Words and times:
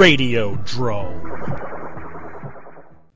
Radio 0.00 0.56
Dromé. 0.56 1.20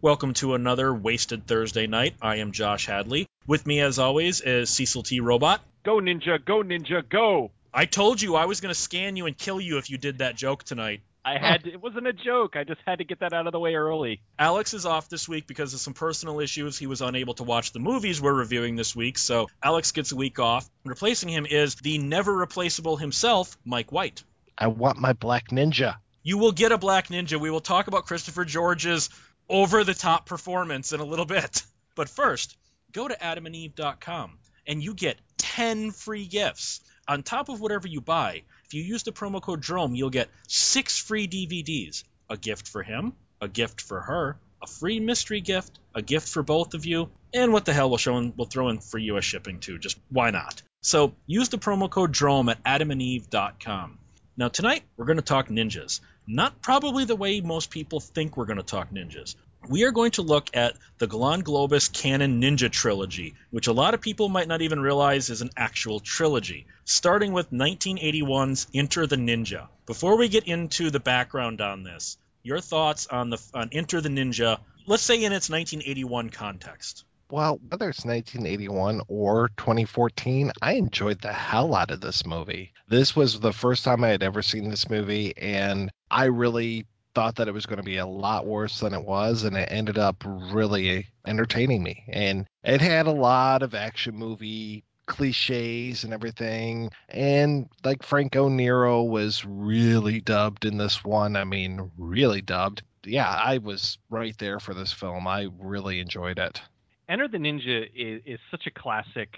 Welcome 0.02 0.34
to 0.34 0.52
another 0.52 0.92
Wasted 0.92 1.46
Thursday 1.46 1.86
night. 1.86 2.14
I 2.20 2.36
am 2.36 2.52
Josh 2.52 2.84
Hadley. 2.84 3.26
With 3.46 3.64
me, 3.64 3.80
as 3.80 3.98
always, 3.98 4.42
is 4.42 4.68
Cecil 4.68 5.02
T. 5.02 5.20
Robot. 5.20 5.62
Go 5.82 5.96
ninja, 5.96 6.44
go 6.44 6.62
ninja, 6.62 7.02
go! 7.08 7.52
I 7.72 7.86
told 7.86 8.20
you 8.20 8.36
I 8.36 8.44
was 8.44 8.60
going 8.60 8.68
to 8.68 8.78
scan 8.78 9.16
you 9.16 9.24
and 9.24 9.34
kill 9.38 9.62
you 9.62 9.78
if 9.78 9.88
you 9.88 9.96
did 9.96 10.18
that 10.18 10.36
joke 10.36 10.62
tonight. 10.62 11.00
I 11.24 11.38
had 11.38 11.64
to, 11.64 11.72
it 11.72 11.80
wasn't 11.80 12.06
a 12.06 12.12
joke. 12.12 12.54
I 12.54 12.64
just 12.64 12.82
had 12.86 12.98
to 12.98 13.04
get 13.04 13.20
that 13.20 13.32
out 13.32 13.46
of 13.46 13.54
the 13.54 13.60
way 13.60 13.76
early. 13.76 14.20
Alex 14.38 14.74
is 14.74 14.84
off 14.84 15.08
this 15.08 15.26
week 15.26 15.46
because 15.46 15.72
of 15.72 15.80
some 15.80 15.94
personal 15.94 16.38
issues. 16.38 16.76
He 16.76 16.86
was 16.86 17.00
unable 17.00 17.32
to 17.36 17.44
watch 17.44 17.72
the 17.72 17.80
movies 17.80 18.20
we're 18.20 18.34
reviewing 18.34 18.76
this 18.76 18.94
week, 18.94 19.16
so 19.16 19.48
Alex 19.62 19.92
gets 19.92 20.12
a 20.12 20.16
week 20.16 20.38
off. 20.38 20.68
Replacing 20.84 21.30
him 21.30 21.46
is 21.46 21.76
the 21.76 21.96
never 21.96 22.30
replaceable 22.30 22.98
himself, 22.98 23.56
Mike 23.64 23.90
White. 23.90 24.22
I 24.58 24.66
want 24.66 24.98
my 24.98 25.14
black 25.14 25.48
ninja. 25.48 25.96
You 26.26 26.38
will 26.38 26.52
get 26.52 26.72
a 26.72 26.78
black 26.78 27.08
ninja. 27.08 27.38
We 27.38 27.50
will 27.50 27.60
talk 27.60 27.86
about 27.86 28.06
Christopher 28.06 28.46
George's 28.46 29.10
over 29.48 29.84
the 29.84 29.92
top 29.92 30.24
performance 30.24 30.92
in 30.92 31.00
a 31.00 31.04
little 31.04 31.26
bit. 31.26 31.62
But 31.94 32.08
first, 32.08 32.56
go 32.92 33.06
to 33.06 33.14
adamandeve.com 33.14 34.38
and 34.66 34.82
you 34.82 34.94
get 34.94 35.16
10 35.38 35.90
free 35.92 36.26
gifts. 36.26 36.80
On 37.06 37.22
top 37.22 37.50
of 37.50 37.60
whatever 37.60 37.86
you 37.86 38.00
buy, 38.00 38.42
if 38.64 38.72
you 38.72 38.82
use 38.82 39.02
the 39.02 39.12
promo 39.12 39.40
code 39.42 39.60
DROME, 39.60 39.94
you'll 39.94 40.10
get 40.10 40.30
six 40.48 40.98
free 40.98 41.28
DVDs. 41.28 42.02
A 42.30 42.38
gift 42.38 42.68
for 42.68 42.82
him, 42.82 43.12
a 43.42 43.46
gift 43.46 43.82
for 43.82 44.00
her, 44.00 44.38
a 44.62 44.66
free 44.66 45.00
mystery 45.00 45.42
gift, 45.42 45.78
a 45.94 46.00
gift 46.00 46.28
for 46.28 46.42
both 46.42 46.72
of 46.72 46.86
you, 46.86 47.10
and 47.34 47.52
what 47.52 47.66
the 47.66 47.74
hell 47.74 47.90
we'll 47.90 47.98
show 47.98 48.16
in, 48.16 48.32
we'll 48.34 48.46
throw 48.46 48.70
in 48.70 48.78
for 48.78 48.96
US 48.98 49.24
shipping 49.24 49.60
too. 49.60 49.78
Just 49.78 49.98
why 50.08 50.30
not? 50.30 50.62
So 50.80 51.14
use 51.26 51.50
the 51.50 51.58
promo 51.58 51.90
code 51.90 52.12
DROME 52.12 52.48
at 52.48 52.64
adamandeve.com. 52.64 53.98
Now 54.36 54.48
tonight 54.48 54.82
we're 54.96 55.04
going 55.04 55.18
to 55.18 55.22
talk 55.22 55.48
ninjas. 55.48 56.00
Not 56.26 56.62
probably 56.62 57.04
the 57.04 57.16
way 57.16 57.40
most 57.40 57.70
people 57.70 58.00
think 58.00 58.36
we're 58.36 58.46
going 58.46 58.56
to 58.56 58.62
talk 58.62 58.90
ninjas. 58.90 59.34
We 59.68 59.84
are 59.84 59.92
going 59.92 60.12
to 60.12 60.22
look 60.22 60.48
at 60.54 60.76
the 60.98 61.06
Golan 61.06 61.42
Globus 61.42 61.92
Cannon 61.92 62.40
Ninja 62.40 62.70
Trilogy, 62.70 63.34
which 63.50 63.66
a 63.66 63.72
lot 63.72 63.92
of 63.94 64.00
people 64.00 64.28
might 64.28 64.48
not 64.48 64.62
even 64.62 64.80
realize 64.80 65.28
is 65.28 65.42
an 65.42 65.50
actual 65.56 66.00
trilogy, 66.00 66.66
starting 66.84 67.32
with 67.32 67.50
1981's 67.50 68.66
Enter 68.74 69.06
the 69.06 69.16
Ninja. 69.16 69.68
Before 69.86 70.16
we 70.16 70.28
get 70.28 70.44
into 70.44 70.90
the 70.90 71.00
background 71.00 71.60
on 71.60 71.82
this, 71.82 72.16
your 72.42 72.60
thoughts 72.60 73.06
on 73.06 73.30
the 73.30 73.38
on 73.52 73.70
Enter 73.72 74.00
the 74.00 74.08
Ninja, 74.08 74.60
let's 74.86 75.02
say 75.02 75.16
in 75.16 75.32
its 75.32 75.50
1981 75.50 76.30
context. 76.30 77.04
Well, 77.30 77.58
whether 77.68 77.88
it's 77.88 78.04
1981 78.04 79.00
or 79.08 79.48
2014, 79.56 80.52
I 80.60 80.74
enjoyed 80.74 81.20
the 81.20 81.32
hell 81.32 81.74
out 81.74 81.90
of 81.90 82.00
this 82.00 82.26
movie. 82.26 82.72
This 82.88 83.16
was 83.16 83.40
the 83.40 83.52
first 83.52 83.82
time 83.82 84.04
I 84.04 84.08
had 84.08 84.22
ever 84.22 84.42
seen 84.42 84.68
this 84.68 84.90
movie, 84.90 85.34
and 85.36 85.90
I 86.14 86.26
really 86.26 86.86
thought 87.16 87.34
that 87.36 87.48
it 87.48 87.54
was 87.54 87.66
going 87.66 87.78
to 87.78 87.82
be 87.82 87.96
a 87.96 88.06
lot 88.06 88.46
worse 88.46 88.78
than 88.78 88.94
it 88.94 89.04
was, 89.04 89.42
and 89.42 89.56
it 89.56 89.68
ended 89.70 89.98
up 89.98 90.22
really 90.24 91.08
entertaining 91.26 91.82
me. 91.82 92.04
And 92.08 92.46
it 92.62 92.80
had 92.80 93.06
a 93.06 93.12
lot 93.12 93.64
of 93.64 93.74
action 93.74 94.14
movie 94.14 94.84
cliches 95.06 96.04
and 96.04 96.14
everything. 96.14 96.90
And 97.08 97.68
like 97.84 98.04
Franco 98.04 98.48
Nero 98.48 99.02
was 99.02 99.44
really 99.44 100.20
dubbed 100.20 100.64
in 100.64 100.78
this 100.78 101.04
one. 101.04 101.34
I 101.34 101.42
mean, 101.42 101.90
really 101.98 102.40
dubbed. 102.40 102.82
Yeah, 103.04 103.28
I 103.28 103.58
was 103.58 103.98
right 104.08 104.38
there 104.38 104.60
for 104.60 104.72
this 104.72 104.92
film. 104.92 105.26
I 105.26 105.48
really 105.58 105.98
enjoyed 105.98 106.38
it. 106.38 106.60
Enter 107.08 107.26
the 107.26 107.38
Ninja 107.38 107.88
is, 107.94 108.22
is 108.24 108.40
such 108.52 108.68
a 108.68 108.70
classic. 108.70 109.36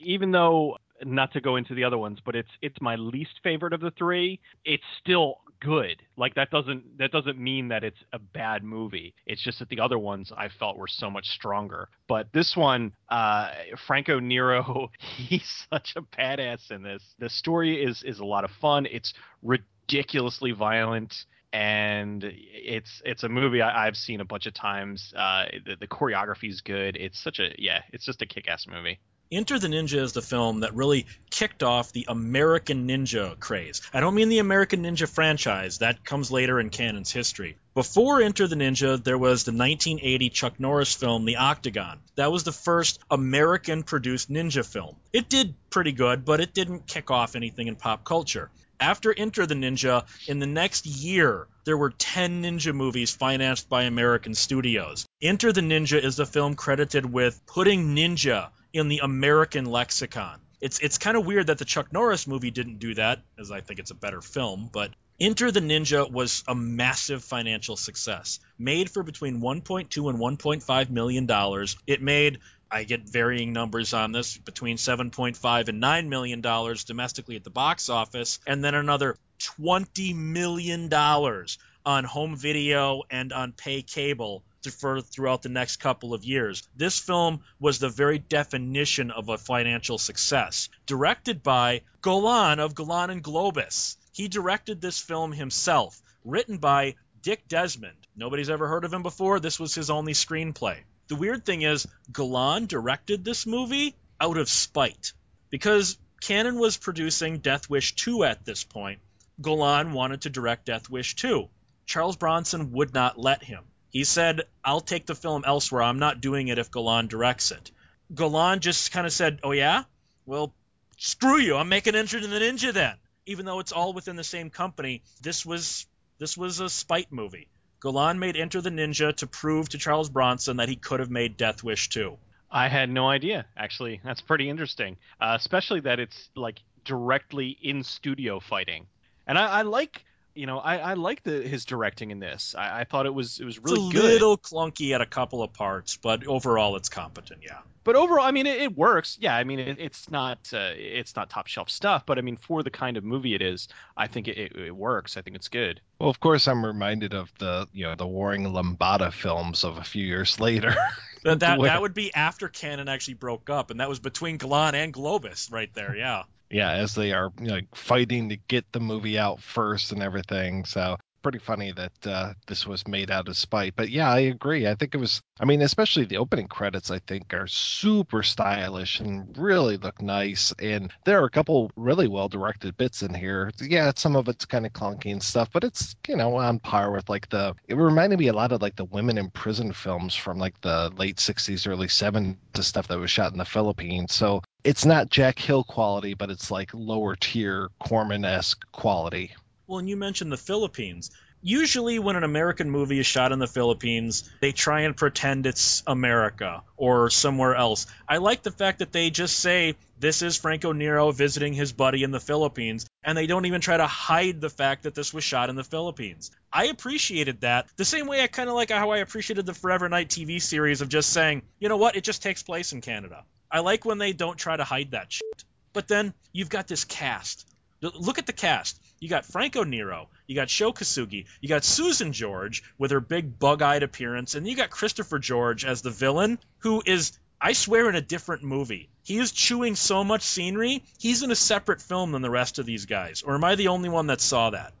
Even 0.00 0.32
though 0.32 0.78
not 1.04 1.32
to 1.34 1.42
go 1.42 1.56
into 1.56 1.74
the 1.74 1.84
other 1.84 1.98
ones, 1.98 2.18
but 2.24 2.34
it's 2.34 2.48
it's 2.62 2.80
my 2.80 2.96
least 2.96 3.40
favorite 3.42 3.74
of 3.74 3.80
the 3.80 3.90
three. 3.92 4.40
It's 4.64 4.82
still 5.00 5.40
good. 5.60 6.02
Like 6.16 6.34
that 6.34 6.50
doesn't 6.50 6.98
that 6.98 7.12
doesn't 7.12 7.38
mean 7.38 7.68
that 7.68 7.84
it's 7.84 8.02
a 8.12 8.18
bad 8.18 8.62
movie. 8.64 9.14
It's 9.26 9.42
just 9.42 9.58
that 9.58 9.68
the 9.68 9.80
other 9.80 9.98
ones 9.98 10.32
I 10.36 10.48
felt 10.48 10.76
were 10.76 10.88
so 10.88 11.10
much 11.10 11.26
stronger. 11.28 11.88
But 12.08 12.32
this 12.32 12.56
one, 12.56 12.92
uh, 13.08 13.50
Franco 13.86 14.20
Nero, 14.20 14.90
he's 14.98 15.66
such 15.70 15.94
a 15.96 16.02
badass 16.02 16.70
in 16.70 16.82
this. 16.82 17.02
The 17.18 17.28
story 17.28 17.82
is 17.82 18.02
is 18.02 18.20
a 18.20 18.24
lot 18.24 18.44
of 18.44 18.50
fun. 18.60 18.86
It's 18.86 19.12
ridiculously 19.42 20.52
violent 20.52 21.14
and 21.52 22.22
it's 22.24 23.00
it's 23.04 23.22
a 23.22 23.28
movie 23.28 23.62
I, 23.62 23.86
have 23.86 23.96
seen 23.96 24.20
a 24.20 24.24
bunch 24.24 24.46
of 24.46 24.54
times. 24.54 25.14
Uh, 25.16 25.46
the, 25.64 25.76
the 25.80 25.86
choreography 25.86 26.50
is 26.50 26.60
good. 26.60 26.96
It's 26.96 27.22
such 27.22 27.38
a 27.38 27.50
yeah, 27.58 27.82
it's 27.92 28.04
just 28.04 28.20
a 28.20 28.26
kick-ass 28.26 28.66
movie. 28.68 28.98
Enter 29.32 29.58
the 29.58 29.66
Ninja 29.66 30.00
is 30.00 30.12
the 30.12 30.22
film 30.22 30.60
that 30.60 30.76
really 30.76 31.06
kicked 31.30 31.64
off 31.64 31.90
the 31.90 32.04
American 32.06 32.86
Ninja 32.86 33.36
craze. 33.40 33.82
I 33.92 33.98
don't 33.98 34.14
mean 34.14 34.28
the 34.28 34.38
American 34.38 34.84
Ninja 34.84 35.08
franchise, 35.08 35.78
that 35.78 36.04
comes 36.04 36.30
later 36.30 36.60
in 36.60 36.70
Cannon's 36.70 37.10
history. 37.10 37.56
Before 37.74 38.22
Enter 38.22 38.46
the 38.46 38.54
Ninja, 38.54 39.02
there 39.02 39.18
was 39.18 39.42
the 39.42 39.50
1980 39.50 40.30
Chuck 40.30 40.60
Norris 40.60 40.94
film, 40.94 41.24
The 41.24 41.38
Octagon. 41.38 41.98
That 42.14 42.30
was 42.30 42.44
the 42.44 42.52
first 42.52 43.00
American 43.10 43.82
produced 43.82 44.30
ninja 44.30 44.64
film. 44.64 44.94
It 45.12 45.28
did 45.28 45.54
pretty 45.70 45.90
good, 45.90 46.24
but 46.24 46.40
it 46.40 46.54
didn't 46.54 46.86
kick 46.86 47.10
off 47.10 47.34
anything 47.34 47.66
in 47.66 47.74
pop 47.74 48.04
culture. 48.04 48.48
After 48.78 49.12
Enter 49.12 49.44
the 49.44 49.56
Ninja, 49.56 50.04
in 50.28 50.38
the 50.38 50.46
next 50.46 50.86
year, 50.86 51.48
there 51.64 51.76
were 51.76 51.90
10 51.90 52.44
ninja 52.44 52.72
movies 52.72 53.10
financed 53.10 53.68
by 53.68 53.82
American 53.84 54.34
studios. 54.34 55.04
Enter 55.20 55.50
the 55.50 55.62
Ninja 55.62 56.00
is 56.00 56.14
the 56.14 56.26
film 56.26 56.54
credited 56.54 57.10
with 57.10 57.44
putting 57.46 57.96
ninja 57.96 58.50
in 58.76 58.88
the 58.88 59.00
American 59.02 59.64
lexicon. 59.66 60.40
It's 60.60 60.78
it's 60.78 60.98
kind 60.98 61.16
of 61.16 61.26
weird 61.26 61.48
that 61.48 61.58
the 61.58 61.64
Chuck 61.64 61.92
Norris 61.92 62.26
movie 62.26 62.50
didn't 62.50 62.78
do 62.78 62.94
that, 62.94 63.22
as 63.38 63.50
I 63.50 63.60
think 63.60 63.78
it's 63.80 63.90
a 63.90 63.94
better 63.94 64.20
film, 64.20 64.70
but 64.72 64.90
Enter 65.18 65.50
the 65.50 65.60
Ninja 65.60 66.10
was 66.10 66.44
a 66.46 66.54
massive 66.54 67.24
financial 67.24 67.76
success. 67.78 68.38
Made 68.58 68.90
for 68.90 69.02
between 69.02 69.40
1.2 69.40 70.10
and 70.10 70.18
1.5 70.18 70.90
million 70.90 71.24
dollars. 71.24 71.76
It 71.86 72.02
made 72.02 72.40
I 72.70 72.84
get 72.84 73.08
varying 73.08 73.52
numbers 73.52 73.94
on 73.94 74.12
this 74.12 74.36
between 74.36 74.76
7.5 74.76 75.68
and 75.68 75.80
9 75.80 76.08
million 76.10 76.40
dollars 76.42 76.84
domestically 76.84 77.36
at 77.36 77.44
the 77.44 77.50
box 77.50 77.88
office 77.88 78.40
and 78.46 78.62
then 78.62 78.74
another 78.74 79.16
20 79.38 80.12
million 80.12 80.88
dollars 80.88 81.58
on 81.86 82.04
home 82.04 82.36
video 82.36 83.04
and 83.08 83.32
on 83.32 83.52
pay 83.52 83.82
cable 83.82 84.42
for 84.70 85.00
throughout 85.00 85.42
the 85.42 85.48
next 85.48 85.76
couple 85.76 86.14
of 86.14 86.24
years. 86.24 86.62
This 86.76 86.98
film 86.98 87.40
was 87.58 87.78
the 87.78 87.88
very 87.88 88.18
definition 88.18 89.10
of 89.10 89.28
a 89.28 89.38
financial 89.38 89.98
success. 89.98 90.68
Directed 90.86 91.42
by 91.42 91.82
Golan 92.00 92.60
of 92.60 92.74
Golan 92.74 93.10
and 93.10 93.22
Globus. 93.22 93.96
He 94.12 94.28
directed 94.28 94.80
this 94.80 94.98
film 94.98 95.32
himself, 95.32 96.00
written 96.24 96.58
by 96.58 96.94
Dick 97.22 97.48
Desmond. 97.48 98.06
Nobody's 98.16 98.50
ever 98.50 98.68
heard 98.68 98.84
of 98.84 98.92
him 98.92 99.02
before. 99.02 99.40
This 99.40 99.58
was 99.60 99.74
his 99.74 99.90
only 99.90 100.12
screenplay. 100.12 100.78
The 101.08 101.16
weird 101.16 101.44
thing 101.44 101.62
is, 101.62 101.86
Golan 102.10 102.66
directed 102.66 103.24
this 103.24 103.46
movie 103.46 103.94
out 104.20 104.38
of 104.38 104.48
spite. 104.48 105.12
Because 105.50 105.98
Cannon 106.20 106.58
was 106.58 106.76
producing 106.76 107.38
Death 107.38 107.68
Wish 107.70 107.94
2 107.94 108.24
at 108.24 108.44
this 108.44 108.64
point, 108.64 109.00
Golan 109.40 109.92
wanted 109.92 110.22
to 110.22 110.30
direct 110.30 110.66
Death 110.66 110.88
Wish 110.88 111.14
2. 111.16 111.48
Charles 111.84 112.16
Bronson 112.16 112.72
would 112.72 112.94
not 112.94 113.18
let 113.18 113.44
him. 113.44 113.64
He 113.96 114.04
said, 114.04 114.42
I'll 114.62 114.82
take 114.82 115.06
the 115.06 115.14
film 115.14 115.42
elsewhere. 115.46 115.82
I'm 115.82 115.98
not 115.98 116.20
doing 116.20 116.48
it 116.48 116.58
if 116.58 116.70
Golan 116.70 117.06
directs 117.06 117.50
it. 117.50 117.70
Golan 118.14 118.60
just 118.60 118.92
kind 118.92 119.06
of 119.06 119.12
said, 119.14 119.40
Oh, 119.42 119.52
yeah? 119.52 119.84
Well, 120.26 120.52
screw 120.98 121.38
you. 121.38 121.56
I'm 121.56 121.70
making 121.70 121.94
Enter 121.94 122.20
the 122.20 122.26
Ninja 122.26 122.74
then. 122.74 122.96
Even 123.24 123.46
though 123.46 123.58
it's 123.58 123.72
all 123.72 123.94
within 123.94 124.16
the 124.16 124.22
same 124.22 124.50
company, 124.50 125.02
this 125.22 125.46
was 125.46 125.86
this 126.18 126.36
was 126.36 126.60
a 126.60 126.68
spite 126.68 127.10
movie. 127.10 127.48
Golan 127.80 128.18
made 128.18 128.36
Enter 128.36 128.60
the 128.60 128.68
Ninja 128.68 129.16
to 129.16 129.26
prove 129.26 129.70
to 129.70 129.78
Charles 129.78 130.10
Bronson 130.10 130.58
that 130.58 130.68
he 130.68 130.76
could 130.76 131.00
have 131.00 131.10
made 131.10 131.38
Death 131.38 131.62
Wish 131.62 131.88
too. 131.88 132.18
I 132.50 132.68
had 132.68 132.90
no 132.90 133.08
idea, 133.08 133.46
actually. 133.56 134.02
That's 134.04 134.20
pretty 134.20 134.50
interesting, 134.50 134.98
uh, 135.22 135.38
especially 135.40 135.80
that 135.80 136.00
it's 136.00 136.28
like 136.36 136.60
directly 136.84 137.56
in 137.62 137.82
studio 137.82 138.40
fighting. 138.40 138.88
And 139.26 139.38
I, 139.38 139.60
I 139.60 139.62
like 139.62 140.04
you 140.36 140.46
know, 140.46 140.58
I, 140.58 140.76
I 140.76 140.94
like 140.94 141.22
the 141.22 141.42
his 141.42 141.64
directing 141.64 142.10
in 142.10 142.18
this. 142.20 142.54
I, 142.56 142.80
I 142.80 142.84
thought 142.84 143.06
it 143.06 143.14
was 143.14 143.40
it 143.40 143.44
was 143.44 143.56
It's 143.56 143.64
really 143.64 143.88
a 143.88 143.92
good. 143.92 144.04
little 144.04 144.36
clunky 144.38 144.94
at 144.94 145.00
a 145.00 145.06
couple 145.06 145.42
of 145.42 145.52
parts, 145.52 145.96
but 145.96 146.26
overall 146.26 146.76
it's 146.76 146.88
competent. 146.88 147.40
Yeah. 147.42 147.58
But 147.84 147.94
overall, 147.94 148.24
I 148.26 148.32
mean, 148.32 148.46
it, 148.46 148.60
it 148.60 148.76
works. 148.76 149.16
Yeah, 149.20 149.36
I 149.36 149.44
mean, 149.44 149.60
it, 149.60 149.78
it's 149.78 150.10
not 150.10 150.38
uh, 150.52 150.72
it's 150.74 151.14
not 151.14 151.30
top 151.30 151.46
shelf 151.46 151.70
stuff, 151.70 152.04
but 152.04 152.18
I 152.18 152.20
mean, 152.20 152.36
for 152.36 152.64
the 152.64 152.70
kind 152.70 152.96
of 152.96 153.04
movie 153.04 153.34
it 153.34 153.42
is, 153.42 153.68
I 153.96 154.08
think 154.08 154.26
it, 154.26 154.36
it, 154.36 154.56
it 154.56 154.76
works. 154.76 155.16
I 155.16 155.22
think 155.22 155.36
it's 155.36 155.46
good. 155.48 155.80
Well, 156.00 156.10
of 156.10 156.18
course, 156.18 156.48
I'm 156.48 156.66
reminded 156.66 157.14
of 157.14 157.32
the 157.38 157.68
you 157.72 157.84
know 157.84 157.94
the 157.94 158.06
Warring 158.06 158.44
Lambada 158.44 159.12
films 159.12 159.62
of 159.62 159.78
a 159.78 159.84
few 159.84 160.04
years 160.04 160.40
later. 160.40 160.74
That 161.22 161.40
that, 161.40 161.60
that 161.60 161.80
would 161.80 161.94
be 161.94 162.12
after 162.14 162.48
Cannon 162.48 162.88
actually 162.88 163.14
broke 163.14 163.50
up, 163.50 163.70
and 163.70 163.78
that 163.80 163.88
was 163.88 164.00
between 164.00 164.36
Golan 164.36 164.74
and 164.74 164.92
Globus 164.92 165.52
right 165.52 165.72
there. 165.74 165.96
Yeah. 165.96 166.24
Yeah, 166.50 166.72
as 166.72 166.94
they 166.94 167.12
are 167.12 167.30
like 167.40 167.74
fighting 167.74 168.28
to 168.28 168.36
get 168.48 168.64
the 168.72 168.80
movie 168.80 169.18
out 169.18 169.40
first 169.40 169.92
and 169.92 170.02
everything. 170.02 170.64
So 170.64 170.96
pretty 171.26 171.38
funny 171.40 171.72
that 171.72 172.06
uh, 172.06 172.32
this 172.46 172.68
was 172.68 172.86
made 172.86 173.10
out 173.10 173.26
of 173.26 173.36
spite. 173.36 173.74
But 173.74 173.90
yeah, 173.90 174.08
I 174.08 174.20
agree. 174.20 174.68
I 174.68 174.76
think 174.76 174.94
it 174.94 174.98
was. 174.98 175.20
I 175.40 175.44
mean, 175.44 175.60
especially 175.60 176.04
the 176.04 176.18
opening 176.18 176.46
credits. 176.46 176.88
I 176.88 177.00
think 177.00 177.34
are 177.34 177.48
super 177.48 178.22
stylish 178.22 179.00
and 179.00 179.36
really 179.36 179.76
look 179.76 180.00
nice. 180.00 180.54
And 180.60 180.92
there 181.04 181.20
are 181.20 181.24
a 181.24 181.30
couple 181.30 181.72
really 181.74 182.06
well 182.06 182.28
directed 182.28 182.76
bits 182.76 183.02
in 183.02 183.12
here. 183.12 183.50
Yeah, 183.60 183.90
some 183.96 184.14
of 184.14 184.28
it's 184.28 184.44
kind 184.44 184.66
of 184.66 184.72
clunky 184.72 185.10
and 185.10 185.20
stuff, 185.20 185.48
but 185.52 185.64
it's 185.64 185.96
you 186.06 186.14
know 186.14 186.36
on 186.36 186.60
par 186.60 186.92
with 186.92 187.08
like 187.08 187.28
the. 187.28 187.56
It 187.66 187.74
reminded 187.74 188.20
me 188.20 188.28
a 188.28 188.32
lot 188.32 188.52
of 188.52 188.62
like 188.62 188.76
the 188.76 188.84
women 188.84 189.18
in 189.18 189.30
prison 189.30 189.72
films 189.72 190.14
from 190.14 190.38
like 190.38 190.60
the 190.60 190.92
late 190.96 191.16
'60s, 191.16 191.66
early 191.66 191.88
'70s 191.88 192.36
stuff 192.60 192.86
that 192.86 193.00
was 193.00 193.10
shot 193.10 193.32
in 193.32 193.38
the 193.38 193.44
Philippines. 193.44 194.14
So 194.14 194.42
it's 194.62 194.84
not 194.84 195.10
Jack 195.10 195.40
Hill 195.40 195.64
quality, 195.64 196.14
but 196.14 196.30
it's 196.30 196.52
like 196.52 196.70
lower 196.72 197.16
tier 197.16 197.68
Corman 197.80 198.24
esque 198.24 198.64
quality. 198.70 199.32
Well, 199.66 199.80
and 199.80 199.88
you 199.88 199.96
mentioned 199.96 200.30
the 200.30 200.36
Philippines. 200.36 201.10
Usually, 201.42 201.98
when 201.98 202.14
an 202.14 202.22
American 202.22 202.70
movie 202.70 203.00
is 203.00 203.06
shot 203.06 203.32
in 203.32 203.40
the 203.40 203.48
Philippines, 203.48 204.28
they 204.40 204.52
try 204.52 204.82
and 204.82 204.96
pretend 204.96 205.44
it's 205.44 205.82
America 205.86 206.62
or 206.76 207.10
somewhere 207.10 207.54
else. 207.54 207.86
I 208.08 208.18
like 208.18 208.42
the 208.42 208.52
fact 208.52 208.78
that 208.78 208.92
they 208.92 209.10
just 209.10 209.38
say, 209.38 209.74
This 209.98 210.22
is 210.22 210.36
Franco 210.36 210.72
Nero 210.72 211.10
visiting 211.10 211.52
his 211.52 211.72
buddy 211.72 212.04
in 212.04 212.12
the 212.12 212.20
Philippines, 212.20 212.86
and 213.02 213.18
they 213.18 213.26
don't 213.26 213.44
even 213.46 213.60
try 213.60 213.76
to 213.76 213.86
hide 213.86 214.40
the 214.40 214.50
fact 214.50 214.84
that 214.84 214.94
this 214.94 215.12
was 215.12 215.24
shot 215.24 215.50
in 215.50 215.56
the 215.56 215.64
Philippines. 215.64 216.30
I 216.52 216.66
appreciated 216.66 217.40
that. 217.40 217.66
The 217.76 217.84
same 217.84 218.06
way 218.06 218.22
I 218.22 218.28
kind 218.28 218.48
of 218.48 218.54
like 218.54 218.70
how 218.70 218.90
I 218.90 218.98
appreciated 218.98 219.46
the 219.46 219.54
Forever 219.54 219.88
Knight 219.88 220.08
TV 220.08 220.40
series 220.40 220.80
of 220.80 220.88
just 220.88 221.12
saying, 221.12 221.42
You 221.58 221.68
know 221.68 221.76
what? 221.76 221.96
It 221.96 222.04
just 222.04 222.22
takes 222.22 222.42
place 222.42 222.72
in 222.72 222.82
Canada. 222.82 223.24
I 223.50 223.60
like 223.60 223.84
when 223.84 223.98
they 223.98 224.12
don't 224.12 224.38
try 224.38 224.56
to 224.56 224.64
hide 224.64 224.92
that 224.92 225.12
shit. 225.12 225.44
But 225.72 225.88
then 225.88 226.14
you've 226.32 226.50
got 226.50 226.68
this 226.68 226.84
cast. 226.84 227.46
Look 227.80 228.18
at 228.18 228.26
the 228.26 228.32
cast. 228.32 228.80
You 229.00 229.08
got 229.08 229.26
Franco 229.26 229.62
Nero, 229.62 230.08
you 230.26 230.34
got 230.34 230.48
Sho 230.48 230.72
Kosugi, 230.72 231.26
you 231.40 231.48
got 231.48 231.64
Susan 231.64 232.12
George 232.12 232.62
with 232.78 232.90
her 232.90 233.00
big 233.00 233.38
bug-eyed 233.38 233.82
appearance, 233.82 234.34
and 234.34 234.48
you 234.48 234.56
got 234.56 234.70
Christopher 234.70 235.18
George 235.18 235.64
as 235.64 235.82
the 235.82 235.90
villain, 235.90 236.38
who 236.60 236.82
is, 236.86 237.18
I 237.38 237.52
swear, 237.52 237.88
in 237.90 237.94
a 237.94 238.00
different 238.00 238.42
movie. 238.42 238.88
He 239.02 239.18
is 239.18 239.32
chewing 239.32 239.76
so 239.76 240.02
much 240.02 240.22
scenery. 240.22 240.82
He's 240.98 241.22
in 241.22 241.30
a 241.30 241.36
separate 241.36 241.82
film 241.82 242.12
than 242.12 242.22
the 242.22 242.30
rest 242.30 242.58
of 242.58 242.64
these 242.64 242.86
guys. 242.86 243.22
Or 243.22 243.34
am 243.34 243.44
I 243.44 243.54
the 243.54 243.68
only 243.68 243.90
one 243.90 244.06
that 244.06 244.22
saw 244.22 244.50
that? 244.50 244.72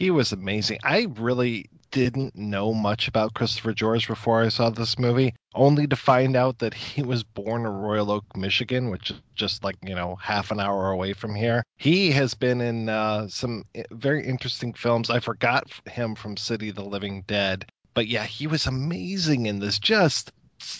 He 0.00 0.10
was 0.10 0.32
amazing. 0.32 0.78
I 0.82 1.08
really 1.18 1.68
didn't 1.90 2.34
know 2.34 2.72
much 2.72 3.06
about 3.06 3.34
Christopher 3.34 3.74
George 3.74 4.08
before 4.08 4.42
I 4.42 4.48
saw 4.48 4.70
this 4.70 4.98
movie, 4.98 5.34
only 5.54 5.86
to 5.88 5.94
find 5.94 6.36
out 6.36 6.60
that 6.60 6.72
he 6.72 7.02
was 7.02 7.22
born 7.22 7.66
in 7.66 7.68
Royal 7.68 8.10
Oak, 8.10 8.24
Michigan, 8.34 8.88
which 8.88 9.10
is 9.10 9.20
just 9.34 9.62
like, 9.62 9.76
you 9.82 9.94
know, 9.94 10.16
half 10.16 10.52
an 10.52 10.58
hour 10.58 10.90
away 10.90 11.12
from 11.12 11.34
here. 11.34 11.62
He 11.76 12.12
has 12.12 12.32
been 12.32 12.62
in 12.62 12.88
uh, 12.88 13.28
some 13.28 13.64
very 13.90 14.26
interesting 14.26 14.72
films. 14.72 15.10
I 15.10 15.20
forgot 15.20 15.64
him 15.86 16.14
from 16.14 16.38
City 16.38 16.70
of 16.70 16.76
the 16.76 16.82
Living 16.82 17.22
Dead. 17.26 17.66
But 17.92 18.06
yeah, 18.06 18.24
he 18.24 18.46
was 18.46 18.66
amazing 18.66 19.44
in 19.44 19.58
this. 19.58 19.78
Just 19.78 20.32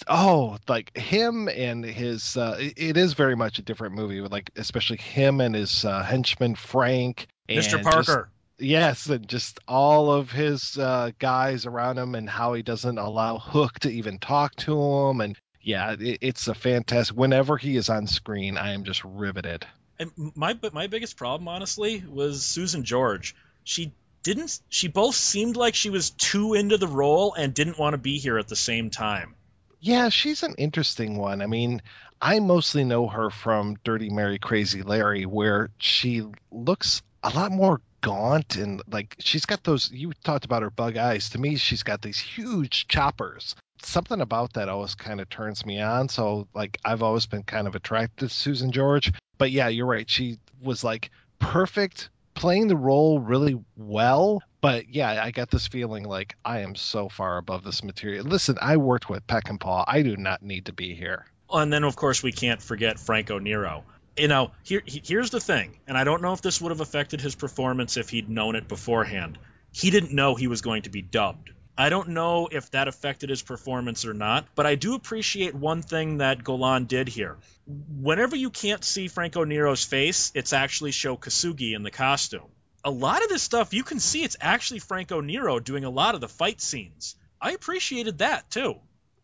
oh 0.08 0.56
like 0.66 0.96
him 0.96 1.48
and 1.48 1.82
his 1.82 2.36
uh 2.36 2.54
it 2.58 2.98
is 2.98 3.14
very 3.14 3.34
much 3.34 3.58
a 3.58 3.62
different 3.62 3.94
movie 3.94 4.20
with 4.20 4.30
like 4.30 4.50
especially 4.56 4.98
him 4.98 5.40
and 5.40 5.54
his 5.54 5.86
uh, 5.86 6.02
henchman 6.02 6.54
frank 6.54 7.26
and 7.48 7.58
Mr. 7.58 7.82
Parker. 7.82 8.30
Yes, 8.60 9.06
and 9.06 9.26
just 9.26 9.58
all 9.66 10.12
of 10.12 10.30
his 10.30 10.76
uh, 10.76 11.12
guys 11.18 11.66
around 11.66 11.98
him, 11.98 12.14
and 12.14 12.28
how 12.28 12.54
he 12.54 12.62
doesn't 12.62 12.98
allow 12.98 13.38
Hook 13.38 13.80
to 13.80 13.90
even 13.90 14.18
talk 14.18 14.54
to 14.56 14.80
him, 14.80 15.20
and 15.20 15.36
yeah, 15.62 15.96
it, 15.98 16.18
it's 16.20 16.48
a 16.48 16.54
fantastic. 16.54 17.16
Whenever 17.16 17.56
he 17.56 17.76
is 17.76 17.88
on 17.88 18.06
screen, 18.06 18.56
I 18.56 18.72
am 18.72 18.84
just 18.84 19.02
riveted. 19.04 19.66
And 19.98 20.10
my 20.34 20.58
my 20.72 20.86
biggest 20.86 21.16
problem, 21.16 21.48
honestly, 21.48 22.02
was 22.06 22.44
Susan 22.44 22.84
George. 22.84 23.34
She 23.64 23.92
didn't. 24.22 24.60
She 24.68 24.88
both 24.88 25.14
seemed 25.14 25.56
like 25.56 25.74
she 25.74 25.90
was 25.90 26.10
too 26.10 26.54
into 26.54 26.78
the 26.78 26.88
role 26.88 27.34
and 27.34 27.54
didn't 27.54 27.78
want 27.78 27.94
to 27.94 27.98
be 27.98 28.18
here 28.18 28.38
at 28.38 28.48
the 28.48 28.56
same 28.56 28.90
time. 28.90 29.34
Yeah, 29.80 30.10
she's 30.10 30.42
an 30.42 30.54
interesting 30.58 31.16
one. 31.16 31.40
I 31.40 31.46
mean, 31.46 31.80
I 32.20 32.38
mostly 32.40 32.84
know 32.84 33.08
her 33.08 33.30
from 33.30 33.78
Dirty 33.82 34.10
Mary 34.10 34.38
Crazy 34.38 34.82
Larry, 34.82 35.24
where 35.24 35.70
she 35.78 36.22
looks 36.50 37.02
a 37.22 37.30
lot 37.30 37.50
more 37.50 37.80
gaunt 38.00 38.56
and 38.56 38.82
like 38.90 39.16
she's 39.18 39.46
got 39.46 39.64
those. 39.64 39.90
You 39.92 40.12
talked 40.24 40.44
about 40.44 40.62
her 40.62 40.70
bug 40.70 40.96
eyes. 40.96 41.30
To 41.30 41.38
me, 41.38 41.56
she's 41.56 41.82
got 41.82 42.02
these 42.02 42.18
huge 42.18 42.88
choppers. 42.88 43.54
Something 43.82 44.20
about 44.20 44.52
that 44.54 44.68
always 44.68 44.94
kind 44.94 45.20
of 45.20 45.28
turns 45.30 45.64
me 45.64 45.80
on. 45.80 46.08
So, 46.08 46.46
like, 46.54 46.78
I've 46.84 47.02
always 47.02 47.26
been 47.26 47.44
kind 47.44 47.66
of 47.66 47.74
attracted 47.74 48.28
to 48.28 48.34
Susan 48.34 48.72
George. 48.72 49.12
But 49.38 49.50
yeah, 49.50 49.68
you're 49.68 49.86
right. 49.86 50.08
She 50.08 50.38
was 50.60 50.84
like 50.84 51.10
perfect, 51.38 52.10
playing 52.34 52.68
the 52.68 52.76
role 52.76 53.20
really 53.20 53.58
well. 53.76 54.42
But 54.60 54.90
yeah, 54.90 55.22
I 55.24 55.30
got 55.30 55.50
this 55.50 55.66
feeling 55.66 56.04
like 56.04 56.36
I 56.44 56.60
am 56.60 56.74
so 56.74 57.08
far 57.08 57.38
above 57.38 57.64
this 57.64 57.82
material. 57.82 58.26
Listen, 58.26 58.58
I 58.60 58.76
worked 58.76 59.08
with 59.08 59.26
Peckinpah. 59.26 59.84
I 59.86 60.02
do 60.02 60.16
not 60.16 60.42
need 60.42 60.66
to 60.66 60.74
be 60.74 60.94
here. 60.94 61.24
And 61.50 61.72
then, 61.72 61.84
of 61.84 61.96
course, 61.96 62.22
we 62.22 62.32
can't 62.32 62.60
forget 62.60 63.00
Franco 63.00 63.38
Nero. 63.38 63.84
You 64.16 64.28
know, 64.28 64.50
here 64.62 64.82
here's 64.84 65.30
the 65.30 65.40
thing, 65.40 65.78
and 65.86 65.96
I 65.96 66.04
don't 66.04 66.22
know 66.22 66.32
if 66.32 66.42
this 66.42 66.60
would 66.60 66.70
have 66.70 66.80
affected 66.80 67.20
his 67.20 67.34
performance 67.34 67.96
if 67.96 68.10
he'd 68.10 68.28
known 68.28 68.56
it 68.56 68.68
beforehand. 68.68 69.38
He 69.72 69.90
didn't 69.90 70.12
know 70.12 70.34
he 70.34 70.48
was 70.48 70.62
going 70.62 70.82
to 70.82 70.90
be 70.90 71.00
dubbed. 71.00 71.52
I 71.78 71.88
don't 71.88 72.10
know 72.10 72.48
if 72.50 72.70
that 72.72 72.88
affected 72.88 73.30
his 73.30 73.40
performance 73.40 74.04
or 74.04 74.12
not, 74.12 74.46
but 74.54 74.66
I 74.66 74.74
do 74.74 74.94
appreciate 74.94 75.54
one 75.54 75.80
thing 75.80 76.18
that 76.18 76.44
Golan 76.44 76.84
did 76.84 77.08
here. 77.08 77.38
Whenever 77.66 78.36
you 78.36 78.50
can't 78.50 78.84
see 78.84 79.08
Franco 79.08 79.44
Nero's 79.44 79.84
face, 79.84 80.30
it's 80.34 80.52
actually 80.52 80.90
Sho 80.90 81.16
Kosugi 81.16 81.74
in 81.74 81.82
the 81.82 81.90
costume. 81.90 82.50
A 82.84 82.90
lot 82.90 83.22
of 83.22 83.30
this 83.30 83.42
stuff 83.42 83.72
you 83.72 83.82
can 83.82 84.00
see 84.00 84.22
it's 84.22 84.36
actually 84.40 84.80
Franco 84.80 85.22
Nero 85.22 85.58
doing 85.58 85.84
a 85.84 85.90
lot 85.90 86.14
of 86.14 86.20
the 86.20 86.28
fight 86.28 86.60
scenes. 86.60 87.16
I 87.40 87.52
appreciated 87.52 88.18
that 88.18 88.50
too. 88.50 88.74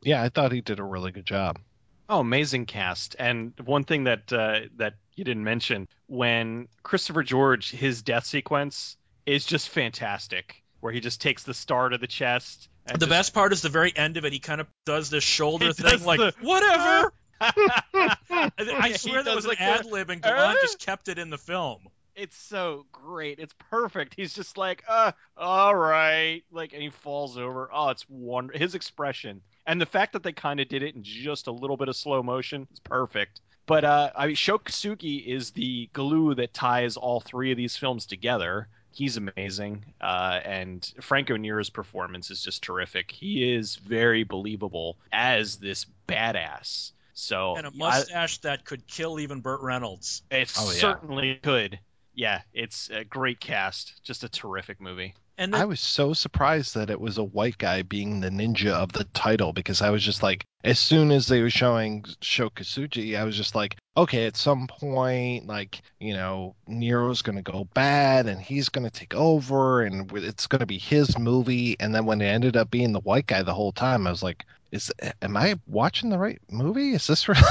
Yeah, 0.02 0.22
I 0.22 0.30
thought 0.30 0.52
he 0.52 0.62
did 0.62 0.78
a 0.78 0.84
really 0.84 1.10
good 1.10 1.26
job. 1.26 1.58
Oh, 2.08 2.20
amazing 2.20 2.66
cast! 2.66 3.16
And 3.18 3.52
one 3.64 3.84
thing 3.84 4.04
that 4.04 4.32
uh, 4.32 4.60
that 4.76 4.94
you 5.16 5.24
didn't 5.24 5.44
mention 5.44 5.88
when 6.06 6.68
Christopher 6.82 7.22
George, 7.22 7.70
his 7.70 8.02
death 8.02 8.24
sequence 8.26 8.96
is 9.24 9.44
just 9.44 9.68
fantastic, 9.70 10.62
where 10.80 10.92
he 10.92 11.00
just 11.00 11.20
takes 11.20 11.42
the 11.42 11.54
star 11.54 11.88
to 11.88 11.98
the 11.98 12.06
chest. 12.06 12.68
And 12.86 13.00
The 13.00 13.06
just- 13.06 13.10
best 13.10 13.34
part 13.34 13.52
is 13.52 13.62
the 13.62 13.68
very 13.68 13.92
end 13.96 14.16
of 14.18 14.24
it. 14.24 14.32
He 14.32 14.38
kind 14.38 14.60
of 14.60 14.68
does 14.84 15.10
this 15.10 15.24
shoulder 15.24 15.66
He 15.66 15.72
thing, 15.72 16.04
like 16.04 16.20
the- 16.20 16.34
whatever. 16.40 17.12
I, 17.40 18.16
I 18.58 18.92
swear 18.92 19.22
that 19.22 19.34
was 19.34 19.44
an 19.44 19.50
like 19.50 19.58
the- 19.58 19.64
ad 19.64 19.84
lib, 19.86 20.10
and 20.10 20.22
Golan 20.22 20.38
Uh? 20.38 20.54
just 20.62 20.78
kept 20.84 21.08
it 21.08 21.18
in 21.18 21.30
the 21.30 21.38
film. 21.38 21.80
It's 22.14 22.36
so 22.36 22.86
great. 22.92 23.38
It's 23.40 23.54
perfect. 23.70 24.14
He's 24.16 24.32
just 24.32 24.56
like, 24.56 24.82
uh, 24.88 25.12
all 25.36 25.74
right, 25.74 26.42
like, 26.50 26.72
and 26.72 26.80
he 26.80 26.88
falls 26.88 27.36
over. 27.36 27.68
Oh, 27.70 27.90
it's 27.90 28.08
wonder. 28.08 28.56
His 28.56 28.74
expression 28.74 29.42
and 29.66 29.80
the 29.80 29.86
fact 29.86 30.12
that 30.12 30.22
they 30.22 30.32
kind 30.32 30.60
of 30.60 30.68
did 30.68 30.82
it 30.82 30.94
in 30.94 31.02
just 31.02 31.46
a 31.46 31.52
little 31.52 31.76
bit 31.76 31.88
of 31.88 31.96
slow 31.96 32.22
motion 32.22 32.66
is 32.72 32.80
perfect. 32.80 33.40
But 33.66 33.84
uh, 33.84 34.10
I 34.16 34.28
mean, 34.28 34.36
Sho 34.36 34.58
Kosugi 34.58 35.26
is 35.26 35.50
the 35.50 35.88
glue 35.92 36.34
that 36.36 36.54
ties 36.54 36.96
all 36.96 37.20
three 37.20 37.50
of 37.50 37.56
these 37.56 37.76
films 37.76 38.06
together. 38.06 38.68
He's 38.92 39.18
amazing, 39.18 39.84
uh, 40.00 40.40
and 40.44 40.90
Franco 41.02 41.36
Nero's 41.36 41.68
performance 41.68 42.30
is 42.30 42.42
just 42.42 42.62
terrific. 42.62 43.10
He 43.10 43.52
is 43.52 43.76
very 43.76 44.24
believable 44.24 44.96
as 45.12 45.56
this 45.56 45.84
badass. 46.08 46.92
So 47.12 47.56
And 47.56 47.66
a 47.66 47.70
mustache 47.72 48.38
that 48.38 48.64
could 48.64 48.86
kill 48.86 49.20
even 49.20 49.40
Burt 49.40 49.60
Reynolds. 49.62 50.22
it 50.30 50.52
Oh, 50.58 50.70
yeah. 50.70 50.78
certainly 50.78 51.34
could. 51.42 51.78
Yeah, 52.14 52.42
it's 52.54 52.88
a 52.90 53.04
great 53.04 53.40
cast. 53.40 54.02
Just 54.02 54.24
a 54.24 54.28
terrific 54.28 54.80
movie. 54.80 55.14
And 55.38 55.54
I 55.54 55.66
was 55.66 55.80
so 55.80 56.14
surprised 56.14 56.74
that 56.74 56.88
it 56.88 57.00
was 57.00 57.18
a 57.18 57.24
white 57.24 57.58
guy 57.58 57.82
being 57.82 58.20
the 58.20 58.30
ninja 58.30 58.70
of 58.70 58.92
the 58.92 59.04
title 59.04 59.52
because 59.52 59.82
I 59.82 59.90
was 59.90 60.02
just 60.02 60.22
like, 60.22 60.44
as 60.64 60.78
soon 60.78 61.10
as 61.10 61.26
they 61.26 61.42
were 61.42 61.50
showing 61.50 62.04
Sho 62.22 62.48
Kosugi, 62.48 63.18
I 63.18 63.24
was 63.24 63.36
just 63.36 63.54
like, 63.54 63.76
okay, 63.96 64.26
at 64.26 64.36
some 64.36 64.66
point, 64.66 65.46
like, 65.46 65.82
you 66.00 66.14
know, 66.14 66.56
Nero's 66.66 67.22
going 67.22 67.36
to 67.36 67.42
go 67.42 67.68
bad 67.74 68.26
and 68.26 68.40
he's 68.40 68.70
going 68.70 68.84
to 68.84 68.90
take 68.90 69.14
over 69.14 69.82
and 69.82 70.10
it's 70.12 70.46
going 70.46 70.60
to 70.60 70.66
be 70.66 70.78
his 70.78 71.18
movie. 71.18 71.76
And 71.78 71.94
then 71.94 72.06
when 72.06 72.20
it 72.22 72.26
ended 72.26 72.56
up 72.56 72.70
being 72.70 72.92
the 72.92 73.00
white 73.00 73.26
guy 73.26 73.42
the 73.42 73.54
whole 73.54 73.72
time, 73.72 74.06
I 74.06 74.10
was 74.10 74.22
like, 74.22 74.44
is 74.72 74.92
am 75.22 75.36
I 75.36 75.60
watching 75.66 76.10
the 76.10 76.18
right 76.18 76.40
movie? 76.50 76.92
Is 76.92 77.06
this 77.06 77.28
really 77.28 77.42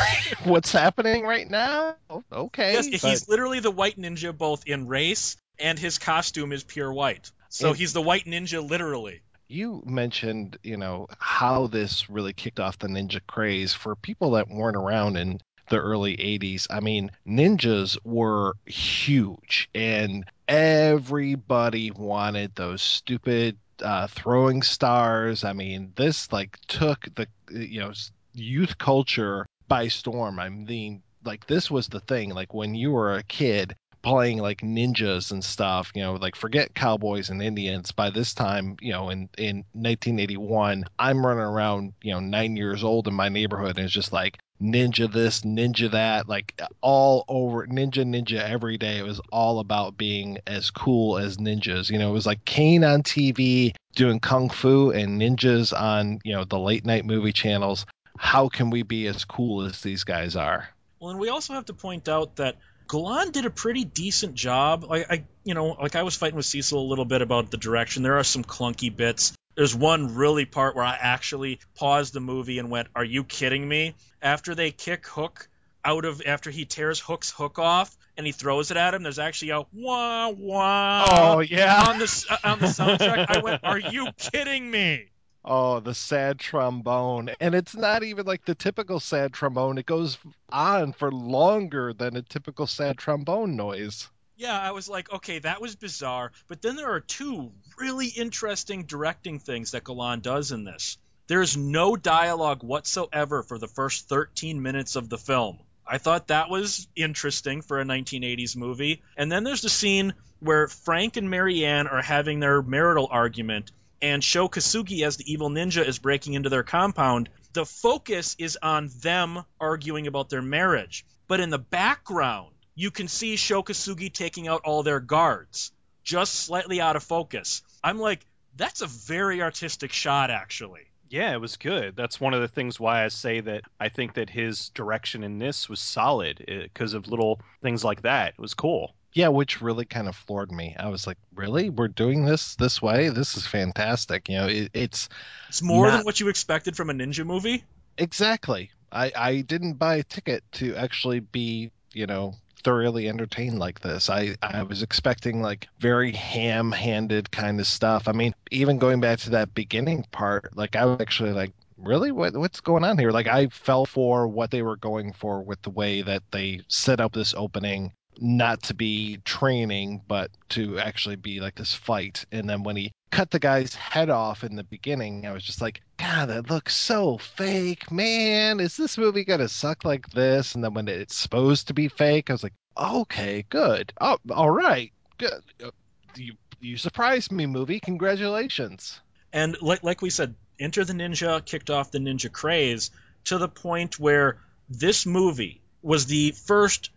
what's 0.43 0.71
happening 0.71 1.23
right 1.23 1.49
now? 1.49 1.95
Okay. 2.31 2.73
yes, 2.73 3.01
but- 3.01 3.09
he's 3.09 3.29
literally 3.29 3.59
the 3.59 3.71
white 3.71 3.97
ninja 3.97 4.35
both 4.35 4.63
in 4.65 4.87
race 4.87 5.37
and 5.59 5.79
his 5.79 5.97
costume 5.97 6.51
is 6.51 6.63
pure 6.63 6.91
white. 6.91 7.31
So 7.55 7.73
he's 7.73 7.93
the 7.93 8.01
white 8.01 8.25
ninja, 8.25 8.67
literally. 8.67 9.21
you 9.47 9.83
mentioned, 9.85 10.57
you 10.63 10.77
know, 10.77 11.07
how 11.19 11.67
this 11.67 12.09
really 12.09 12.33
kicked 12.33 12.59
off 12.59 12.79
the 12.79 12.87
ninja 12.87 13.21
craze 13.27 13.73
for 13.73 13.95
people 13.95 14.31
that 14.31 14.49
weren't 14.49 14.77
around 14.77 15.17
in 15.17 15.39
the 15.69 15.77
early 15.77 16.17
80s. 16.17 16.67
I 16.69 16.79
mean, 16.79 17.11
ninjas 17.27 17.97
were 18.03 18.55
huge 18.65 19.69
and 19.73 20.25
everybody 20.47 21.91
wanted 21.91 22.55
those 22.55 22.81
stupid 22.81 23.57
uh, 23.81 24.07
throwing 24.07 24.61
stars. 24.61 25.43
I 25.43 25.53
mean, 25.53 25.93
this 25.95 26.31
like 26.31 26.59
took 26.67 27.07
the 27.15 27.27
you 27.49 27.79
know 27.79 27.93
youth 28.33 28.77
culture 28.77 29.45
by 29.67 29.87
storm. 29.87 30.39
I 30.39 30.49
mean, 30.49 31.01
like 31.23 31.47
this 31.47 31.71
was 31.71 31.87
the 31.87 31.99
thing. 31.99 32.29
Like 32.29 32.53
when 32.53 32.75
you 32.75 32.91
were 32.91 33.15
a 33.15 33.23
kid, 33.23 33.75
playing 34.05 34.37
like 34.37 34.61
ninjas 34.61 35.31
and 35.31 35.43
stuff 35.43 35.91
you 35.95 36.03
know 36.03 36.13
like 36.13 36.35
forget 36.35 36.75
cowboys 36.75 37.31
and 37.31 37.41
indians. 37.41 37.91
By 37.91 38.11
this 38.11 38.35
time 38.35 38.77
you 38.79 38.91
know 38.91 39.09
in 39.09 39.29
in 39.37 39.57
1981 39.73 40.85
i'm 40.99 41.25
running 41.25 41.43
around 41.43 41.93
you 42.03 42.13
know 42.13 42.19
nine 42.19 42.55
years 42.55 42.83
old 42.83 43.07
in 43.07 43.15
my 43.15 43.29
neighborhood 43.29 43.77
and 43.77 43.85
it's 43.85 43.93
just 43.93 44.13
like 44.13 44.37
ninja 44.61 45.11
this 45.11 45.41
ninja 45.41 45.91
that 45.91 46.29
like 46.29 46.61
all 46.81 47.25
over 47.27 47.65
ninja 47.67 48.05
ninja 48.05 48.39
every 48.39 48.77
day. 48.77 48.99
It 48.99 49.05
was 49.05 49.19
all 49.31 49.59
about 49.59 49.97
being 49.97 50.37
as 50.47 50.69
cool 50.69 51.17
as 51.17 51.37
ninjas 51.37 51.89
you 51.89 51.97
know. 51.97 52.09
It 52.09 52.13
was 52.13 52.25
like 52.25 52.45
Caine 52.45 52.83
on 52.83 53.03
tv 53.03 53.73
doing 53.95 54.19
kung 54.19 54.49
fu 54.49 54.91
and 54.91 55.19
ninjas 55.19 55.77
on 55.77 56.19
you 56.23 56.33
know 56.33 56.43
the 56.45 56.59
late 56.59 56.85
night 56.85 57.05
movie 57.05 57.33
channels. 57.33 57.85
How 58.17 58.47
can 58.49 58.69
we 58.69 58.83
be 58.83 59.07
as 59.07 59.25
cool 59.25 59.63
as 59.63 59.81
these 59.81 60.03
guys 60.03 60.35
are? 60.35 60.69
Well, 60.99 61.11
and 61.11 61.19
we 61.19 61.29
also 61.29 61.53
have 61.53 61.65
to 61.65 61.73
point 61.73 62.07
out 62.07 62.37
that 62.37 62.55
Golan 62.87 63.31
did 63.31 63.45
a 63.45 63.49
pretty 63.49 63.83
decent 63.83 64.35
job. 64.35 64.83
Like 64.83 65.07
I, 65.09 65.25
you 65.43 65.53
know, 65.53 65.67
like 65.81 65.95
I 65.95 66.03
was 66.03 66.15
fighting 66.15 66.35
with 66.35 66.45
Cecil 66.45 66.79
a 66.79 66.87
little 66.87 67.05
bit 67.05 67.21
about 67.21 67.51
the 67.51 67.57
direction. 67.57 68.03
There 68.03 68.17
are 68.17 68.23
some 68.23 68.43
clunky 68.43 68.95
bits. 68.95 69.33
There's 69.55 69.75
one 69.75 70.15
really 70.15 70.45
part 70.45 70.75
where 70.75 70.83
I 70.85 70.97
actually 70.99 71.59
paused 71.75 72.13
the 72.13 72.19
movie 72.19 72.59
and 72.59 72.69
went, 72.69 72.89
"Are 72.95 73.03
you 73.03 73.23
kidding 73.23 73.67
me?" 73.67 73.95
After 74.21 74.55
they 74.55 74.71
kick 74.71 75.07
Hook 75.07 75.47
out 75.83 76.05
of 76.05 76.21
after 76.25 76.49
he 76.49 76.65
tears 76.65 76.99
Hook's 76.99 77.29
hook 77.31 77.59
off 77.59 77.95
and 78.17 78.25
he 78.25 78.31
throws 78.31 78.71
it 78.71 78.77
at 78.77 78.93
him, 78.93 79.03
there's 79.03 79.19
actually 79.19 79.51
a 79.51 79.61
wah 79.71 80.29
wah 80.29 81.35
Oh 81.35 81.39
yeah 81.39 81.83
on 81.89 81.99
the 81.99 82.25
uh, 82.29 82.37
on 82.43 82.59
the 82.59 82.67
soundtrack. 82.67 83.25
I 83.29 83.39
went, 83.39 83.63
"Are 83.63 83.79
you 83.79 84.07
kidding 84.17 84.69
me?" 84.69 85.11
Oh, 85.47 85.79
the 85.79 85.93
sad 85.93 86.39
trombone. 86.39 87.29
And 87.39 87.53
it's 87.53 87.75
not 87.75 88.03
even 88.03 88.25
like 88.25 88.45
the 88.45 88.55
typical 88.55 88.99
sad 88.99 89.31
trombone. 89.31 89.77
It 89.77 89.85
goes 89.85 90.17
on 90.49 90.91
for 90.93 91.11
longer 91.11 91.93
than 91.93 92.17
a 92.17 92.23
typical 92.23 92.65
sad 92.65 92.97
trombone 92.97 93.55
noise. 93.55 94.09
Yeah, 94.37 94.59
I 94.59 94.71
was 94.71 94.89
like, 94.89 95.11
okay, 95.13 95.39
that 95.39 95.61
was 95.61 95.75
bizarre. 95.75 96.31
But 96.47 96.63
then 96.63 96.75
there 96.75 96.91
are 96.91 96.99
two 96.99 97.51
really 97.77 98.07
interesting 98.07 98.85
directing 98.85 99.39
things 99.39 99.71
that 99.71 99.83
Golan 99.83 100.21
does 100.21 100.51
in 100.51 100.63
this. 100.63 100.97
There 101.27 101.41
is 101.41 101.55
no 101.55 101.95
dialogue 101.95 102.63
whatsoever 102.63 103.43
for 103.43 103.57
the 103.59 103.67
first 103.67 104.09
13 104.09 104.61
minutes 104.61 104.95
of 104.95 105.09
the 105.09 105.17
film. 105.17 105.59
I 105.87 105.99
thought 105.99 106.27
that 106.27 106.49
was 106.49 106.87
interesting 106.95 107.61
for 107.61 107.79
a 107.79 107.85
1980s 107.85 108.55
movie. 108.55 109.03
And 109.15 109.31
then 109.31 109.43
there's 109.43 109.61
the 109.61 109.69
scene 109.69 110.15
where 110.39 110.67
Frank 110.67 111.17
and 111.17 111.29
Marianne 111.29 111.87
are 111.87 112.01
having 112.01 112.39
their 112.39 112.61
marital 112.61 113.07
argument, 113.09 113.71
and 114.01 114.23
Sho 114.23 114.47
Kosugi, 114.47 115.05
as 115.05 115.17
the 115.17 115.31
evil 115.31 115.49
ninja, 115.49 115.85
is 115.85 115.99
breaking 115.99 116.33
into 116.33 116.49
their 116.49 116.63
compound. 116.63 117.29
The 117.53 117.65
focus 117.65 118.35
is 118.37 118.57
on 118.61 118.89
them 119.01 119.43
arguing 119.59 120.07
about 120.07 120.29
their 120.29 120.41
marriage. 120.41 121.05
But 121.27 121.39
in 121.39 121.49
the 121.49 121.59
background, 121.59 122.53
you 122.75 122.91
can 122.91 123.07
see 123.07 123.35
Sho 123.35 123.63
Kosugi 123.63 124.13
taking 124.13 124.47
out 124.47 124.61
all 124.65 124.83
their 124.83 124.99
guards, 124.99 125.71
just 126.03 126.33
slightly 126.35 126.81
out 126.81 126.95
of 126.95 127.03
focus. 127.03 127.61
I'm 127.83 127.99
like, 127.99 128.25
that's 128.55 128.81
a 128.81 128.87
very 128.87 129.41
artistic 129.41 129.91
shot, 129.91 130.29
actually. 130.29 130.81
Yeah, 131.09 131.33
it 131.33 131.41
was 131.41 131.57
good. 131.57 131.95
That's 131.95 132.19
one 132.19 132.33
of 132.33 132.41
the 132.41 132.47
things 132.47 132.79
why 132.79 133.05
I 133.05 133.09
say 133.09 133.39
that 133.39 133.63
I 133.79 133.89
think 133.89 134.15
that 134.15 134.29
his 134.29 134.69
direction 134.69 135.23
in 135.23 135.39
this 135.39 135.69
was 135.69 135.79
solid 135.79 136.43
eh, 136.47 136.63
because 136.63 136.93
of 136.93 137.07
little 137.07 137.39
things 137.61 137.83
like 137.83 138.01
that. 138.01 138.33
It 138.33 138.39
was 138.39 138.53
cool. 138.53 138.95
Yeah, 139.15 139.29
which 139.29 139.61
really 139.61 139.85
kind 139.85 140.07
of 140.07 140.15
floored 140.15 140.51
me. 140.51 140.75
I 140.77 140.89
was 140.89 141.07
like, 141.07 141.17
really? 141.33 141.71
We're 141.71 141.87
doing 141.87 142.25
this 142.25 142.55
this 142.57 142.81
way? 142.81 143.09
This 143.09 143.37
is 143.37 143.47
fantastic. 143.47 144.29
You 144.29 144.37
know, 144.37 144.47
it, 144.47 144.71
it's 144.75 145.09
It's 145.49 145.61
more 145.63 145.89
than 145.91 146.03
what 146.03 146.19
you 146.19 146.27
expected 146.29 146.75
from 146.77 146.89
a 146.91 146.93
ninja 146.93 147.25
movie. 147.25 147.65
exactly. 147.97 148.71
I, 148.91 149.11
I 149.15 149.41
didn't 149.41 149.73
buy 149.75 149.95
a 149.97 150.03
ticket 150.03 150.43
to 150.53 150.75
actually 150.75 151.19
be, 151.21 151.71
you 151.93 152.07
know, 152.07 152.35
thoroughly 152.63 153.09
entertained 153.09 153.59
like 153.59 153.79
this. 153.81 154.09
I, 154.09 154.35
I 154.41 154.63
was 154.63 154.83
expecting 154.83 155.41
like 155.41 155.67
very 155.79 156.11
ham 156.13 156.71
handed 156.71 157.31
kind 157.31 157.59
of 157.59 157.67
stuff. 157.67 158.07
I 158.07 158.11
mean, 158.13 158.33
even 158.51 158.79
going 158.79 159.01
back 159.01 159.19
to 159.21 159.31
that 159.31 159.53
beginning 159.53 160.05
part, 160.11 160.55
like 160.57 160.75
I 160.75 160.85
was 160.85 161.01
actually 161.01 161.31
like, 161.33 161.53
really? 161.77 162.11
What 162.11 162.35
what's 162.37 162.61
going 162.61 162.83
on 162.83 162.97
here? 162.97 163.11
Like 163.11 163.27
I 163.27 163.47
fell 163.47 163.85
for 163.85 164.27
what 164.27 164.51
they 164.51 164.61
were 164.61 164.77
going 164.77 165.13
for 165.13 165.41
with 165.43 165.61
the 165.63 165.69
way 165.71 166.01
that 166.03 166.23
they 166.31 166.61
set 166.69 166.99
up 167.01 167.13
this 167.13 167.33
opening 167.35 167.93
not 168.19 168.63
to 168.63 168.73
be 168.73 169.17
training, 169.25 170.01
but 170.07 170.31
to 170.49 170.79
actually 170.79 171.15
be 171.15 171.39
like 171.39 171.55
this 171.55 171.73
fight. 171.73 172.25
And 172.31 172.49
then 172.49 172.63
when 172.63 172.75
he 172.75 172.91
cut 173.11 173.31
the 173.31 173.39
guy's 173.39 173.75
head 173.75 174.09
off 174.09 174.43
in 174.43 174.55
the 174.55 174.63
beginning, 174.63 175.25
I 175.25 175.31
was 175.31 175.43
just 175.43 175.61
like, 175.61 175.81
God, 175.97 176.29
that 176.29 176.49
looks 176.49 176.75
so 176.75 177.17
fake, 177.17 177.91
man. 177.91 178.59
Is 178.59 178.77
this 178.77 178.97
movie 178.97 179.23
gonna 179.23 179.47
suck 179.47 179.85
like 179.85 180.09
this? 180.09 180.55
And 180.55 180.63
then 180.63 180.73
when 180.73 180.87
it's 180.87 181.15
supposed 181.15 181.67
to 181.67 181.73
be 181.73 181.87
fake, 181.87 182.29
I 182.29 182.33
was 182.33 182.43
like, 182.43 182.53
okay, 182.77 183.45
good. 183.49 183.93
Oh, 183.99 184.17
all 184.29 184.51
right, 184.51 184.91
good. 185.17 185.41
Uh, 185.63 185.71
You 186.15 186.33
you 186.59 186.77
surprised 186.77 187.31
me, 187.31 187.45
movie. 187.45 187.79
Congratulations. 187.79 188.99
And 189.31 189.61
like, 189.61 189.83
like 189.83 190.01
we 190.01 190.09
said, 190.09 190.35
Enter 190.59 190.85
the 190.85 190.93
Ninja 190.93 191.43
kicked 191.43 191.69
off 191.69 191.91
the 191.91 191.99
ninja 191.99 192.31
craze 192.31 192.91
to 193.25 193.37
the 193.37 193.49
point 193.49 193.99
where 193.99 194.37
this 194.69 195.05
movie 195.05 195.61
was 195.81 196.05
the 196.05 196.31
first 196.31 196.89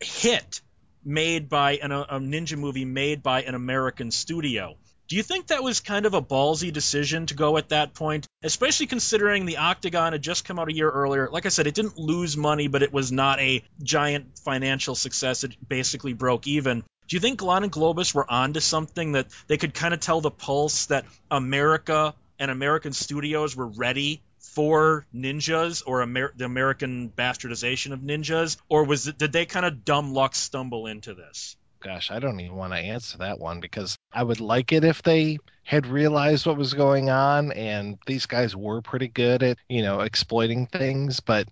hit 0.00 0.60
made 1.06 1.48
by 1.48 1.76
an, 1.76 1.92
a 1.92 2.18
ninja 2.20 2.58
movie 2.58 2.84
made 2.84 3.22
by 3.22 3.42
an 3.42 3.54
American 3.54 4.10
studio. 4.10 4.76
Do 5.08 5.14
you 5.14 5.22
think 5.22 5.46
that 5.46 5.62
was 5.62 5.78
kind 5.78 6.04
of 6.04 6.14
a 6.14 6.22
ballsy 6.22 6.72
decision 6.72 7.26
to 7.26 7.34
go 7.34 7.56
at 7.58 7.68
that 7.68 7.94
point, 7.94 8.26
especially 8.42 8.86
considering 8.86 9.46
the 9.46 9.58
Octagon 9.58 10.12
had 10.12 10.22
just 10.22 10.44
come 10.44 10.58
out 10.58 10.68
a 10.68 10.74
year 10.74 10.90
earlier? 10.90 11.28
Like 11.30 11.46
I 11.46 11.50
said, 11.50 11.68
it 11.68 11.76
didn't 11.76 11.96
lose 11.96 12.36
money, 12.36 12.66
but 12.66 12.82
it 12.82 12.92
was 12.92 13.12
not 13.12 13.38
a 13.38 13.62
giant 13.80 14.36
financial 14.40 14.96
success. 14.96 15.44
It 15.44 15.56
basically 15.68 16.12
broke 16.12 16.48
even. 16.48 16.82
Do 17.06 17.14
you 17.14 17.20
think 17.20 17.38
Golan 17.38 17.62
and 17.62 17.72
Globus 17.72 18.12
were 18.12 18.28
onto 18.28 18.58
something 18.58 19.12
that 19.12 19.28
they 19.46 19.58
could 19.58 19.74
kind 19.74 19.94
of 19.94 20.00
tell 20.00 20.20
the 20.20 20.32
pulse 20.32 20.86
that 20.86 21.04
America 21.30 22.14
and 22.40 22.50
American 22.50 22.92
studios 22.92 23.54
were 23.54 23.68
ready 23.68 24.22
for 24.52 25.06
ninjas 25.14 25.82
or 25.86 26.02
Amer- 26.02 26.32
the 26.36 26.44
American 26.44 27.10
bastardization 27.10 27.92
of 27.92 28.00
ninjas, 28.00 28.56
or 28.68 28.84
was 28.84 29.06
it, 29.06 29.18
did 29.18 29.32
they 29.32 29.46
kind 29.46 29.66
of 29.66 29.84
dumb 29.84 30.12
luck 30.12 30.34
stumble 30.34 30.86
into 30.86 31.14
this? 31.14 31.56
Gosh, 31.80 32.10
I 32.10 32.18
don't 32.18 32.40
even 32.40 32.56
want 32.56 32.72
to 32.72 32.78
answer 32.78 33.18
that 33.18 33.38
one 33.38 33.60
because 33.60 33.96
I 34.12 34.22
would 34.22 34.40
like 34.40 34.72
it 34.72 34.82
if 34.82 35.02
they 35.02 35.38
had 35.62 35.86
realized 35.86 36.46
what 36.46 36.56
was 36.56 36.74
going 36.74 37.10
on 37.10 37.52
and 37.52 37.98
these 38.06 38.26
guys 38.26 38.56
were 38.56 38.80
pretty 38.80 39.08
good 39.08 39.42
at, 39.42 39.58
you 39.68 39.82
know, 39.82 40.00
exploiting 40.00 40.66
things, 40.66 41.20
but 41.20 41.48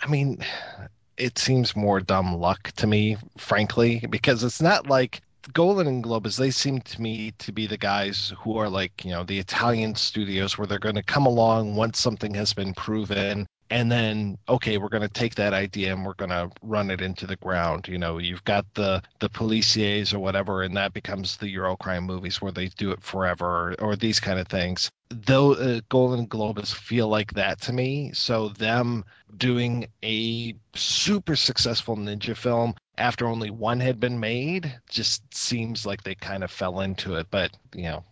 I 0.00 0.08
mean, 0.08 0.38
it 1.16 1.38
seems 1.38 1.76
more 1.76 2.00
dumb 2.00 2.34
luck 2.34 2.72
to 2.72 2.86
me, 2.86 3.16
frankly, 3.38 4.04
because 4.08 4.44
it's 4.44 4.62
not 4.62 4.88
like 4.88 5.20
Golan 5.52 5.86
and 5.88 6.04
Globus, 6.04 6.36
they 6.36 6.50
seem 6.50 6.80
to 6.80 7.02
me 7.02 7.32
to 7.38 7.52
be 7.52 7.66
the 7.66 7.76
guys 7.76 8.32
who 8.40 8.58
are 8.58 8.68
like, 8.68 9.04
you 9.04 9.10
know, 9.10 9.24
the 9.24 9.38
Italian 9.38 9.94
studios 9.94 10.56
where 10.56 10.66
they're 10.66 10.78
going 10.78 10.94
to 10.94 11.02
come 11.02 11.26
along 11.26 11.74
once 11.74 11.98
something 11.98 12.34
has 12.34 12.54
been 12.54 12.74
proven 12.74 13.46
and 13.72 13.90
then 13.90 14.36
okay 14.46 14.76
we're 14.76 14.90
going 14.90 15.02
to 15.02 15.08
take 15.08 15.36
that 15.36 15.54
idea 15.54 15.94
and 15.94 16.04
we're 16.04 16.12
going 16.12 16.30
to 16.30 16.50
run 16.62 16.90
it 16.90 17.00
into 17.00 17.26
the 17.26 17.36
ground. 17.36 17.88
You 17.88 17.98
know 17.98 18.18
you've 18.18 18.44
got 18.44 18.66
the 18.74 19.02
the 19.18 19.30
policiers 19.30 20.12
or 20.12 20.18
whatever 20.18 20.62
and 20.62 20.76
that 20.76 20.92
becomes 20.92 21.38
the 21.38 21.52
eurocrime 21.52 22.04
movies 22.04 22.40
where 22.40 22.52
they 22.52 22.66
do 22.68 22.90
it 22.90 23.02
forever 23.02 23.46
or, 23.46 23.74
or 23.78 23.96
these 23.96 24.20
kind 24.20 24.38
of 24.38 24.46
things. 24.46 24.90
Though 25.08 25.54
uh, 25.54 25.80
Golan 25.88 26.26
Globus 26.26 26.74
feel 26.74 27.08
like 27.08 27.32
that 27.32 27.62
to 27.62 27.72
me 27.72 28.12
so 28.12 28.50
them 28.50 29.04
doing 29.34 29.86
a 30.04 30.54
super 30.74 31.34
successful 31.34 31.96
ninja 31.96 32.36
film 32.36 32.74
after 32.98 33.26
only 33.26 33.48
one 33.48 33.80
had 33.80 33.98
been 33.98 34.20
made 34.20 34.78
just 34.90 35.22
seems 35.34 35.86
like 35.86 36.02
they 36.02 36.14
kind 36.14 36.44
of 36.44 36.50
fell 36.50 36.80
into 36.80 37.14
it 37.14 37.26
but 37.30 37.50
you 37.74 37.84
know 37.84 38.04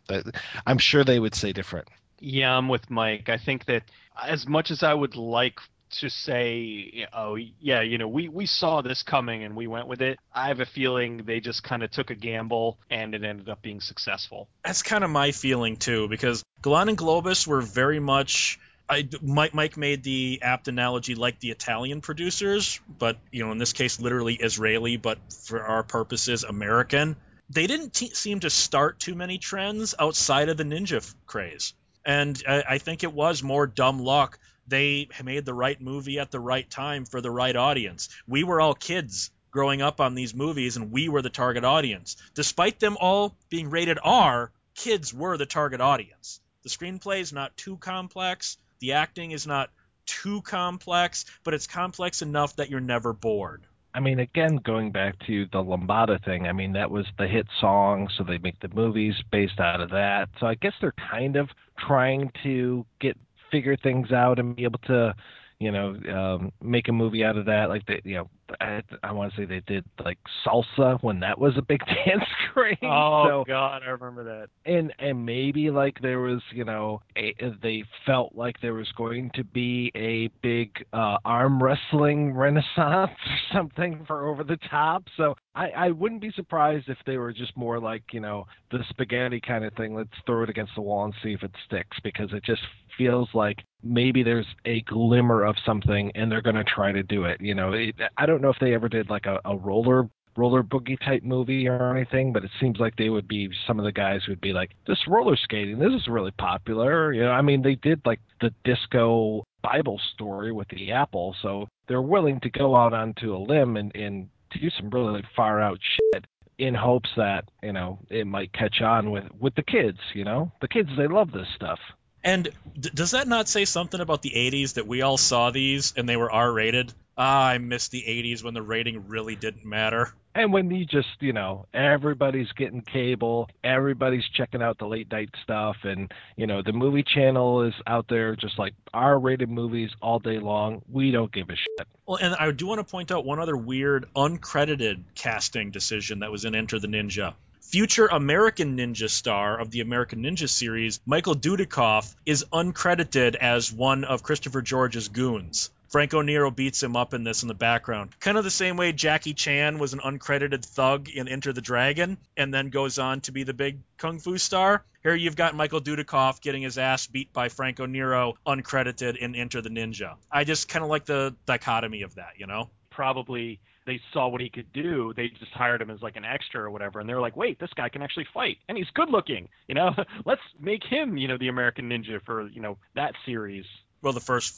i'm 0.66 0.78
sure 0.78 1.04
they 1.04 1.20
would 1.20 1.34
say 1.34 1.52
different. 1.52 1.86
Yeah, 2.20 2.56
I'm 2.56 2.68
with 2.68 2.90
Mike. 2.90 3.28
I 3.30 3.38
think 3.38 3.64
that 3.64 3.82
as 4.26 4.46
much 4.46 4.70
as 4.70 4.82
I 4.82 4.94
would 4.94 5.16
like 5.16 5.58
to 5.98 6.08
say, 6.08 7.06
oh 7.12 7.36
yeah, 7.60 7.80
you 7.80 7.98
know, 7.98 8.06
we 8.06 8.28
we 8.28 8.46
saw 8.46 8.80
this 8.80 9.02
coming 9.02 9.42
and 9.42 9.56
we 9.56 9.66
went 9.66 9.88
with 9.88 10.02
it. 10.02 10.18
I 10.32 10.48
have 10.48 10.60
a 10.60 10.66
feeling 10.66 11.24
they 11.24 11.40
just 11.40 11.64
kind 11.64 11.82
of 11.82 11.90
took 11.90 12.10
a 12.10 12.14
gamble 12.14 12.78
and 12.90 13.14
it 13.14 13.24
ended 13.24 13.48
up 13.48 13.60
being 13.60 13.80
successful. 13.80 14.48
That's 14.64 14.82
kind 14.82 15.02
of 15.02 15.10
my 15.10 15.32
feeling 15.32 15.76
too, 15.76 16.08
because 16.08 16.44
Golan 16.62 16.88
and 16.88 16.98
Globus 16.98 17.46
were 17.46 17.60
very 17.60 17.98
much. 17.98 18.58
I, 18.88 19.08
Mike, 19.22 19.54
Mike 19.54 19.76
made 19.76 20.02
the 20.02 20.40
apt 20.42 20.66
analogy 20.66 21.14
like 21.14 21.38
the 21.38 21.50
Italian 21.50 22.00
producers, 22.00 22.80
but 22.98 23.18
you 23.30 23.44
know, 23.44 23.52
in 23.52 23.58
this 23.58 23.72
case, 23.72 24.00
literally 24.00 24.34
Israeli, 24.34 24.96
but 24.96 25.18
for 25.32 25.62
our 25.62 25.82
purposes, 25.82 26.42
American. 26.44 27.16
they 27.48 27.66
didn't 27.66 27.96
seem 27.96 28.40
to 28.40 28.50
start 28.50 29.00
too 29.00 29.14
many 29.14 29.38
trends 29.38 29.94
outside 29.98 30.48
of 30.48 30.56
the 30.56 30.64
ninja 30.64 30.98
f- 30.98 31.14
craze. 31.26 31.74
And 32.04 32.42
I, 32.48 32.64
I 32.68 32.78
think 32.78 33.02
it 33.02 33.12
was 33.12 33.42
more 33.42 33.66
dumb 33.66 34.00
luck. 34.00 34.38
They 34.66 35.08
made 35.22 35.44
the 35.44 35.54
right 35.54 35.80
movie 35.80 36.18
at 36.18 36.30
the 36.30 36.40
right 36.40 36.68
time 36.68 37.04
for 37.04 37.20
the 37.20 37.30
right 37.30 37.56
audience. 37.56 38.08
We 38.26 38.44
were 38.44 38.60
all 38.60 38.74
kids 38.74 39.30
growing 39.50 39.82
up 39.82 40.00
on 40.00 40.14
these 40.14 40.34
movies, 40.34 40.76
and 40.76 40.92
we 40.92 41.08
were 41.08 41.22
the 41.22 41.30
target 41.30 41.64
audience. 41.64 42.16
Despite 42.34 42.78
them 42.78 42.96
all 43.00 43.36
being 43.48 43.68
rated 43.70 43.98
R, 44.02 44.52
kids 44.74 45.12
were 45.12 45.36
the 45.36 45.46
target 45.46 45.80
audience. 45.80 46.40
The 46.62 46.68
screenplay 46.68 47.20
is 47.20 47.32
not 47.32 47.56
too 47.56 47.76
complex. 47.76 48.56
The 48.78 48.92
acting 48.92 49.32
is 49.32 49.46
not 49.46 49.70
too 50.06 50.40
complex, 50.42 51.24
but 51.44 51.54
it's 51.54 51.66
complex 51.66 52.22
enough 52.22 52.56
that 52.56 52.70
you're 52.70 52.80
never 52.80 53.12
bored. 53.12 53.66
I 53.92 54.00
mean, 54.00 54.20
again, 54.20 54.60
going 54.64 54.92
back 54.92 55.18
to 55.26 55.46
the 55.52 55.58
Lambada 55.58 56.24
thing, 56.24 56.46
I 56.46 56.52
mean, 56.52 56.72
that 56.74 56.90
was 56.90 57.06
the 57.18 57.26
hit 57.26 57.46
song, 57.60 58.08
so 58.16 58.22
they 58.22 58.38
make 58.38 58.60
the 58.60 58.68
movies 58.68 59.14
based 59.32 59.58
out 59.58 59.80
of 59.80 59.90
that. 59.90 60.28
So 60.38 60.46
I 60.46 60.54
guess 60.54 60.72
they're 60.80 60.94
kind 61.10 61.36
of 61.36 61.48
trying 61.78 62.30
to 62.44 62.86
get 63.00 63.16
figure 63.50 63.76
things 63.76 64.12
out 64.12 64.38
and 64.38 64.54
be 64.54 64.62
able 64.62 64.78
to, 64.86 65.12
you 65.60 65.70
know, 65.70 65.94
um, 66.10 66.52
make 66.62 66.88
a 66.88 66.92
movie 66.92 67.22
out 67.22 67.36
of 67.36 67.44
that. 67.44 67.68
Like 67.68 67.84
they, 67.86 68.00
you 68.02 68.16
know, 68.16 68.30
I, 68.60 68.82
I 69.02 69.12
want 69.12 69.32
to 69.32 69.36
say 69.36 69.44
they 69.44 69.60
did 69.66 69.84
like 70.02 70.18
salsa 70.44 71.00
when 71.02 71.20
that 71.20 71.38
was 71.38 71.56
a 71.58 71.62
big 71.62 71.80
dance 72.06 72.24
craze. 72.52 72.78
Oh 72.82 73.26
so, 73.28 73.44
God, 73.46 73.82
I 73.84 73.90
remember 73.90 74.24
that. 74.24 74.48
and 74.64 74.92
and 74.98 75.24
maybe 75.24 75.70
like 75.70 76.00
there 76.00 76.20
was 76.20 76.40
you 76.52 76.64
know 76.64 77.02
a, 77.16 77.34
they 77.62 77.84
felt 78.06 78.34
like 78.34 78.56
there 78.62 78.74
was 78.74 78.90
going 78.96 79.30
to 79.34 79.44
be 79.44 79.92
a 79.94 80.28
big 80.42 80.70
uh, 80.92 81.18
arm 81.24 81.62
wrestling 81.62 82.34
renaissance 82.34 82.66
or 82.78 83.38
something 83.52 84.04
for 84.06 84.28
over 84.28 84.42
the 84.42 84.58
top 84.70 85.04
so 85.16 85.34
I, 85.54 85.68
I 85.70 85.90
wouldn't 85.90 86.20
be 86.20 86.32
surprised 86.34 86.88
if 86.88 86.98
they 87.06 87.18
were 87.18 87.32
just 87.32 87.56
more 87.56 87.78
like 87.78 88.02
you 88.12 88.20
know 88.20 88.46
the 88.70 88.78
spaghetti 88.88 89.40
kind 89.40 89.64
of 89.64 89.74
thing 89.74 89.94
let's 89.94 90.08
throw 90.26 90.42
it 90.42 90.50
against 90.50 90.72
the 90.74 90.82
wall 90.82 91.04
and 91.04 91.14
see 91.22 91.32
if 91.32 91.42
it 91.42 91.52
sticks 91.66 91.98
because 92.02 92.30
it 92.32 92.44
just 92.44 92.62
feels 93.00 93.28
like 93.32 93.62
maybe 93.82 94.22
there's 94.22 94.46
a 94.66 94.82
glimmer 94.82 95.42
of 95.42 95.56
something 95.64 96.12
and 96.14 96.30
they're 96.30 96.42
going 96.42 96.54
to 96.54 96.64
try 96.64 96.92
to 96.92 97.02
do 97.02 97.24
it 97.24 97.40
you 97.40 97.54
know 97.54 97.72
it, 97.72 97.94
i 98.18 98.26
don't 98.26 98.42
know 98.42 98.50
if 98.50 98.58
they 98.60 98.74
ever 98.74 98.90
did 98.90 99.08
like 99.08 99.24
a, 99.24 99.40
a 99.46 99.56
roller 99.56 100.06
roller 100.36 100.62
boogie 100.62 100.98
type 101.04 101.22
movie 101.22 101.68
or 101.68 101.94
anything, 101.94 102.32
but 102.32 102.44
it 102.44 102.50
seems 102.60 102.78
like 102.78 102.96
they 102.96 103.08
would 103.08 103.28
be 103.28 103.50
some 103.66 103.78
of 103.78 103.84
the 103.84 103.92
guys 103.92 104.20
would 104.28 104.40
be 104.40 104.52
like, 104.52 104.70
this 104.86 104.98
roller 105.08 105.36
skating, 105.36 105.78
this 105.78 105.92
is 105.92 106.08
really 106.08 106.30
popular. 106.32 107.12
You 107.12 107.24
know, 107.24 107.30
I 107.30 107.42
mean, 107.42 107.62
they 107.62 107.74
did 107.76 108.00
like 108.04 108.20
the 108.40 108.52
disco 108.64 109.44
Bible 109.62 110.00
story 110.14 110.52
with 110.52 110.68
the 110.68 110.92
apple, 110.92 111.34
so 111.42 111.66
they're 111.88 112.02
willing 112.02 112.40
to 112.40 112.50
go 112.50 112.76
out 112.76 112.92
onto 112.92 113.34
a 113.34 113.38
limb 113.38 113.76
and, 113.76 113.94
and 113.94 114.28
do 114.52 114.70
some 114.78 114.90
really 114.90 115.22
far 115.36 115.60
out 115.60 115.78
shit 115.82 116.24
in 116.58 116.74
hopes 116.74 117.08
that, 117.16 117.44
you 117.62 117.72
know, 117.72 117.98
it 118.10 118.26
might 118.26 118.52
catch 118.52 118.80
on 118.82 119.10
with, 119.10 119.24
with 119.38 119.54
the 119.54 119.62
kids, 119.62 119.98
you 120.14 120.24
know? 120.24 120.52
The 120.60 120.68
kids, 120.68 120.90
they 120.96 121.06
love 121.06 121.32
this 121.32 121.48
stuff. 121.56 121.78
And 122.22 122.48
d- 122.78 122.90
does 122.92 123.12
that 123.12 123.28
not 123.28 123.48
say 123.48 123.64
something 123.64 124.00
about 124.00 124.22
the 124.22 124.30
80s 124.30 124.74
that 124.74 124.86
we 124.86 125.02
all 125.02 125.16
saw 125.16 125.50
these 125.50 125.94
and 125.96 126.08
they 126.08 126.16
were 126.16 126.30
R 126.30 126.52
rated? 126.52 126.92
Ah, 127.16 127.48
I 127.48 127.58
miss 127.58 127.88
the 127.88 128.02
80s 128.02 128.42
when 128.42 128.54
the 128.54 128.62
rating 128.62 129.08
really 129.08 129.36
didn't 129.36 129.64
matter. 129.64 130.12
And 130.34 130.52
when 130.52 130.70
you 130.70 130.84
just, 130.86 131.08
you 131.18 131.32
know, 131.32 131.66
everybody's 131.74 132.50
getting 132.52 132.82
cable, 132.82 133.48
everybody's 133.64 134.24
checking 134.36 134.62
out 134.62 134.78
the 134.78 134.86
late 134.86 135.10
night 135.10 135.30
stuff, 135.42 135.76
and, 135.82 136.12
you 136.36 136.46
know, 136.46 136.62
the 136.62 136.72
movie 136.72 137.02
channel 137.02 137.62
is 137.62 137.74
out 137.86 138.06
there 138.08 138.36
just 138.36 138.56
like 138.58 138.74
R 138.94 139.18
rated 139.18 139.50
movies 139.50 139.90
all 140.00 140.20
day 140.20 140.38
long. 140.38 140.82
We 140.88 141.10
don't 141.10 141.32
give 141.32 141.50
a 141.50 141.56
shit. 141.56 141.88
Well, 142.06 142.18
and 142.18 142.34
I 142.36 142.50
do 142.52 142.68
want 142.68 142.78
to 142.78 142.84
point 142.84 143.10
out 143.10 143.24
one 143.24 143.40
other 143.40 143.56
weird, 143.56 144.06
uncredited 144.14 145.02
casting 145.16 145.72
decision 145.72 146.20
that 146.20 146.30
was 146.30 146.44
in 146.44 146.54
Enter 146.54 146.78
the 146.78 146.88
Ninja. 146.88 147.34
Future 147.70 148.08
American 148.08 148.76
Ninja 148.76 149.08
star 149.08 149.60
of 149.60 149.70
the 149.70 149.80
American 149.80 150.24
Ninja 150.24 150.48
series, 150.48 151.00
Michael 151.06 151.36
Dudikoff, 151.36 152.12
is 152.26 152.44
uncredited 152.52 153.36
as 153.36 153.72
one 153.72 154.02
of 154.02 154.24
Christopher 154.24 154.60
George's 154.60 155.06
goons. 155.06 155.70
Franco 155.88 156.20
Nero 156.20 156.50
beats 156.50 156.82
him 156.82 156.96
up 156.96 157.14
in 157.14 157.22
this 157.22 157.42
in 157.42 157.48
the 157.48 157.54
background. 157.54 158.10
Kind 158.18 158.36
of 158.36 158.42
the 158.42 158.50
same 158.50 158.76
way 158.76 158.90
Jackie 158.90 159.34
Chan 159.34 159.78
was 159.78 159.92
an 159.92 160.00
uncredited 160.00 160.64
thug 160.64 161.10
in 161.10 161.28
Enter 161.28 161.52
the 161.52 161.60
Dragon 161.60 162.18
and 162.36 162.52
then 162.52 162.70
goes 162.70 162.98
on 162.98 163.20
to 163.20 163.32
be 163.32 163.44
the 163.44 163.54
big 163.54 163.78
kung 163.98 164.18
fu 164.18 164.36
star. 164.36 164.84
Here 165.04 165.14
you've 165.14 165.36
got 165.36 165.54
Michael 165.54 165.80
Dudikoff 165.80 166.40
getting 166.40 166.62
his 166.62 166.76
ass 166.76 167.06
beat 167.06 167.32
by 167.32 167.50
Franco 167.50 167.86
Nero 167.86 168.34
uncredited 168.44 169.16
in 169.16 169.36
Enter 169.36 169.62
the 169.62 169.70
Ninja. 169.70 170.16
I 170.28 170.42
just 170.42 170.68
kind 170.68 170.82
of 170.82 170.90
like 170.90 171.04
the 171.04 171.36
dichotomy 171.46 172.02
of 172.02 172.16
that, 172.16 172.32
you 172.36 172.48
know? 172.48 172.68
Probably 172.90 173.60
they 173.90 174.00
saw 174.12 174.28
what 174.28 174.40
he 174.40 174.48
could 174.48 174.72
do. 174.72 175.12
They 175.16 175.28
just 175.28 175.50
hired 175.52 175.82
him 175.82 175.90
as 175.90 176.00
like 176.00 176.14
an 176.16 176.24
extra 176.24 176.62
or 176.62 176.70
whatever, 176.70 177.00
and 177.00 177.08
they 177.08 177.14
were 177.14 177.20
like, 177.20 177.36
"Wait, 177.36 177.58
this 177.58 177.70
guy 177.74 177.88
can 177.88 178.02
actually 178.02 178.26
fight, 178.32 178.58
and 178.68 178.78
he's 178.78 178.86
good 178.94 179.10
looking. 179.10 179.48
You 179.66 179.74
know, 179.74 179.90
let's 180.24 180.40
make 180.60 180.84
him, 180.84 181.16
you 181.16 181.26
know, 181.26 181.36
the 181.38 181.48
American 181.48 181.88
Ninja 181.90 182.22
for 182.24 182.48
you 182.48 182.60
know 182.62 182.78
that 182.94 183.14
series." 183.26 183.64
Well, 184.02 184.12
the 184.12 184.20
first 184.20 184.54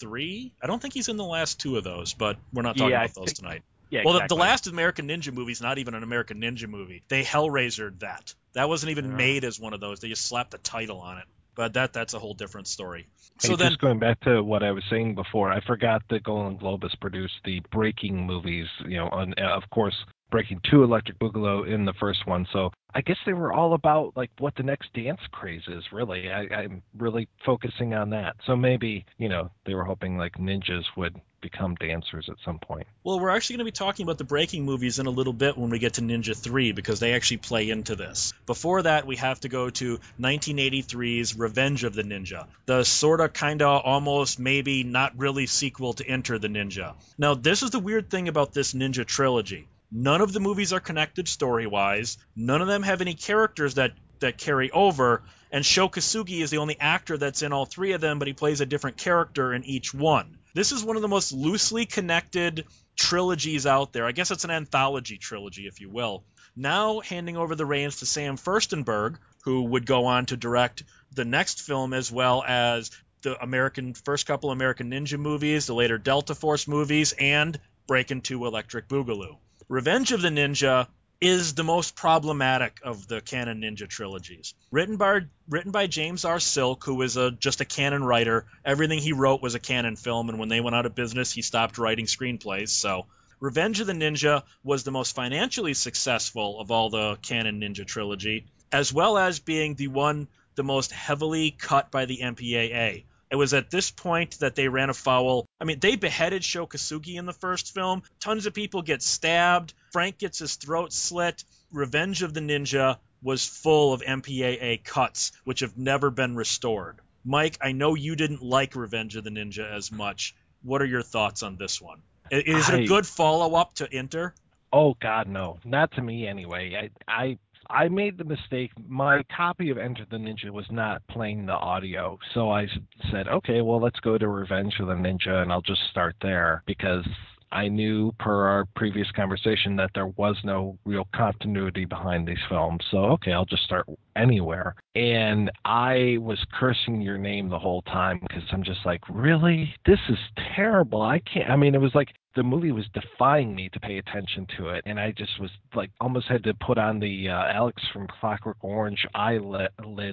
three? 0.00 0.52
I 0.62 0.66
don't 0.66 0.82
think 0.82 0.94
he's 0.94 1.08
in 1.08 1.16
the 1.16 1.24
last 1.24 1.60
two 1.60 1.76
of 1.76 1.84
those, 1.84 2.12
but 2.12 2.36
we're 2.52 2.62
not 2.62 2.76
talking 2.76 2.90
Yeah, 2.90 3.04
about 3.04 3.14
those 3.14 3.24
think- 3.26 3.38
tonight. 3.38 3.62
Yeah, 3.88 4.02
well, 4.04 4.14
the, 4.14 4.26
the 4.26 4.34
last 4.36 4.66
American 4.66 5.06
Ninja 5.08 5.32
movie 5.32 5.52
is 5.52 5.60
not 5.60 5.78
even 5.78 5.94
an 5.94 6.02
American 6.02 6.40
Ninja 6.40 6.68
movie. 6.68 7.04
They 7.06 7.22
Hellraisered 7.22 8.00
that. 8.00 8.34
That 8.54 8.68
wasn't 8.68 8.90
even 8.90 9.10
Yeah. 9.10 9.16
made 9.16 9.44
as 9.44 9.60
one 9.60 9.74
of 9.74 9.80
those. 9.80 10.00
They 10.00 10.08
just 10.08 10.26
slapped 10.26 10.50
the 10.50 10.58
title 10.58 10.98
on 10.98 11.18
it. 11.18 11.24
But 11.56 11.72
that 11.72 11.92
that's 11.92 12.14
a 12.14 12.18
whole 12.18 12.34
different 12.34 12.68
story. 12.68 13.08
Hey, 13.40 13.48
So 13.48 13.56
then, 13.56 13.70
just 13.70 13.80
going 13.80 13.98
back 13.98 14.20
to 14.20 14.42
what 14.42 14.62
I 14.62 14.70
was 14.70 14.84
saying 14.88 15.14
before, 15.14 15.50
I 15.50 15.60
forgot 15.60 16.02
that 16.10 16.22
Golan 16.22 16.58
Globus 16.58 16.98
produced 17.00 17.34
the 17.44 17.60
Breakin' 17.72 18.14
movies. 18.14 18.66
You 18.86 18.98
know, 18.98 19.08
uh, 19.08 19.42
of 19.42 19.68
course, 19.70 19.94
Breakin' 20.30 20.60
Two, 20.70 20.82
Electric 20.82 21.18
Boogaloo 21.18 21.72
in 21.72 21.84
the 21.84 21.94
first 21.94 22.26
one. 22.26 22.46
So 22.52 22.70
I 22.94 23.00
guess 23.00 23.16
they 23.26 23.32
were 23.32 23.52
all 23.52 23.74
about 23.74 24.16
like 24.16 24.30
what 24.38 24.54
the 24.56 24.62
next 24.62 24.92
dance 24.92 25.20
craze 25.30 25.62
is. 25.68 25.84
Really, 25.92 26.30
I, 26.30 26.46
I'm 26.52 26.82
really 26.96 27.28
focusing 27.44 27.94
on 27.94 28.10
that. 28.10 28.36
So 28.46 28.56
maybe 28.56 29.06
you 29.18 29.28
know 29.28 29.50
they 29.64 29.74
were 29.74 29.84
hoping 29.84 30.18
like 30.18 30.34
ninjas 30.34 30.84
would 30.96 31.20
become 31.40 31.76
dancers 31.76 32.28
at 32.28 32.36
some 32.44 32.58
point. 32.58 32.86
well, 33.04 33.20
we're 33.20 33.30
actually 33.30 33.54
going 33.54 33.66
to 33.66 33.72
be 33.72 33.84
talking 33.84 34.04
about 34.04 34.18
the 34.18 34.24
Breakin' 34.24 34.64
movies 34.64 34.98
in 34.98 35.06
a 35.06 35.10
little 35.10 35.32
bit 35.32 35.56
when 35.56 35.70
we 35.70 35.78
get 35.78 35.94
to 35.94 36.00
Ninja 36.00 36.36
3 36.36 36.72
because 36.72 36.98
they 36.98 37.12
actually 37.12 37.36
play 37.36 37.70
into 37.70 37.94
this. 37.94 38.32
Before 38.46 38.82
that, 38.82 39.06
we 39.06 39.14
have 39.16 39.38
to 39.40 39.48
go 39.48 39.70
to 39.70 40.00
1983's 40.18 41.36
Revenge 41.36 41.84
of 41.84 41.94
the 41.94 42.02
Ninja, 42.02 42.46
the 42.64 42.82
sort 42.82 43.20
of, 43.20 43.32
kind 43.32 43.62
of, 43.62 43.82
almost, 43.84 44.40
maybe 44.40 44.82
not 44.82 45.18
really 45.18 45.46
sequel 45.46 45.92
to 45.92 46.06
Enter 46.06 46.38
the 46.38 46.48
Ninja. 46.48 46.94
Now, 47.16 47.34
this 47.34 47.62
is 47.62 47.70
the 47.70 47.78
weird 47.78 48.10
thing 48.10 48.26
about 48.26 48.52
this 48.52 48.72
Ninja 48.72 49.04
trilogy. 49.04 49.68
None 49.90 50.20
of 50.20 50.32
the 50.32 50.40
movies 50.40 50.72
are 50.72 50.80
connected 50.80 51.28
story 51.28 51.66
wise. 51.66 52.18
None 52.34 52.60
of 52.60 52.68
them 52.68 52.82
have 52.82 53.00
any 53.00 53.14
characters 53.14 53.74
that, 53.74 53.92
that 54.20 54.38
carry 54.38 54.70
over. 54.70 55.22
And 55.52 55.64
Sho 55.64 55.88
Kosugi 55.88 56.40
is 56.40 56.50
the 56.50 56.58
only 56.58 56.78
actor 56.80 57.16
that's 57.16 57.42
in 57.42 57.52
all 57.52 57.66
three 57.66 57.92
of 57.92 58.00
them, 58.00 58.18
but 58.18 58.28
he 58.28 58.34
plays 58.34 58.60
a 58.60 58.66
different 58.66 58.96
character 58.96 59.54
in 59.54 59.64
each 59.64 59.94
one. 59.94 60.38
This 60.54 60.72
is 60.72 60.82
one 60.82 60.96
of 60.96 61.02
the 61.02 61.08
most 61.08 61.32
loosely 61.32 61.86
connected 61.86 62.66
trilogies 62.96 63.66
out 63.66 63.92
there. 63.92 64.06
I 64.06 64.12
guess 64.12 64.30
it's 64.30 64.44
an 64.44 64.50
anthology 64.50 65.18
trilogy, 65.18 65.66
if 65.66 65.80
you 65.80 65.88
will. 65.88 66.24
Now 66.56 67.00
handing 67.00 67.36
over 67.36 67.54
the 67.54 67.66
reins 67.66 67.96
to 67.96 68.06
Sam 68.06 68.36
Firstenberg, 68.36 69.18
who 69.44 69.62
would 69.64 69.86
go 69.86 70.06
on 70.06 70.26
to 70.26 70.36
direct 70.36 70.82
the 71.12 71.24
next 71.24 71.62
film 71.62 71.92
as 71.92 72.10
well 72.10 72.42
as 72.46 72.90
the 73.22 73.40
American 73.40 73.94
first 73.94 74.26
couple 74.26 74.50
American 74.50 74.90
Ninja 74.90 75.18
movies, 75.18 75.66
the 75.66 75.74
later 75.74 75.98
Delta 75.98 76.34
Force 76.34 76.66
movies, 76.66 77.12
and 77.18 77.60
Breakin' 77.86 78.20
2 78.22 78.46
Electric 78.46 78.88
Boogaloo. 78.88 79.36
Revenge 79.68 80.12
of 80.12 80.22
the 80.22 80.28
Ninja 80.28 80.86
is 81.20 81.54
the 81.54 81.64
most 81.64 81.96
problematic 81.96 82.78
of 82.84 83.08
the 83.08 83.20
Cannon 83.20 83.62
ninja 83.62 83.88
trilogies. 83.88 84.54
Written 84.70 84.96
by 84.96 85.22
written 85.48 85.72
by 85.72 85.88
James 85.88 86.24
R. 86.24 86.38
Silk, 86.38 86.84
who 86.84 86.94
was 86.94 87.16
a 87.16 87.32
just 87.32 87.60
a 87.60 87.64
Cannon 87.64 88.04
writer. 88.04 88.46
Everything 88.64 89.00
he 89.00 89.12
wrote 89.12 89.42
was 89.42 89.56
a 89.56 89.58
Cannon 89.58 89.96
film, 89.96 90.28
and 90.28 90.38
when 90.38 90.48
they 90.48 90.60
went 90.60 90.76
out 90.76 90.86
of 90.86 90.94
business, 90.94 91.32
he 91.32 91.42
stopped 91.42 91.78
writing 91.78 92.06
screenplays. 92.06 92.68
So, 92.68 93.06
Revenge 93.40 93.80
of 93.80 93.88
the 93.88 93.92
Ninja 93.92 94.44
was 94.62 94.84
the 94.84 94.92
most 94.92 95.16
financially 95.16 95.74
successful 95.74 96.60
of 96.60 96.70
all 96.70 96.88
the 96.88 97.16
Cannon 97.22 97.60
ninja 97.60 97.84
trilogy, 97.84 98.46
as 98.70 98.92
well 98.92 99.18
as 99.18 99.40
being 99.40 99.74
the 99.74 99.88
one 99.88 100.28
the 100.54 100.62
most 100.62 100.92
heavily 100.92 101.50
cut 101.50 101.90
by 101.90 102.04
the 102.04 102.18
MPAA. 102.18 103.04
It 103.30 103.36
was 103.36 103.54
at 103.54 103.70
this 103.70 103.90
point 103.90 104.38
that 104.38 104.54
they 104.54 104.68
ran 104.68 104.90
afoul. 104.90 105.46
I 105.60 105.64
mean, 105.64 105.80
they 105.80 105.96
beheaded 105.96 106.44
Sho 106.44 106.66
Kosugi 106.66 107.16
in 107.16 107.26
the 107.26 107.32
first 107.32 107.74
film. 107.74 108.02
Tons 108.20 108.46
of 108.46 108.54
people 108.54 108.82
get 108.82 109.02
stabbed. 109.02 109.74
Frank 109.92 110.18
gets 110.18 110.38
his 110.38 110.54
throat 110.56 110.92
slit. 110.92 111.44
Revenge 111.72 112.22
of 112.22 112.34
the 112.34 112.40
Ninja 112.40 112.98
was 113.22 113.44
full 113.44 113.92
of 113.92 114.02
MPAA 114.02 114.84
cuts, 114.84 115.32
which 115.44 115.60
have 115.60 115.76
never 115.76 116.10
been 116.10 116.36
restored. 116.36 117.00
Mike, 117.24 117.58
I 117.60 117.72
know 117.72 117.94
you 117.94 118.14
didn't 118.14 118.42
like 118.42 118.76
Revenge 118.76 119.16
of 119.16 119.24
the 119.24 119.30
Ninja 119.30 119.68
as 119.68 119.90
much. 119.90 120.34
What 120.62 120.80
are 120.80 120.86
your 120.86 121.02
thoughts 121.02 121.42
on 121.42 121.56
this 121.56 121.80
one? 121.80 122.02
Is 122.30 122.68
it 122.68 122.80
a 122.80 122.86
good 122.86 123.06
follow 123.06 123.54
up 123.56 123.74
to 123.76 123.92
Enter? 123.92 124.34
Oh 124.72 124.94
God, 124.94 125.28
no, 125.28 125.58
not 125.64 125.92
to 125.92 126.02
me 126.02 126.26
anyway. 126.26 126.90
I 127.08 127.22
I 127.22 127.38
I 127.70 127.88
made 127.88 128.18
the 128.18 128.24
mistake. 128.24 128.72
My 128.86 129.22
copy 129.34 129.70
of 129.70 129.78
Enter 129.78 130.06
the 130.10 130.16
Ninja 130.16 130.50
was 130.50 130.66
not 130.70 131.02
playing 131.08 131.46
the 131.46 131.52
audio, 131.52 132.18
so 132.34 132.50
I 132.50 132.66
said, 133.10 133.28
okay, 133.28 133.60
well 133.60 133.80
let's 133.80 134.00
go 134.00 134.18
to 134.18 134.28
Revenge 134.28 134.74
of 134.80 134.88
the 134.88 134.94
Ninja, 134.94 135.42
and 135.42 135.52
I'll 135.52 135.62
just 135.62 135.82
start 135.90 136.16
there 136.20 136.62
because 136.66 137.04
I 137.52 137.68
knew 137.68 138.12
per 138.18 138.46
our 138.48 138.64
previous 138.74 139.10
conversation 139.12 139.76
that 139.76 139.90
there 139.94 140.08
was 140.08 140.36
no 140.44 140.78
real 140.84 141.06
continuity 141.14 141.84
behind 141.84 142.26
these 142.26 142.42
films. 142.48 142.84
So, 142.90 142.98
okay, 143.12 143.32
I'll 143.32 143.44
just 143.44 143.62
start 143.62 143.86
anywhere. 144.16 144.74
And 144.94 145.50
I 145.64 146.18
was 146.20 146.44
cursing 146.58 147.00
your 147.00 147.18
name 147.18 147.48
the 147.48 147.58
whole 147.58 147.82
time 147.82 148.20
because 148.20 148.42
I'm 148.52 148.64
just 148.64 148.84
like, 148.84 149.00
really? 149.08 149.72
This 149.86 150.00
is 150.08 150.18
terrible. 150.54 151.02
I 151.02 151.20
can't. 151.20 151.48
I 151.48 151.56
mean, 151.56 151.74
it 151.74 151.80
was 151.80 151.94
like 151.94 152.08
the 152.36 152.42
movie 152.42 152.70
was 152.70 152.84
defying 152.92 153.54
me 153.54 153.70
to 153.70 153.80
pay 153.80 153.98
attention 153.98 154.46
to 154.58 154.68
it, 154.68 154.82
and 154.86 155.00
I 155.00 155.10
just 155.10 155.40
was 155.40 155.50
like 155.74 155.90
almost 156.00 156.28
had 156.28 156.44
to 156.44 156.54
put 156.54 156.78
on 156.78 157.00
the 157.00 157.30
uh, 157.30 157.44
Alex 157.46 157.82
from 157.92 158.06
Clockwork 158.06 158.58
Orange 158.60 159.06
eyelid 159.14 159.72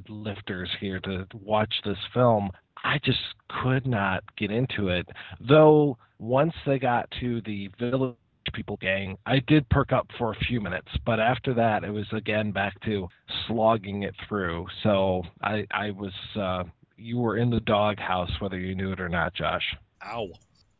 lifters 0.09 0.69
here 0.79 0.99
to 1.01 1.27
watch 1.33 1.73
this 1.85 1.97
film. 2.13 2.49
I 2.83 2.99
just 3.03 3.19
could 3.61 3.85
not 3.85 4.23
get 4.37 4.51
into 4.51 4.87
it. 4.87 5.07
Though 5.39 5.97
once 6.17 6.53
they 6.65 6.79
got 6.79 7.11
to 7.19 7.41
the 7.41 7.69
village 7.77 8.15
people 8.53 8.77
gang, 8.77 9.17
I 9.25 9.39
did 9.39 9.67
perk 9.69 9.91
up 9.91 10.07
for 10.17 10.31
a 10.31 10.45
few 10.45 10.61
minutes, 10.61 10.89
but 11.05 11.19
after 11.19 11.53
that, 11.55 11.83
it 11.83 11.91
was 11.91 12.07
again 12.13 12.51
back 12.51 12.79
to 12.85 13.07
slogging 13.47 14.03
it 14.03 14.15
through. 14.27 14.67
So 14.81 15.23
I, 15.41 15.65
I 15.71 15.91
was, 15.91 16.13
uh, 16.39 16.63
you 16.97 17.17
were 17.17 17.37
in 17.37 17.49
the 17.49 17.59
doghouse 17.61 18.31
whether 18.39 18.57
you 18.57 18.75
knew 18.75 18.91
it 18.93 19.01
or 19.01 19.09
not, 19.09 19.33
Josh. 19.33 19.75
Ow. 20.05 20.29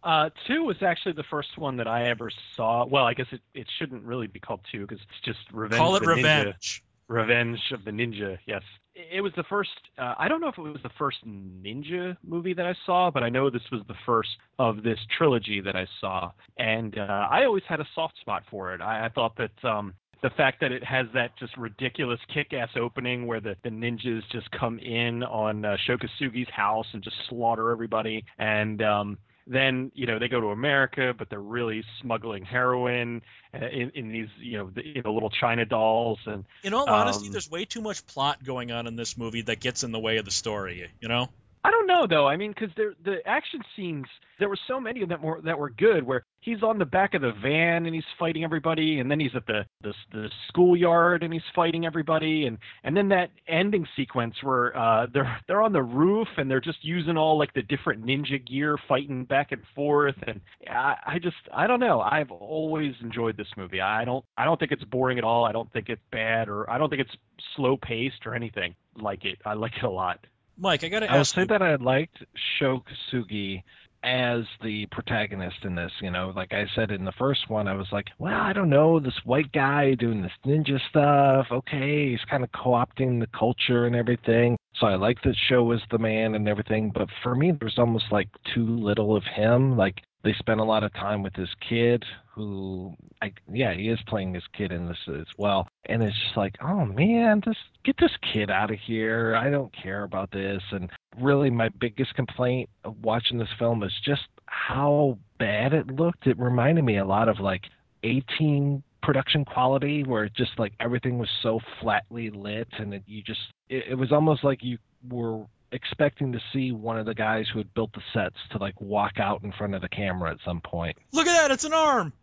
Uh, 0.04 0.30
two 0.48 0.64
was 0.64 0.78
actually 0.82 1.14
the 1.14 1.24
first 1.24 1.58
one 1.58 1.78
that 1.78 1.88
I 1.88 2.10
ever 2.10 2.30
saw. 2.56 2.86
Well, 2.86 3.06
I 3.06 3.14
guess 3.14 3.28
it, 3.32 3.42
it 3.54 3.68
shouldn't 3.80 4.04
really 4.04 4.28
be 4.28 4.40
called 4.40 4.60
two 4.72 4.82
because 4.82 5.00
it's 5.00 5.26
just 5.26 5.40
Revenge. 5.52 5.80
Call 5.80 5.96
it 5.96 6.06
Revenge. 6.06 6.56
Ninja. 6.56 6.82
Revenge 7.08 7.60
of 7.72 7.86
the 7.86 7.92
Ninja. 7.92 8.38
Yes, 8.46 8.64
it 8.96 9.22
was 9.22 9.34
the 9.36 9.44
first. 9.44 9.72
Uh, 9.98 10.16
I 10.18 10.28
don't 10.28 10.42
know 10.42 10.48
if 10.48 10.58
it 10.58 10.62
was 10.62 10.82
the 10.84 10.92
first 10.98 11.18
ninja 11.28 12.16
movie 12.24 12.54
that 12.54 12.66
I 12.66 12.76
saw, 12.86 13.12
but 13.12 13.24
I 13.24 13.30
know 13.30 13.50
this 13.50 13.70
was 13.72 13.82
the 13.88 13.96
first 14.06 14.30
of 14.58 14.84
this 14.84 15.00
trilogy 15.18 15.62
that 15.62 15.76
I 15.76 15.88
saw, 16.00 16.32
and 16.58 16.98
uh, 16.98 17.28
I 17.30 17.46
always 17.46 17.64
had 17.68 17.80
a 17.80 17.88
soft 17.94 18.18
spot 18.20 18.44
for 18.50 18.74
it. 18.74 18.82
I, 18.82 19.06
I 19.06 19.10
thought 19.10 19.36
that 19.38 19.66
um, 19.66 19.94
the 20.22 20.30
fact 20.32 20.62
that 20.62 20.72
it 20.72 20.84
has 20.84 21.08
that 21.14 21.38
just 21.38 21.56
ridiculous 21.58 22.20
kick-ass 22.34 22.70
opening 22.78 23.28
where 23.28 23.42
the, 23.42 23.56
the 23.64 23.70
ninjas 23.70 24.22
just 24.32 24.50
come 24.52 24.80
in 24.80 25.24
on 25.24 25.66
uh, 25.66 25.76
Sho 25.86 25.98
Kosugi's 25.98 26.50
house 26.50 26.88
and 26.94 27.04
just 27.04 27.18
slaughter 27.28 27.70
everybody, 27.72 28.24
and 28.38 28.82
um, 28.82 29.18
then 29.46 29.92
you 29.94 30.06
know 30.06 30.20
they 30.20 30.28
go 30.28 30.40
to 30.40 30.48
America, 30.48 31.14
but 31.18 31.30
they're 31.30 31.40
really 31.40 31.84
smuggling 32.02 32.46
heroin 32.46 33.22
uh, 33.54 33.66
in, 33.68 33.92
in 33.96 34.12
these 34.12 34.30
you 34.40 34.58
know 34.58 34.70
the, 34.70 35.02
know 35.04 35.14
little 35.14 35.30
China 35.30 35.66
dolls 35.66 36.20
and. 36.26 36.46
In 36.64 36.74
all 36.74 36.90
honesty, 36.90 37.28
um, 37.28 37.32
there's 37.32 37.50
way 37.50 37.66
too 37.66 37.82
much 37.82 38.06
plot 38.08 38.44
going 38.44 38.72
on 38.72 38.88
in 38.88 38.96
this 38.96 39.18
movie 39.18 39.42
that 39.44 39.60
gets 39.60 39.84
in 39.84 39.92
the 39.92 40.00
way 40.00 40.18
of 40.18 40.26
the 40.26 40.32
story. 40.32 40.90
You 41.02 41.08
know. 41.08 41.30
I 41.66 41.72
don't 41.72 41.88
know 41.88 42.06
though. 42.08 42.28
I 42.28 42.36
mean, 42.36 42.52
because 42.52 42.76
the 42.76 43.18
action 43.26 43.62
scenes, 43.76 44.06
there 44.38 44.50
were 44.50 44.58
so 44.68 44.82
many 44.82 45.02
of 45.02 45.08
them 45.08 45.22
were, 45.22 45.40
that 45.42 45.58
were 45.58 45.70
good. 45.70 46.04
Where 46.04 46.26
he's 46.42 46.62
on 46.62 46.78
the 46.78 46.86
back 46.86 47.14
of 47.14 47.22
the 47.22 47.32
van 47.42 47.86
and 47.86 47.96
he's 47.96 48.04
fighting 48.20 48.44
everybody, 48.44 49.00
and 49.00 49.10
then 49.10 49.20
he's 49.20 49.34
at 49.34 49.46
the 49.48 49.66
the, 49.82 49.94
the 50.12 50.30
schoolyard 50.50 51.24
and 51.24 51.32
he's 51.34 51.44
fighting 51.56 51.86
everybody, 51.86 52.48
and 52.48 52.58
and 52.84 52.98
then 52.98 53.08
that 53.10 53.30
ending 53.48 53.88
sequence 53.96 54.36
where 54.44 54.76
uh, 54.78 55.08
they're 55.14 55.40
they're 55.48 55.62
on 55.62 55.72
the 55.72 55.82
roof 55.82 56.28
and 56.38 56.52
they're 56.52 56.60
just 56.60 56.84
using 56.84 57.16
all 57.16 57.38
like 57.38 57.54
the 57.54 57.62
different 57.62 58.06
ninja 58.06 58.46
gear, 58.46 58.78
fighting 58.90 59.24
back 59.24 59.54
and 59.54 59.62
forth, 59.74 60.16
and 60.28 60.42
I, 60.70 60.96
I 61.06 61.20
just 61.20 61.38
I 61.54 61.66
don't 61.66 61.80
know. 61.80 62.02
I've 62.02 62.32
always 62.32 62.94
enjoyed 63.02 63.38
this 63.38 63.48
movie. 63.56 63.80
I 63.80 64.04
don't 64.04 64.26
I 64.38 64.44
don't 64.44 64.60
think 64.60 64.74
it's 64.74 64.84
boring 64.84 65.18
at 65.18 65.24
all. 65.24 65.46
I 65.46 65.54
don't 65.54 65.72
think 65.72 65.88
it's 65.88 66.02
bad 66.12 66.50
or 66.50 66.70
I 66.70 66.78
don't 66.78 66.90
think 66.90 67.02
it's 67.02 67.16
slow 67.56 67.78
paced 67.78 68.26
or 68.26 68.36
anything 68.36 68.76
like 68.98 69.24
it. 69.24 69.40
I 69.46 69.54
like 69.54 69.78
it 69.78 69.86
a 69.86 69.90
lot. 69.90 70.20
Mike, 70.58 70.84
I 70.84 70.90
got 70.90 71.00
to 71.00 71.06
ask. 71.06 71.14
I 71.14 71.18
would 71.18 71.28
say 71.28 71.42
you. 71.42 71.48
that 71.48 71.62
I 71.62 71.76
liked 71.76 72.24
Sho 72.60 72.84
Kosugi 73.14 73.64
as 74.04 74.44
the 74.62 74.86
protagonist 74.88 75.58
in 75.64 75.76
this. 75.76 75.92
You 76.02 76.12
know, 76.12 76.34
like 76.36 76.54
I 76.54 76.66
said 76.76 76.92
in 76.92 77.06
the 77.06 77.14
first 77.14 77.50
one, 77.50 77.68
I 77.68 77.74
was 77.74 77.88
like, 77.92 78.08
well, 78.20 78.40
I 78.40 78.54
don't 78.54 78.70
know, 78.70 79.00
this 79.00 79.18
white 79.24 79.52
guy 79.52 79.96
doing 79.96 80.22
this 80.22 80.32
ninja 80.46 80.80
stuff. 80.90 81.48
Okay, 81.52 82.12
he's 82.12 82.26
kind 82.30 82.44
of 82.44 82.52
co-opting 82.52 83.20
the 83.20 83.28
culture 83.38 83.86
and 83.86 83.96
everything. 83.96 84.58
So 84.76 84.88
I 84.88 84.96
like 84.96 85.22
that 85.24 85.36
Sho 85.48 85.64
was 85.64 85.82
the 85.92 86.00
man 86.00 86.36
and 86.36 86.48
everything. 86.48 86.92
But 86.94 87.08
for 87.22 87.36
me, 87.36 87.52
there's 87.52 87.80
almost 87.80 88.06
like 88.12 88.30
too 88.54 88.66
little 88.66 89.16
of 89.16 89.24
him. 89.24 89.78
Like 89.78 90.02
they 90.24 90.34
spent 90.34 90.60
a 90.60 90.66
lot 90.66 90.84
of 90.84 90.94
time 90.94 91.24
with 91.24 91.36
his 91.36 91.50
kid 91.68 92.04
who 92.34 92.96
I 93.22 93.32
yeah, 93.52 93.74
he 93.74 93.90
is 93.90 94.00
playing 94.08 94.34
this 94.34 94.44
kid 94.58 94.72
in 94.72 94.88
this 94.88 94.98
as 95.08 95.28
well. 95.38 95.68
And 95.86 96.02
it's 96.02 96.18
just 96.24 96.38
like, 96.38 96.56
oh 96.62 96.86
man, 96.86 97.42
just 97.44 97.60
get 97.84 97.96
this 98.00 98.12
kid 98.34 98.50
out 98.50 98.72
of 98.72 98.80
here. 98.80 99.36
I 99.36 99.50
don't 99.50 99.74
care 99.74 100.04
about 100.04 100.32
this. 100.32 100.62
And 100.72 100.90
really 101.20 101.50
my 101.50 101.70
biggest 101.70 102.16
complaint 102.16 102.70
of 102.84 102.96
watching 103.04 103.38
this 103.38 103.50
film 103.60 103.84
is 103.84 103.94
just 104.04 104.24
how 104.46 105.18
bad 105.38 105.74
it 105.74 105.88
looked. 105.88 106.28
It 106.28 106.40
reminded 106.40 106.84
me 106.84 106.98
a 106.98 107.06
lot 107.06 107.30
of 107.30 107.40
like 107.40 107.64
18 108.04 108.84
production 109.04 109.46
quality 109.46 110.04
where 110.04 110.30
just 110.30 110.58
like 110.58 110.74
everything 110.80 111.18
was 111.18 111.30
so 111.42 111.60
flatly 111.82 112.30
lit 112.30 112.70
and 112.80 112.94
it, 112.94 113.04
you 113.06 113.22
just 113.22 113.42
it, 113.70 113.84
it 113.90 113.96
was 113.96 114.12
almost 114.12 114.44
like 114.44 114.64
you 114.64 114.78
were 115.10 115.46
expecting 115.74 116.32
to 116.32 116.40
see 116.54 116.72
one 116.72 116.98
of 116.98 117.06
the 117.06 117.14
guys 117.14 117.46
who 117.52 117.60
had 117.60 117.74
built 117.74 117.92
the 117.94 118.02
sets 118.14 118.38
to 118.52 118.58
like 118.60 118.80
walk 118.80 119.20
out 119.20 119.44
in 119.44 119.52
front 119.52 119.76
of 119.76 119.82
the 119.82 119.90
camera 119.90 120.32
at 120.32 120.38
some 120.46 120.62
point. 120.62 120.98
Look 121.12 121.28
at 121.28 121.42
that, 121.42 121.52
it's 121.52 121.66
an 121.66 121.74
arm. 121.74 122.14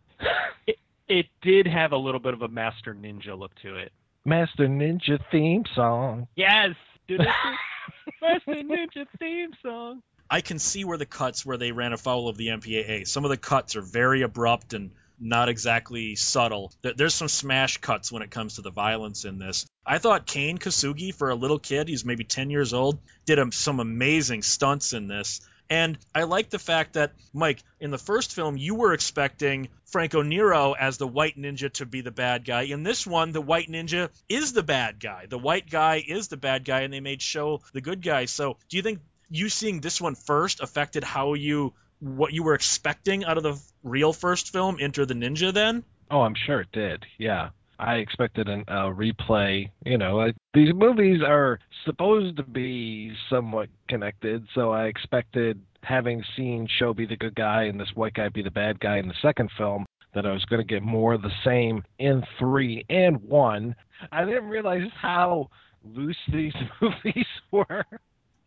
It, 0.67 0.77
it 1.07 1.25
did 1.41 1.67
have 1.67 1.91
a 1.91 1.97
little 1.97 2.19
bit 2.19 2.33
of 2.33 2.41
a 2.41 2.47
Master 2.47 2.93
Ninja 2.93 3.37
look 3.37 3.51
to 3.61 3.75
it. 3.75 3.91
Master 4.25 4.67
Ninja 4.67 5.19
theme 5.31 5.63
song. 5.75 6.27
Yes. 6.35 6.75
Master 7.09 8.55
Ninja 8.63 9.05
theme 9.19 9.51
song. 9.61 10.01
I 10.29 10.41
can 10.41 10.59
see 10.59 10.85
where 10.85 10.97
the 10.97 11.05
cuts 11.05 11.45
where 11.45 11.57
they 11.57 11.71
ran 11.71 11.91
afoul 11.91 12.29
of 12.29 12.37
the 12.37 12.47
MPAA. 12.47 13.05
Some 13.07 13.25
of 13.25 13.29
the 13.29 13.37
cuts 13.37 13.75
are 13.75 13.81
very 13.81 14.21
abrupt 14.21 14.73
and 14.73 14.91
not 15.19 15.49
exactly 15.49 16.15
subtle. 16.15 16.71
There's 16.81 17.13
some 17.13 17.27
smash 17.27 17.77
cuts 17.77 18.11
when 18.11 18.23
it 18.23 18.31
comes 18.31 18.55
to 18.55 18.61
the 18.61 18.71
violence 18.71 19.23
in 19.23 19.37
this. 19.37 19.65
I 19.85 19.99
thought 19.99 20.25
Kane 20.25 20.57
Kosugi, 20.57 21.13
for 21.13 21.29
a 21.29 21.35
little 21.35 21.59
kid, 21.59 21.87
he's 21.87 22.03
maybe 22.05 22.23
10 22.23 22.49
years 22.49 22.73
old, 22.73 22.99
did 23.25 23.39
um, 23.39 23.51
some 23.51 23.79
amazing 23.79 24.41
stunts 24.41 24.93
in 24.93 25.07
this. 25.07 25.41
And 25.71 25.97
I 26.13 26.23
like 26.23 26.49
the 26.49 26.59
fact 26.59 26.93
that, 26.93 27.13
Mike, 27.33 27.63
in 27.79 27.91
the 27.91 27.97
first 27.97 28.33
film, 28.33 28.57
you 28.57 28.75
were 28.75 28.91
expecting 28.91 29.69
Franco 29.85 30.21
Nero 30.21 30.73
as 30.73 30.97
the 30.97 31.07
white 31.07 31.37
ninja 31.37 31.71
to 31.75 31.85
be 31.85 32.01
the 32.01 32.11
bad 32.11 32.43
guy. 32.43 32.63
In 32.63 32.83
this 32.83 33.07
one, 33.07 33.31
the 33.31 33.39
white 33.39 33.69
ninja 33.69 34.09
is 34.27 34.51
the 34.51 34.63
bad 34.63 34.99
guy. 34.99 35.27
The 35.29 35.37
white 35.37 35.69
guy 35.69 36.03
is 36.05 36.27
the 36.27 36.35
bad 36.35 36.65
guy, 36.65 36.81
and 36.81 36.93
they 36.93 36.99
made 36.99 37.21
Sho 37.21 37.61
the 37.71 37.79
good 37.79 38.01
guy. 38.01 38.25
So 38.25 38.57
do 38.67 38.75
you 38.75 38.83
think 38.83 38.99
you 39.29 39.47
seeing 39.47 39.79
this 39.79 40.01
one 40.01 40.15
first 40.15 40.59
affected 40.59 41.05
how 41.05 41.35
you 41.35 41.73
what 41.99 42.33
you 42.33 42.43
were 42.43 42.55
expecting 42.55 43.23
out 43.23 43.37
of 43.37 43.43
the 43.43 43.57
real 43.81 44.11
first 44.11 44.51
film, 44.51 44.75
Enter 44.77 45.05
the 45.05 45.13
Ninja, 45.13 45.53
then? 45.53 45.85
Oh, 46.09 46.19
I'm 46.19 46.35
sure 46.35 46.59
it 46.59 46.71
did. 46.73 47.05
Yeah. 47.17 47.51
I 47.81 47.95
expected 47.95 48.47
a 48.47 48.59
uh, 48.71 48.93
replay. 48.93 49.69
You 49.85 49.97
know, 49.97 50.17
like, 50.17 50.35
these 50.53 50.73
movies 50.73 51.21
are 51.25 51.59
supposed 51.85 52.37
to 52.37 52.43
be 52.43 53.11
somewhat 53.29 53.69
connected, 53.89 54.45
so 54.53 54.71
I 54.71 54.85
expected 54.85 55.59
having 55.83 56.23
seen 56.37 56.67
Sho 56.77 56.93
be 56.93 57.07
the 57.07 57.17
good 57.17 57.35
guy 57.35 57.63
and 57.63 57.79
this 57.79 57.89
white 57.95 58.13
guy 58.13 58.29
be 58.29 58.43
the 58.43 58.51
bad 58.51 58.79
guy 58.79 58.97
in 58.97 59.07
the 59.07 59.15
second 59.21 59.49
film 59.57 59.85
that 60.13 60.25
I 60.25 60.31
was 60.31 60.45
going 60.45 60.61
to 60.61 60.67
get 60.67 60.83
more 60.83 61.13
of 61.13 61.23
the 61.23 61.31
same 61.43 61.83
in 61.97 62.23
three 62.37 62.85
and 62.89 63.21
one. 63.23 63.75
I 64.11 64.25
didn't 64.25 64.49
realize 64.49 64.87
how 65.01 65.49
loose 65.83 66.17
these 66.31 66.53
movies 66.81 67.25
were. 67.51 67.85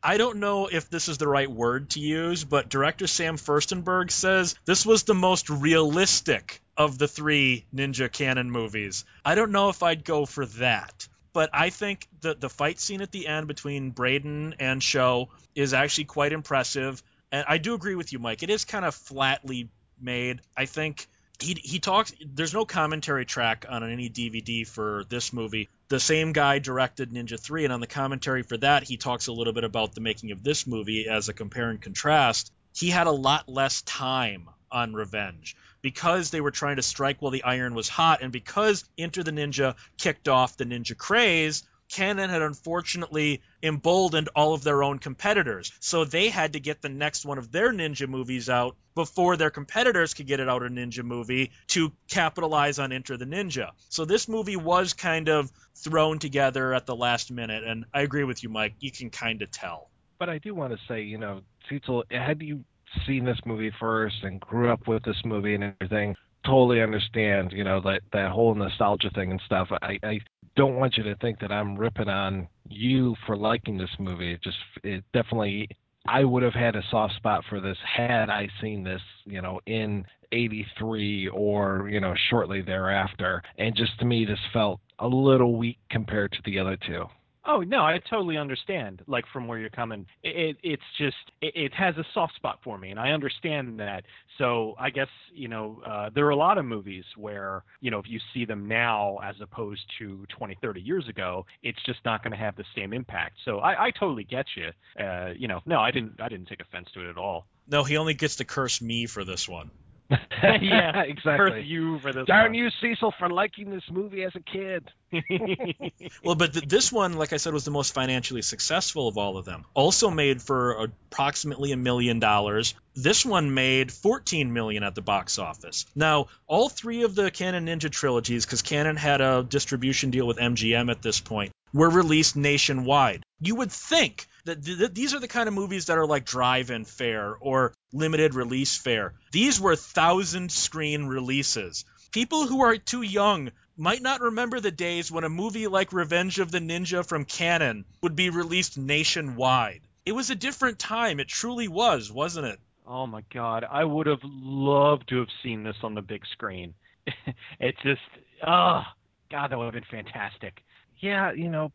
I 0.06 0.18
don't 0.18 0.38
know 0.38 0.66
if 0.66 0.90
this 0.90 1.08
is 1.08 1.16
the 1.16 1.26
right 1.26 1.50
word 1.50 1.90
to 1.90 2.00
use, 2.00 2.44
but 2.44 2.68
director 2.68 3.06
Sam 3.06 3.38
Firstenberg 3.38 4.10
says 4.10 4.54
this 4.66 4.84
was 4.84 5.04
the 5.04 5.14
most 5.14 5.48
realistic 5.48 6.60
of 6.76 6.98
the 6.98 7.08
three 7.08 7.64
Ninja 7.74 8.12
Cannon 8.12 8.50
movies. 8.50 9.06
I 9.24 9.34
don't 9.34 9.50
know 9.50 9.70
if 9.70 9.82
I'd 9.82 10.04
go 10.04 10.26
for 10.26 10.44
that. 10.44 11.08
But 11.32 11.50
I 11.52 11.70
think 11.70 12.06
the 12.20 12.34
the 12.34 12.48
fight 12.48 12.78
scene 12.78 13.00
at 13.00 13.10
the 13.10 13.26
end 13.26 13.48
between 13.48 13.90
Braden 13.90 14.54
and 14.60 14.82
Sho 14.82 15.30
is 15.54 15.74
actually 15.74 16.04
quite 16.04 16.32
impressive. 16.32 17.02
And 17.32 17.44
I 17.48 17.58
do 17.58 17.74
agree 17.74 17.96
with 17.96 18.12
you, 18.12 18.20
Mike. 18.20 18.44
It 18.44 18.50
is 18.50 18.64
kind 18.64 18.84
of 18.84 18.94
flatly 18.94 19.68
made. 20.00 20.42
I 20.56 20.66
think 20.66 21.08
he 21.40 21.54
he 21.54 21.80
talks. 21.80 22.12
There's 22.24 22.54
no 22.54 22.64
commentary 22.64 23.24
track 23.24 23.66
on 23.68 23.82
any 23.82 24.08
DVD 24.08 24.64
for 24.66 25.04
this 25.08 25.32
movie. 25.32 25.68
The 25.94 26.00
same 26.00 26.32
guy 26.32 26.58
directed 26.58 27.12
Ninja 27.12 27.38
Three, 27.38 27.62
and 27.62 27.72
on 27.72 27.78
the 27.78 27.86
commentary 27.86 28.42
for 28.42 28.56
that, 28.56 28.82
he 28.82 28.96
talks 28.96 29.28
a 29.28 29.32
little 29.32 29.52
bit 29.52 29.62
about 29.62 29.94
the 29.94 30.00
making 30.00 30.32
of 30.32 30.42
this 30.42 30.66
movie 30.66 31.08
as 31.08 31.28
a 31.28 31.32
compare 31.32 31.70
and 31.70 31.80
contrast. 31.80 32.52
He 32.74 32.90
had 32.90 33.06
a 33.06 33.12
lot 33.12 33.48
less 33.48 33.80
time 33.82 34.50
on 34.72 34.94
Revenge 34.94 35.56
because 35.82 36.30
they 36.30 36.40
were 36.40 36.50
trying 36.50 36.76
to 36.76 36.82
strike 36.82 37.22
while 37.22 37.30
the 37.30 37.44
iron 37.44 37.76
was 37.76 37.88
hot, 37.88 38.22
and 38.22 38.32
because 38.32 38.84
Enter 38.98 39.22
the 39.22 39.30
Ninja 39.30 39.76
kicked 39.96 40.26
off 40.26 40.56
the 40.56 40.64
ninja 40.64 40.98
craze. 40.98 41.62
Cannon 41.90 42.30
had 42.30 42.42
unfortunately 42.42 43.42
emboldened 43.62 44.30
all 44.34 44.54
of 44.54 44.64
their 44.64 44.82
own 44.82 44.98
competitors. 44.98 45.70
So 45.80 46.04
they 46.04 46.30
had 46.30 46.54
to 46.54 46.60
get 46.60 46.80
the 46.80 46.88
next 46.88 47.24
one 47.26 47.38
of 47.38 47.52
their 47.52 47.72
ninja 47.72 48.08
movies 48.08 48.48
out 48.48 48.74
before 48.94 49.36
their 49.36 49.50
competitors 49.50 50.14
could 50.14 50.26
get 50.26 50.40
it 50.40 50.48
out 50.48 50.64
a 50.64 50.68
ninja 50.68 51.04
movie 51.04 51.52
to 51.68 51.92
capitalize 52.08 52.78
on 52.78 52.90
Enter 52.90 53.16
the 53.16 53.26
Ninja. 53.26 53.70
So 53.90 54.06
this 54.06 54.28
movie 54.28 54.56
was 54.56 54.94
kind 54.94 55.28
of 55.28 55.52
thrown 55.74 56.18
together 56.18 56.74
at 56.74 56.86
the 56.86 56.96
last 56.96 57.30
minute, 57.30 57.64
and 57.64 57.84
I 57.92 58.02
agree 58.02 58.24
with 58.24 58.42
you, 58.42 58.48
Mike. 58.48 58.74
You 58.80 58.90
can 58.90 59.10
kind 59.10 59.42
of 59.42 59.50
tell. 59.50 59.90
But 60.18 60.28
I 60.28 60.38
do 60.38 60.54
want 60.54 60.72
to 60.72 60.78
say, 60.88 61.02
you 61.02 61.18
know, 61.18 61.40
Cecil, 61.68 62.04
had 62.10 62.40
you 62.40 62.64
seen 63.06 63.24
this 63.24 63.38
movie 63.44 63.72
first 63.78 64.16
and 64.22 64.40
grew 64.40 64.70
up 64.70 64.86
with 64.86 65.02
this 65.04 65.20
movie 65.24 65.54
and 65.54 65.64
everything, 65.64 66.14
totally 66.46 66.82
understand, 66.82 67.52
you 67.52 67.64
know, 67.64 67.80
that 67.80 68.02
that 68.12 68.30
whole 68.30 68.54
nostalgia 68.54 69.10
thing 69.14 69.30
and 69.30 69.40
stuff. 69.44 69.68
I, 69.82 69.98
I 70.02 70.20
don't 70.56 70.76
want 70.76 70.96
you 70.96 71.02
to 71.04 71.16
think 71.16 71.40
that 71.40 71.50
I'm 71.50 71.76
ripping 71.76 72.08
on 72.08 72.48
you 72.68 73.16
for 73.26 73.36
liking 73.36 73.78
this 73.78 73.90
movie. 73.98 74.32
It 74.32 74.42
just 74.42 74.56
it 74.82 75.04
definitely 75.12 75.68
I 76.06 76.24
would 76.24 76.42
have 76.42 76.54
had 76.54 76.76
a 76.76 76.82
soft 76.90 77.14
spot 77.16 77.44
for 77.48 77.60
this 77.60 77.78
had 77.96 78.28
I 78.28 78.48
seen 78.60 78.84
this, 78.84 79.00
you 79.24 79.40
know, 79.40 79.60
in 79.66 80.04
83 80.32 81.28
or, 81.28 81.88
you 81.90 82.00
know, 82.00 82.14
shortly 82.28 82.60
thereafter. 82.60 83.42
And 83.58 83.74
just 83.74 83.98
to 84.00 84.04
me 84.04 84.24
this 84.24 84.38
felt 84.52 84.80
a 84.98 85.06
little 85.06 85.56
weak 85.56 85.78
compared 85.90 86.32
to 86.32 86.38
the 86.44 86.58
other 86.58 86.76
two. 86.76 87.06
Oh 87.46 87.60
no, 87.60 87.80
I 87.80 87.98
totally 88.08 88.38
understand. 88.38 89.02
Like 89.06 89.24
from 89.30 89.46
where 89.46 89.58
you're 89.58 89.68
coming, 89.68 90.06
it, 90.22 90.56
it's 90.62 90.82
just 90.96 91.16
it, 91.42 91.52
it, 91.54 91.74
has 91.74 91.94
a 91.98 92.04
soft 92.14 92.34
spot 92.36 92.60
for 92.64 92.78
me, 92.78 92.90
and 92.90 92.98
I 92.98 93.10
understand 93.10 93.80
that. 93.80 94.04
So 94.38 94.74
I 94.78 94.88
guess 94.88 95.08
you 95.34 95.48
know 95.48 95.82
uh, 95.86 96.08
there 96.14 96.24
are 96.24 96.30
a 96.30 96.36
lot 96.36 96.56
of 96.56 96.64
movies 96.64 97.04
where 97.16 97.62
you 97.82 97.90
know 97.90 97.98
if 97.98 98.06
you 98.08 98.18
see 98.32 98.46
them 98.46 98.66
now 98.66 99.18
as 99.22 99.34
opposed 99.42 99.82
to 99.98 100.24
20, 100.38 100.56
30 100.62 100.80
years 100.80 101.06
ago, 101.08 101.44
it's 101.62 101.82
just 101.84 101.98
not 102.06 102.22
going 102.22 102.32
to 102.32 102.38
have 102.38 102.56
the 102.56 102.64
same 102.74 102.94
impact. 102.94 103.36
So 103.44 103.58
I, 103.58 103.86
I 103.86 103.90
totally 103.90 104.24
get 104.24 104.46
you. 104.56 104.70
Uh, 105.04 105.32
you 105.36 105.48
know, 105.48 105.60
no, 105.66 105.80
I 105.80 105.90
didn't. 105.90 106.20
I 106.20 106.30
didn't 106.30 106.48
take 106.48 106.62
offense 106.62 106.88
to 106.94 107.06
it 107.06 107.10
at 107.10 107.18
all. 107.18 107.46
No, 107.68 107.84
he 107.84 107.98
only 107.98 108.14
gets 108.14 108.36
to 108.36 108.44
curse 108.46 108.80
me 108.80 109.04
for 109.04 109.24
this 109.24 109.46
one. 109.46 109.70
yeah, 110.42 111.02
exactly. 111.02 111.50
Curse 111.50 111.64
you 111.64 111.98
for 112.00 112.12
this. 112.12 112.26
Darn 112.26 112.52
one. 112.52 112.54
you, 112.54 112.68
Cecil, 112.80 113.14
for 113.18 113.30
liking 113.30 113.70
this 113.70 113.84
movie 113.90 114.22
as 114.22 114.32
a 114.34 114.40
kid. 114.40 114.90
well, 116.24 116.34
but 116.34 116.52
th- 116.52 116.66
this 116.66 116.92
one, 116.92 117.14
like 117.14 117.32
I 117.32 117.38
said, 117.38 117.54
was 117.54 117.64
the 117.64 117.70
most 117.70 117.94
financially 117.94 118.42
successful 118.42 119.08
of 119.08 119.16
all 119.16 119.38
of 119.38 119.44
them. 119.44 119.64
Also 119.72 120.10
made 120.10 120.42
for 120.42 120.72
approximately 120.72 121.72
a 121.72 121.76
million 121.76 122.18
dollars. 122.18 122.74
This 122.94 123.24
one 123.24 123.54
made 123.54 123.90
14 123.90 124.52
million 124.52 124.82
at 124.82 124.94
the 124.94 125.02
box 125.02 125.38
office. 125.38 125.86
Now, 125.94 126.26
all 126.46 126.68
three 126.68 127.04
of 127.04 127.14
the 127.14 127.30
Cannon 127.30 127.66
Ninja 127.66 127.90
trilogies, 127.90 128.44
because 128.44 128.62
Cannon 128.62 128.96
had 128.96 129.20
a 129.20 129.42
distribution 129.42 130.10
deal 130.10 130.26
with 130.26 130.36
MGM 130.36 130.90
at 130.90 131.00
this 131.00 131.20
point, 131.20 131.52
were 131.72 131.90
released 131.90 132.36
nationwide. 132.36 133.22
You 133.40 133.56
would 133.56 133.72
think 133.72 134.26
that 134.44 134.64
th- 134.64 134.92
these 134.92 135.14
are 135.14 135.20
the 135.20 135.28
kind 135.28 135.48
of 135.48 135.54
movies 135.54 135.86
that 135.86 135.98
are 135.98 136.06
like 136.06 136.24
drive-in 136.24 136.84
fare 136.84 137.34
or 137.40 137.74
limited 137.92 138.34
release 138.34 138.76
fare. 138.76 139.14
These 139.32 139.60
were 139.60 139.76
thousand 139.76 140.52
screen 140.52 141.06
releases. 141.06 141.84
People 142.12 142.46
who 142.46 142.62
are 142.62 142.76
too 142.76 143.02
young 143.02 143.50
might 143.76 144.02
not 144.02 144.20
remember 144.20 144.60
the 144.60 144.70
days 144.70 145.10
when 145.10 145.24
a 145.24 145.28
movie 145.28 145.66
like 145.66 145.92
Revenge 145.92 146.38
of 146.38 146.50
the 146.50 146.60
Ninja 146.60 147.04
from 147.04 147.24
Cannon 147.24 147.84
would 148.02 148.14
be 148.14 148.30
released 148.30 148.78
nationwide. 148.78 149.80
It 150.06 150.12
was 150.12 150.30
a 150.30 150.36
different 150.36 150.78
time. 150.78 151.18
It 151.18 151.28
truly 151.28 151.66
was, 151.66 152.12
wasn't 152.12 152.46
it? 152.46 152.60
Oh 152.86 153.06
my 153.06 153.22
god, 153.32 153.64
I 153.68 153.82
would 153.82 154.06
have 154.06 154.20
loved 154.22 155.08
to 155.08 155.18
have 155.18 155.28
seen 155.42 155.64
this 155.64 155.76
on 155.82 155.94
the 155.94 156.02
big 156.02 156.22
screen. 156.26 156.74
it 157.58 157.74
just, 157.82 158.02
oh, 158.46 158.82
god, 159.30 159.50
that 159.50 159.58
would 159.58 159.74
have 159.74 159.74
been 159.74 160.04
fantastic 160.04 160.62
yeah, 161.04 161.32
you 161.32 161.50
know, 161.50 161.70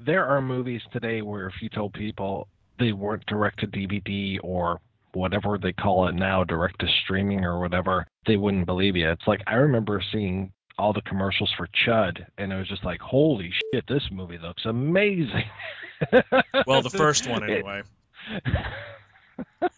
there 0.00 0.26
are 0.26 0.42
movies 0.42 0.82
today 0.92 1.22
where 1.22 1.46
if 1.46 1.54
you 1.62 1.68
told 1.68 1.92
people 1.92 2.48
they 2.80 2.90
weren't 2.90 3.24
direct 3.26 3.60
to 3.60 3.68
DVD 3.68 4.38
or 4.42 4.80
whatever 5.14 5.56
they 5.56 5.72
call 5.72 6.08
it 6.08 6.16
now, 6.16 6.42
direct 6.42 6.80
to 6.80 6.88
streaming 7.04 7.44
or 7.44 7.60
whatever, 7.60 8.04
they 8.26 8.36
wouldn't 8.36 8.66
believe 8.66 8.96
you. 8.96 9.08
It's 9.08 9.26
like 9.28 9.40
I 9.46 9.54
remember 9.54 10.02
seeing 10.10 10.52
all 10.78 10.92
the 10.92 11.02
commercials 11.02 11.52
for 11.56 11.68
Chud, 11.86 12.26
and 12.38 12.52
it 12.52 12.56
was 12.56 12.66
just 12.66 12.84
like, 12.84 13.00
holy 13.00 13.52
shit, 13.72 13.84
this 13.86 14.02
movie 14.10 14.38
looks 14.38 14.64
amazing. 14.64 15.44
well, 16.66 16.82
the 16.82 16.90
first 16.90 17.28
one 17.28 17.48
anyway. 17.48 17.82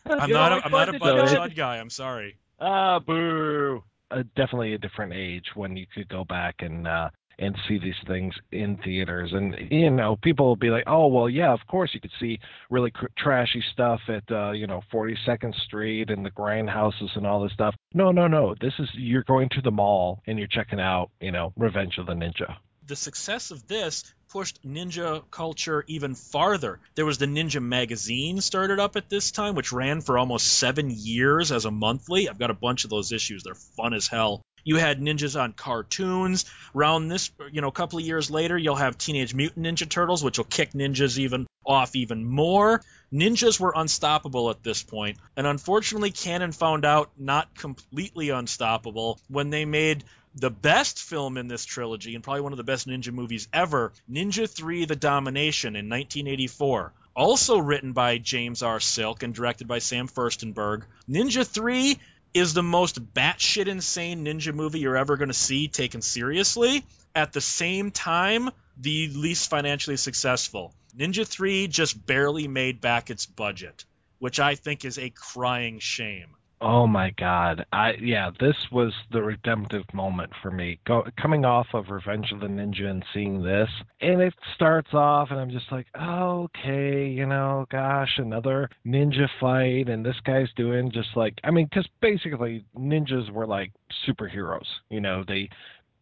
I'm 0.06 0.30
not. 0.30 0.52
A, 0.52 0.64
I'm 0.64 0.72
not 0.72 0.88
a 0.88 0.98
Buddy 0.98 1.34
Chud 1.34 1.54
guy. 1.54 1.76
I'm 1.76 1.90
sorry. 1.90 2.38
Ah, 2.58 3.00
boo. 3.00 3.82
Uh, 4.10 4.22
definitely 4.34 4.72
a 4.72 4.78
different 4.78 5.12
age 5.12 5.44
when 5.54 5.76
you 5.76 5.86
could 5.92 6.08
go 6.08 6.24
back 6.24 6.56
and 6.60 6.88
uh, 6.88 7.10
and 7.38 7.56
see 7.68 7.78
these 7.78 7.94
things 8.06 8.34
in 8.52 8.76
theaters. 8.78 9.32
And 9.32 9.56
you 9.70 9.90
know, 9.90 10.16
people 10.16 10.46
will 10.46 10.56
be 10.56 10.70
like, 10.70 10.84
"Oh, 10.86 11.06
well, 11.08 11.28
yeah, 11.28 11.52
of 11.52 11.66
course 11.66 11.90
you 11.94 12.00
could 12.00 12.12
see 12.20 12.38
really 12.70 12.90
cr- 12.90 13.06
trashy 13.16 13.62
stuff 13.72 14.00
at 14.08 14.24
uh, 14.30 14.52
you 14.52 14.66
know 14.66 14.82
42nd 14.92 15.54
Street 15.66 16.10
and 16.10 16.24
the 16.24 16.30
grindhouses 16.30 17.16
and 17.16 17.26
all 17.26 17.42
this 17.42 17.52
stuff." 17.52 17.74
No, 17.92 18.12
no, 18.12 18.26
no. 18.26 18.54
This 18.60 18.74
is 18.78 18.88
you're 18.94 19.24
going 19.24 19.48
to 19.50 19.60
the 19.62 19.70
mall 19.70 20.22
and 20.26 20.38
you're 20.38 20.48
checking 20.48 20.80
out, 20.80 21.10
you 21.20 21.32
know, 21.32 21.52
Revenge 21.56 21.98
of 21.98 22.06
the 22.06 22.14
Ninja. 22.14 22.56
The 22.86 22.96
success 22.96 23.50
of 23.50 23.66
this 23.66 24.12
pushed 24.34 24.62
ninja 24.66 25.22
culture 25.30 25.84
even 25.86 26.16
farther. 26.16 26.80
There 26.96 27.06
was 27.06 27.18
the 27.18 27.26
Ninja 27.26 27.62
magazine 27.62 28.40
started 28.40 28.80
up 28.80 28.96
at 28.96 29.08
this 29.08 29.30
time, 29.30 29.54
which 29.54 29.72
ran 29.72 30.00
for 30.00 30.18
almost 30.18 30.48
seven 30.48 30.90
years 30.90 31.52
as 31.52 31.66
a 31.66 31.70
monthly. 31.70 32.28
I've 32.28 32.38
got 32.38 32.50
a 32.50 32.54
bunch 32.54 32.82
of 32.82 32.90
those 32.90 33.12
issues. 33.12 33.44
They're 33.44 33.54
fun 33.54 33.94
as 33.94 34.08
hell. 34.08 34.42
You 34.64 34.76
had 34.76 35.00
ninjas 35.00 35.40
on 35.40 35.52
cartoons. 35.52 36.46
Around 36.74 37.08
this, 37.08 37.30
you 37.52 37.60
know, 37.60 37.68
a 37.68 37.72
couple 37.72 37.98
of 37.98 38.04
years 38.04 38.30
later, 38.30 38.56
you'll 38.56 38.74
have 38.76 38.98
Teenage 38.98 39.34
Mutant 39.34 39.66
Ninja 39.66 39.88
Turtles, 39.88 40.24
which 40.24 40.38
will 40.38 40.44
kick 40.44 40.72
ninjas 40.72 41.18
even 41.18 41.46
off 41.64 41.94
even 41.94 42.24
more. 42.24 42.82
Ninjas 43.12 43.60
were 43.60 43.72
unstoppable 43.76 44.50
at 44.50 44.62
this 44.62 44.82
point, 44.82 45.18
and 45.36 45.46
unfortunately, 45.46 46.10
Cannon 46.10 46.52
found 46.52 46.84
out 46.84 47.10
not 47.16 47.54
completely 47.54 48.30
unstoppable 48.30 49.20
when 49.28 49.50
they 49.50 49.64
made 49.64 50.04
the 50.34 50.50
best 50.50 51.00
film 51.00 51.38
in 51.38 51.46
this 51.46 51.64
trilogy 51.64 52.14
and 52.14 52.24
probably 52.24 52.40
one 52.40 52.52
of 52.52 52.56
the 52.56 52.64
best 52.64 52.88
ninja 52.88 53.12
movies 53.12 53.46
ever, 53.52 53.92
Ninja 54.10 54.50
3: 54.50 54.84
The 54.84 54.96
Domination 54.96 55.76
in 55.76 55.88
1984 55.88 56.92
also 57.16 57.58
written 57.58 57.92
by 57.92 58.18
James 58.18 58.62
R. 58.62 58.80
Silk 58.80 59.22
and 59.22 59.34
directed 59.34 59.68
by 59.68 59.78
Sam 59.78 60.08
Firstenberg. 60.08 60.82
Ninja 61.08 61.46
3 61.46 61.98
is 62.34 62.52
the 62.52 62.62
most 62.62 63.14
batshit 63.14 63.68
insane 63.68 64.24
ninja 64.24 64.52
movie 64.52 64.80
you're 64.80 64.96
ever 64.96 65.16
going 65.16 65.28
to 65.28 65.34
see 65.34 65.68
taken 65.68 66.02
seriously. 66.02 66.84
At 67.14 67.32
the 67.32 67.40
same 67.40 67.92
time, 67.92 68.50
the 68.76 69.08
least 69.08 69.48
financially 69.48 69.96
successful. 69.96 70.74
Ninja 70.96 71.26
3 71.26 71.68
just 71.68 72.04
barely 72.06 72.48
made 72.48 72.80
back 72.80 73.08
its 73.08 73.24
budget, 73.24 73.84
which 74.18 74.40
I 74.40 74.56
think 74.56 74.84
is 74.84 74.98
a 74.98 75.10
crying 75.10 75.78
shame. 75.78 76.36
Oh 76.66 76.86
my 76.86 77.10
God! 77.18 77.66
I 77.74 77.92
yeah, 78.00 78.30
this 78.40 78.56
was 78.72 78.94
the 79.12 79.22
redemptive 79.22 79.84
moment 79.92 80.32
for 80.40 80.50
me. 80.50 80.78
Go, 80.86 81.04
coming 81.20 81.44
off 81.44 81.66
of 81.74 81.90
Revenge 81.90 82.32
of 82.32 82.40
the 82.40 82.46
Ninja 82.46 82.86
and 82.86 83.04
seeing 83.12 83.42
this, 83.42 83.68
and 84.00 84.22
it 84.22 84.32
starts 84.54 84.94
off, 84.94 85.30
and 85.30 85.38
I'm 85.38 85.50
just 85.50 85.70
like, 85.70 85.86
oh, 85.94 86.48
okay, 86.56 87.06
you 87.06 87.26
know, 87.26 87.66
gosh, 87.70 88.14
another 88.16 88.70
ninja 88.86 89.28
fight, 89.38 89.90
and 89.90 90.06
this 90.06 90.16
guy's 90.24 90.48
doing 90.56 90.90
just 90.90 91.10
like, 91.16 91.38
I 91.44 91.50
mean, 91.50 91.66
because 91.66 91.86
basically 92.00 92.64
ninjas 92.74 93.30
were 93.30 93.46
like 93.46 93.70
superheroes. 94.08 94.64
You 94.88 95.02
know, 95.02 95.22
they 95.28 95.50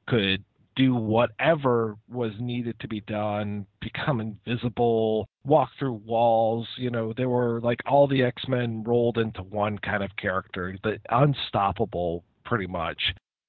could 0.07 0.45
do 0.77 0.95
whatever 0.95 1.97
was 2.09 2.33
needed 2.39 2.79
to 2.81 2.89
be 2.89 3.01
done, 3.03 3.67
become 3.81 4.21
invisible, 4.21 5.29
walk 5.45 5.71
through 5.79 6.01
walls. 6.05 6.67
You 6.77 6.91
know, 6.91 7.13
there 7.17 7.29
were 7.29 7.61
like 7.61 7.81
all 7.87 8.07
the 8.07 8.23
X 8.23 8.43
Men 8.49 8.83
rolled 8.85 9.19
into 9.19 9.43
one 9.43 9.79
kind 9.79 10.03
of 10.03 10.15
character, 10.17 10.77
the 10.83 10.99
unstoppable, 11.11 12.25
pretty 12.45 12.67
much. 12.67 13.01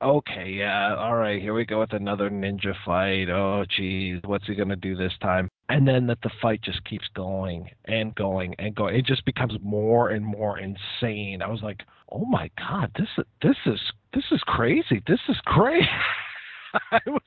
Okay, 0.02 0.50
yeah, 0.50 0.96
all 0.98 1.16
right, 1.16 1.42
here 1.42 1.54
we 1.54 1.64
go 1.64 1.80
with 1.80 1.94
another 1.94 2.30
ninja 2.30 2.74
fight. 2.86 3.30
Oh, 3.30 3.64
geez, 3.78 4.20
what's 4.26 4.46
he 4.46 4.54
gonna 4.54 4.76
do 4.76 4.98
this 4.98 5.14
time? 5.22 5.48
And 5.70 5.88
then 5.88 6.08
that 6.08 6.22
the 6.22 6.30
fight 6.42 6.62
just 6.62 6.84
keeps 6.84 7.08
going 7.16 7.70
and 7.86 8.14
going 8.14 8.54
and 8.60 8.76
going. 8.76 8.96
It 8.96 9.06
just 9.06 9.24
becomes 9.24 9.54
more 9.64 10.10
and 10.10 10.26
more 10.26 10.60
insane. 10.60 11.42
I 11.42 11.48
was 11.48 11.62
like, 11.62 11.84
oh 12.12 12.26
my 12.26 12.50
god, 12.58 12.92
this 12.98 13.08
this 13.42 13.56
is 13.66 13.80
this 14.14 14.26
is 14.32 14.42
crazy. 14.46 15.02
This 15.08 15.22
is 15.30 15.38
crazy. 15.46 15.88
I 16.92 17.00
was 17.08 17.22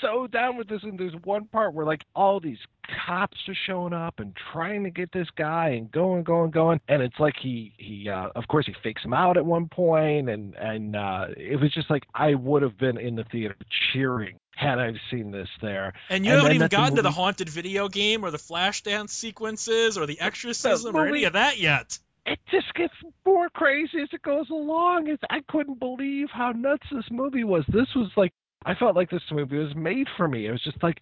so 0.00 0.26
down 0.26 0.56
with 0.56 0.68
this. 0.68 0.82
And 0.82 0.98
there's 0.98 1.14
one 1.24 1.46
part 1.46 1.74
where 1.74 1.86
like 1.86 2.02
all 2.14 2.40
these 2.40 2.58
cops 3.06 3.36
are 3.48 3.56
showing 3.66 3.92
up 3.92 4.20
and 4.20 4.36
trying 4.52 4.84
to 4.84 4.90
get 4.90 5.12
this 5.12 5.28
guy 5.36 5.70
and 5.70 5.90
going, 5.90 6.22
going, 6.22 6.50
going. 6.50 6.80
And 6.88 7.02
it's 7.02 7.18
like 7.18 7.34
he 7.40 7.72
he 7.76 8.08
uh, 8.08 8.28
of 8.34 8.46
course 8.48 8.66
he 8.66 8.74
fakes 8.82 9.04
him 9.04 9.14
out 9.14 9.36
at 9.36 9.44
one 9.44 9.68
point, 9.68 10.28
and 10.28 10.54
and 10.54 10.96
uh, 10.96 11.26
it 11.36 11.60
was 11.60 11.72
just 11.72 11.90
like 11.90 12.04
I 12.14 12.34
would 12.34 12.62
have 12.62 12.78
been 12.78 12.98
in 12.98 13.16
the 13.16 13.24
theater 13.24 13.56
cheering 13.92 14.36
had 14.56 14.78
I 14.78 14.92
seen 15.10 15.32
this 15.32 15.48
there. 15.60 15.94
And 16.08 16.24
you 16.24 16.30
and 16.30 16.42
haven't 16.42 16.54
even 16.54 16.68
gotten 16.68 16.84
movie... 16.90 16.96
to 16.96 17.02
the 17.02 17.10
haunted 17.10 17.48
video 17.48 17.88
game 17.88 18.24
or 18.24 18.30
the 18.30 18.38
flash 18.38 18.82
dance 18.82 19.12
sequences 19.12 19.98
or 19.98 20.06
the 20.06 20.20
exorcism 20.20 20.92
movie... 20.92 21.08
or 21.08 21.08
any 21.08 21.24
of 21.24 21.32
that 21.32 21.58
yet 21.58 21.98
it 22.26 22.38
just 22.50 22.72
gets 22.74 22.94
more 23.26 23.48
crazy 23.50 24.00
as 24.02 24.08
it 24.12 24.22
goes 24.22 24.48
along. 24.50 25.08
It's, 25.08 25.22
I 25.30 25.40
couldn't 25.48 25.78
believe 25.78 26.28
how 26.32 26.52
nuts 26.52 26.86
this 26.90 27.04
movie 27.10 27.44
was. 27.44 27.64
This 27.68 27.88
was 27.94 28.10
like 28.16 28.32
I 28.66 28.74
felt 28.74 28.96
like 28.96 29.10
this 29.10 29.22
movie 29.30 29.58
was 29.58 29.74
made 29.74 30.06
for 30.16 30.26
me. 30.26 30.46
It 30.46 30.50
was 30.50 30.62
just 30.62 30.82
like 30.82 31.00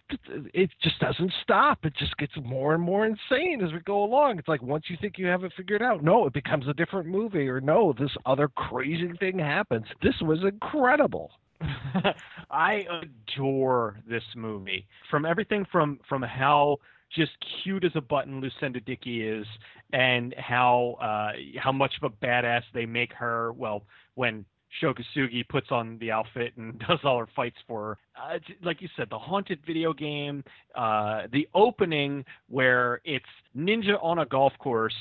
it 0.53 0.69
just 0.81 0.99
doesn't 0.99 1.31
stop. 1.41 1.85
It 1.85 1.93
just 1.97 2.15
gets 2.17 2.33
more 2.43 2.73
and 2.73 2.83
more 2.83 3.05
insane 3.05 3.61
as 3.63 3.71
we 3.71 3.79
go 3.79 4.03
along. 4.03 4.39
It's 4.39 4.47
like 4.47 4.61
once 4.61 4.85
you 4.89 4.97
think 4.99 5.17
you 5.17 5.27
have 5.27 5.43
it 5.43 5.53
figured 5.55 5.81
out, 5.81 6.03
no, 6.03 6.25
it 6.25 6.33
becomes 6.33 6.67
a 6.67 6.73
different 6.73 7.07
movie, 7.07 7.47
or 7.47 7.61
no, 7.61 7.93
this 7.97 8.11
other 8.25 8.49
crazy 8.49 9.11
thing 9.19 9.39
happens. 9.39 9.85
This 10.01 10.15
was 10.21 10.39
incredible. 10.43 11.31
I 12.51 12.85
adore 13.01 13.99
this 14.07 14.23
movie. 14.35 14.85
From 15.09 15.25
everything 15.25 15.65
from 15.71 15.99
from 16.09 16.21
how 16.21 16.77
just 17.15 17.31
cute 17.63 17.83
as 17.83 17.91
a 17.95 18.01
button 18.01 18.41
Lucinda 18.41 18.79
Dickey 18.79 19.25
is, 19.25 19.45
and 19.93 20.33
how 20.37 20.97
uh, 21.01 21.37
how 21.59 21.71
much 21.71 21.93
of 22.01 22.11
a 22.11 22.25
badass 22.25 22.63
they 22.73 22.85
make 22.85 23.13
her. 23.13 23.53
Well, 23.53 23.83
when 24.15 24.45
Sho 24.79 24.93
Kosugi 24.93 25.47
puts 25.47 25.67
on 25.71 25.97
the 25.99 26.11
outfit 26.11 26.53
and 26.57 26.77
does 26.87 26.99
all 27.03 27.19
her 27.19 27.27
fights 27.35 27.57
for 27.67 27.97
her. 28.17 28.35
Uh, 28.35 28.39
like 28.63 28.81
you 28.81 28.89
said, 28.95 29.09
the 29.09 29.19
haunted 29.19 29.59
video 29.65 29.93
game, 29.93 30.43
uh, 30.75 31.23
the 31.31 31.47
opening 31.53 32.25
where 32.49 33.01
it's 33.03 33.25
ninja 33.55 34.01
on 34.01 34.19
a 34.19 34.25
golf 34.25 34.53
course, 34.59 34.95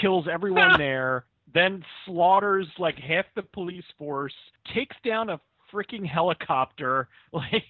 kills 0.00 0.26
everyone 0.30 0.72
there, 0.78 1.24
then 1.52 1.82
slaughters 2.04 2.66
like 2.78 2.96
half 2.96 3.24
the 3.34 3.42
police 3.42 3.84
force, 3.98 4.34
takes 4.74 4.96
down 5.04 5.30
a 5.30 5.40
freaking 5.72 6.06
helicopter, 6.06 7.08
like 7.32 7.64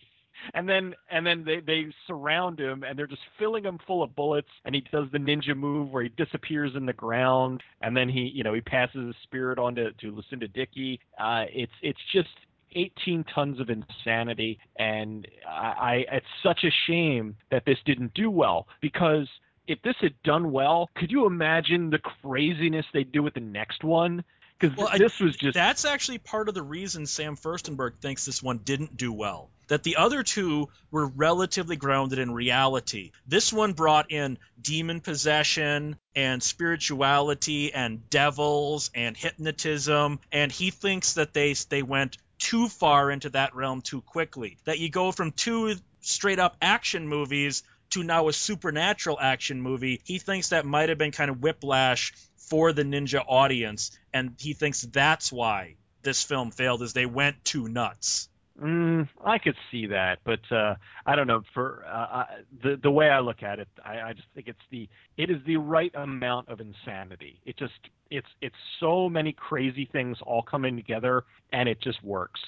and 0.55 0.69
then 0.69 0.95
and 1.11 1.27
then 1.27 1.45
they 1.45 1.61
they 1.61 1.87
surround 2.07 2.59
him 2.59 2.85
and 2.85 2.99
they're 2.99 3.07
just 3.07 3.23
filling 3.39 3.65
him 3.65 3.79
full 3.87 4.03
of 4.03 4.15
bullets 4.15 4.49
and 4.65 4.75
he 4.75 4.83
does 4.93 5.07
the 5.13 5.19
ninja 5.19 5.57
move 5.57 5.91
where 5.91 6.03
he 6.03 6.09
disappears 6.11 6.73
in 6.77 6.87
the 6.87 6.93
ground 6.93 7.63
and 7.83 7.97
then 7.97 8.09
he 8.09 8.31
you 8.35 8.43
know 8.43 8.55
he 8.55 8.61
passes 8.61 9.07
his 9.07 9.17
spirit 9.23 9.59
on 9.59 9.75
to, 9.75 9.93
to 9.93 10.15
Lucinda 10.15 10.49
Dickey. 10.49 11.01
Uh, 11.19 11.45
it's 11.53 11.73
it's 11.83 12.01
just 12.13 12.29
18 12.73 13.25
tons 13.35 13.61
of 13.61 13.71
insanity 13.71 14.59
and 14.79 15.27
I, 15.49 16.05
I 16.11 16.17
it's 16.17 16.27
such 16.43 16.65
a 16.65 16.71
shame 16.87 17.35
that 17.51 17.65
this 17.65 17.79
didn't 17.87 18.13
do 18.15 18.31
well 18.31 18.67
because 18.81 19.27
if 19.69 19.81
this 19.83 19.97
had 20.01 20.15
done 20.25 20.51
well, 20.51 20.89
could 20.97 21.11
you 21.11 21.27
imagine 21.27 21.91
the 21.91 21.99
craziness 21.99 22.87
they'd 22.93 23.13
do 23.13 23.23
with 23.23 23.35
the 23.35 23.41
next 23.41 23.85
one? 23.85 24.25
Because 24.59 24.77
well, 24.77 24.91
this 24.97 25.21
was 25.21 25.37
just 25.37 25.55
that's 25.55 25.85
actually 25.85 26.19
part 26.19 26.49
of 26.49 26.55
the 26.55 26.63
reason 26.63 27.07
Sam 27.07 27.37
Firstenberg 27.37 27.99
thinks 28.01 28.25
this 28.25 28.43
one 28.43 28.59
didn't 28.59 28.97
do 28.97 29.13
well. 29.13 29.51
That 29.69 29.83
the 29.83 29.97
other 29.97 30.23
two 30.23 30.69
were 30.91 31.07
relatively 31.07 31.77
grounded 31.77 32.19
in 32.19 32.31
reality. 32.31 33.13
This 33.27 33.53
one 33.53 33.75
brought 33.75 34.11
in 34.11 34.39
demon 34.61 35.01
possession 35.01 35.97
and 36.17 36.43
spirituality 36.43 37.73
and 37.75 38.09
devils 38.09 38.91
and 38.95 39.17
hypnotism, 39.17 40.21
and 40.33 40.51
he 40.51 40.71
thinks 40.71 41.15
that 41.15 41.35
they 41.35 41.55
they 41.69 41.83
went 41.83 42.17
too 42.39 42.69
far 42.69 43.11
into 43.11 43.31
that 43.31 43.55
realm 43.55 43.83
too 43.83 44.01
quickly. 44.01 44.59
That 44.65 44.79
you 44.79 44.89
go 44.89 45.13
from 45.13 45.33
two 45.33 45.75
straight 46.01 46.39
up 46.39 46.57
action 46.63 47.09
movies 47.09 47.63
to 47.91 48.03
now 48.03 48.29
a 48.29 48.33
supernatural 48.33 49.19
action 49.21 49.61
movie. 49.61 50.01
He 50.05 50.19
thinks 50.19 50.51
that 50.51 50.67
might 50.67 50.89
have 50.89 50.99
been 50.99 51.13
kind 51.13 51.31
of 51.31 51.43
whiplash 51.43 52.13
for 52.37 52.73
the 52.73 52.83
ninja 52.83 53.23
audience, 53.27 53.99
and 54.13 54.35
he 54.39 54.53
thinks 54.55 54.83
that's 54.83 55.31
why 55.33 55.77
this 56.03 56.23
film 56.23 56.51
failed, 56.51 56.83
is 56.83 56.93
they 56.93 57.07
went 57.07 57.45
too 57.45 57.69
nuts. 57.69 58.29
Mm, 58.61 59.09
I 59.25 59.39
could 59.39 59.55
see 59.71 59.87
that, 59.87 60.19
but 60.25 60.41
uh, 60.51 60.75
I 61.07 61.15
don't 61.15 61.29
know. 61.29 61.43
For 61.55 61.85
uh, 61.87 62.25
the 62.61 62.77
the 62.83 62.91
way 62.91 63.09
I 63.09 63.21
look 63.21 63.45
at 63.45 63.61
it, 63.61 63.69
I, 63.85 64.01
I 64.01 64.13
just 64.15 64.27
think 64.35 64.49
it's 64.49 64.59
the 64.71 64.89
it 65.17 65.31
is 65.31 65.37
the 65.47 65.59
right 65.59 65.93
amount 65.95 66.49
of 66.49 66.61
insanity. 66.61 67.41
It 67.47 67.57
just 67.57 67.75
it's 68.11 68.27
it's 68.41 68.57
so 68.81 69.09
many 69.09 69.33
crazy 69.33 69.89
things 69.91 70.19
all 70.23 70.43
coming 70.43 70.75
together, 70.75 71.25
and 71.53 71.69
it 71.69 71.81
just 71.81 72.03
works. 72.03 72.41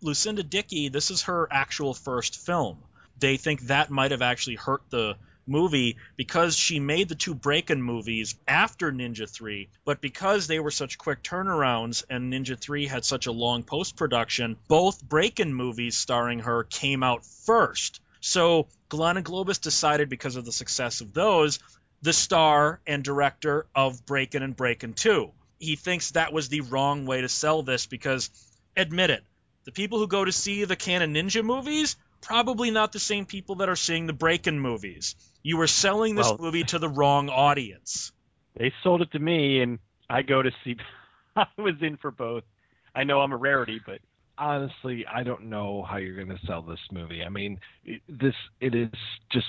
Lucinda 0.00 0.42
Dickey, 0.42 0.88
this 0.88 1.10
is 1.10 1.22
her 1.22 1.46
actual 1.50 1.92
first 1.92 2.36
film. 2.38 2.78
They 3.20 3.36
think 3.36 3.60
that 3.62 3.90
might 3.90 4.10
have 4.10 4.22
actually 4.22 4.56
hurt 4.56 4.82
the 4.90 5.16
movie 5.46 5.96
because 6.16 6.56
she 6.56 6.80
made 6.80 7.08
the 7.08 7.14
two 7.14 7.34
Breakin' 7.34 7.82
movies 7.82 8.34
after 8.48 8.90
Ninja 8.92 9.28
3, 9.28 9.68
but 9.84 10.00
because 10.00 10.46
they 10.46 10.58
were 10.58 10.70
such 10.70 10.96
quick 10.96 11.22
turnarounds 11.22 12.04
and 12.08 12.32
Ninja 12.32 12.58
3 12.58 12.86
had 12.86 13.04
such 13.04 13.26
a 13.26 13.32
long 13.32 13.62
post 13.62 13.96
production, 13.96 14.56
both 14.68 15.02
Breakin' 15.02 15.52
movies 15.52 15.96
starring 15.96 16.40
her 16.40 16.64
came 16.64 17.02
out 17.02 17.26
first. 17.26 18.00
So 18.20 18.68
and 18.92 19.24
Globus 19.24 19.60
decided 19.60 20.08
because 20.08 20.36
of 20.36 20.44
the 20.44 20.52
success 20.52 21.00
of 21.00 21.12
those, 21.12 21.58
the 22.02 22.12
star 22.12 22.80
and 22.86 23.04
director 23.04 23.66
of 23.74 24.06
Breakin' 24.06 24.42
and 24.42 24.56
Breakin' 24.56 24.94
2. 24.94 25.30
He 25.58 25.76
thinks 25.76 26.12
that 26.12 26.32
was 26.32 26.48
the 26.48 26.62
wrong 26.62 27.06
way 27.06 27.20
to 27.20 27.28
sell 27.28 27.62
this 27.62 27.86
because, 27.86 28.30
admit 28.76 29.10
it, 29.10 29.24
the 29.64 29.72
people 29.72 29.98
who 29.98 30.06
go 30.06 30.24
to 30.24 30.32
see 30.32 30.64
the 30.64 30.76
Cannon 30.76 31.14
Ninja 31.14 31.44
movies 31.44 31.96
probably 32.20 32.70
not 32.70 32.92
the 32.92 32.98
same 32.98 33.26
people 33.26 33.56
that 33.56 33.68
are 33.68 33.76
seeing 33.76 34.06
the 34.06 34.12
Breakin' 34.12 34.58
movies. 34.58 35.14
You 35.42 35.56
were 35.56 35.66
selling 35.66 36.14
this 36.14 36.26
well, 36.26 36.38
movie 36.38 36.64
to 36.64 36.78
the 36.78 36.88
wrong 36.88 37.28
audience. 37.28 38.12
They 38.56 38.72
sold 38.82 39.02
it 39.02 39.12
to 39.12 39.18
me, 39.18 39.60
and 39.60 39.78
I 40.08 40.22
go 40.22 40.42
to 40.42 40.50
see. 40.64 40.76
I 41.36 41.46
was 41.56 41.74
in 41.80 41.96
for 41.96 42.10
both. 42.10 42.44
I 42.94 43.04
know 43.04 43.20
I'm 43.20 43.32
a 43.32 43.36
rarity, 43.36 43.80
but 43.84 44.00
honestly, 44.36 45.06
I 45.06 45.22
don't 45.22 45.44
know 45.44 45.82
how 45.88 45.98
you're 45.98 46.16
going 46.16 46.36
to 46.36 46.46
sell 46.46 46.62
this 46.62 46.80
movie. 46.90 47.22
I 47.22 47.28
mean, 47.28 47.60
this 48.08 48.34
it 48.60 48.74
is 48.74 48.90
just 49.30 49.46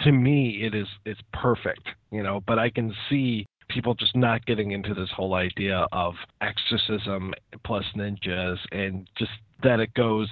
to 0.00 0.12
me 0.12 0.62
it 0.64 0.74
is 0.74 0.86
it's 1.06 1.20
perfect, 1.32 1.88
you 2.10 2.22
know. 2.22 2.42
But 2.46 2.58
I 2.58 2.70
can 2.70 2.94
see 3.08 3.46
people 3.68 3.94
just 3.94 4.14
not 4.14 4.44
getting 4.44 4.72
into 4.72 4.94
this 4.94 5.08
whole 5.16 5.34
idea 5.34 5.86
of 5.92 6.14
exorcism 6.40 7.32
plus 7.64 7.84
ninjas 7.96 8.58
and 8.70 9.08
just 9.16 9.30
that 9.62 9.80
it 9.80 9.94
goes 9.94 10.28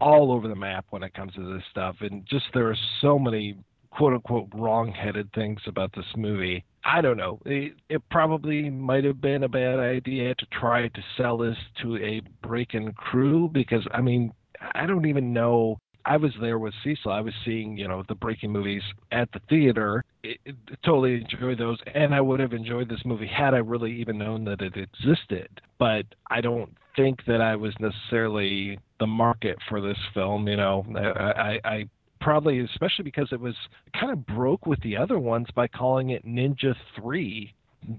all 0.00 0.32
over 0.32 0.48
the 0.48 0.56
map 0.56 0.86
when 0.90 1.02
it 1.02 1.14
comes 1.14 1.34
to 1.34 1.52
this 1.52 1.62
stuff. 1.70 1.96
And 2.00 2.24
just 2.26 2.46
there 2.54 2.68
are 2.68 2.76
so 3.00 3.18
many 3.18 3.56
quote 3.90 4.14
unquote 4.14 4.48
wrong 4.54 4.90
headed 4.90 5.32
things 5.32 5.60
about 5.66 5.92
this 5.94 6.06
movie. 6.16 6.64
I 6.84 7.00
don't 7.00 7.16
know. 7.16 7.40
It, 7.44 7.74
it 7.88 8.02
probably 8.10 8.68
might 8.68 9.04
have 9.04 9.20
been 9.20 9.44
a 9.44 9.48
bad 9.48 9.78
idea 9.78 10.34
to 10.34 10.46
try 10.46 10.88
to 10.88 11.02
sell 11.16 11.38
this 11.38 11.56
to 11.82 11.96
a 11.96 12.20
Breakin' 12.42 12.92
crew 12.94 13.48
because, 13.52 13.86
I 13.92 14.00
mean, 14.00 14.32
I 14.74 14.86
don't 14.86 15.06
even 15.06 15.32
know 15.32 15.78
I 16.04 16.16
was 16.16 16.32
there 16.40 16.58
with 16.58 16.74
Cecil. 16.82 17.12
I 17.12 17.20
was 17.20 17.34
seeing, 17.44 17.76
you 17.76 17.86
know, 17.86 18.02
the 18.08 18.14
Breakin' 18.14 18.50
movies 18.50 18.82
at 19.10 19.30
the 19.32 19.40
theater. 19.48 20.04
It, 20.22 20.38
it, 20.44 20.56
totally 20.84 21.14
enjoyed 21.14 21.58
those, 21.58 21.78
and 21.94 22.14
I 22.14 22.20
would 22.20 22.40
have 22.40 22.52
enjoyed 22.52 22.88
this 22.88 23.04
movie 23.04 23.26
had 23.26 23.54
I 23.54 23.58
really 23.58 23.92
even 24.00 24.18
known 24.18 24.44
that 24.44 24.60
it 24.60 24.76
existed. 24.76 25.48
But 25.78 26.06
I 26.30 26.40
don't 26.40 26.76
think 26.96 27.24
that 27.26 27.40
I 27.40 27.56
was 27.56 27.74
necessarily 27.78 28.78
the 28.98 29.06
market 29.06 29.58
for 29.68 29.80
this 29.80 29.98
film. 30.14 30.48
You 30.48 30.56
know, 30.56 30.84
I, 30.96 31.00
I, 31.00 31.60
I 31.64 31.88
probably, 32.20 32.60
especially 32.60 33.04
because 33.04 33.28
it 33.32 33.40
was 33.40 33.54
kind 33.98 34.12
of 34.12 34.26
broke 34.26 34.66
with 34.66 34.80
the 34.82 34.96
other 34.96 35.18
ones 35.18 35.48
by 35.54 35.68
calling 35.68 36.10
it 36.10 36.26
Ninja 36.26 36.74
Three. 36.96 37.54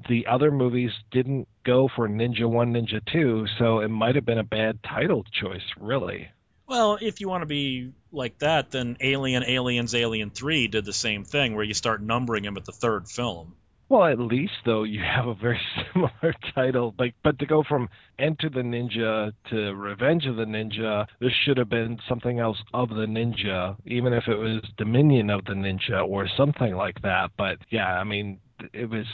The 0.08 0.26
other 0.28 0.50
movies 0.50 0.92
didn't 1.12 1.48
go 1.66 1.90
for 1.94 2.08
Ninja 2.08 2.50
One, 2.50 2.74
Ninja 2.74 3.02
Two, 3.12 3.46
so 3.60 3.80
it 3.80 3.90
might 3.90 4.16
have 4.16 4.26
been 4.26 4.38
a 4.38 4.44
bad 4.44 4.80
title 4.84 5.26
choice, 5.40 5.62
really. 5.80 6.30
Well, 6.68 6.98
if 7.02 7.20
you 7.20 7.28
want 7.28 7.42
to 7.42 7.48
be 7.48 7.92
like 8.12 8.40
that, 8.40 8.72
then 8.72 8.98
Alien, 9.02 9.44
Aliens, 9.44 9.94
Alien 9.94 10.30
3 10.30 10.68
did 10.68 10.86
the 10.86 10.94
same 10.94 11.24
thing 11.24 11.56
where 11.56 11.64
you 11.64 11.74
start 11.74 12.02
numbering 12.02 12.44
them 12.44 12.58
at 12.58 12.66
the 12.66 12.72
third 12.72 13.08
film. 13.08 13.56
Well, 13.90 14.06
at 14.06 14.18
least 14.18 14.54
though 14.66 14.84
you 14.84 15.02
have 15.02 15.28
a 15.28 15.36
very 15.36 15.60
similar 15.94 16.34
title, 16.56 16.96
like 16.98 17.14
but 17.24 17.38
to 17.40 17.46
go 17.46 17.64
from 17.64 17.90
Enter 18.18 18.50
the 18.50 18.62
Ninja 18.62 19.34
to 19.50 19.76
Revenge 19.76 20.26
of 20.26 20.38
the 20.38 20.46
Ninja, 20.46 21.06
this 21.20 21.34
should 21.44 21.58
have 21.58 21.70
been 21.70 22.00
something 22.08 22.40
else 22.40 22.58
of 22.74 22.90
the 22.90 23.06
Ninja, 23.06 23.76
even 23.86 24.14
if 24.14 24.28
it 24.28 24.36
was 24.36 24.64
Dominion 24.78 25.30
of 25.30 25.46
the 25.46 25.54
Ninja 25.54 26.08
or 26.08 26.28
something 26.38 26.76
like 26.76 27.02
that. 27.04 27.32
But 27.38 27.58
yeah, 27.70 28.00
I 28.00 28.04
mean, 28.04 28.40
it 28.74 28.90
was. 28.90 29.06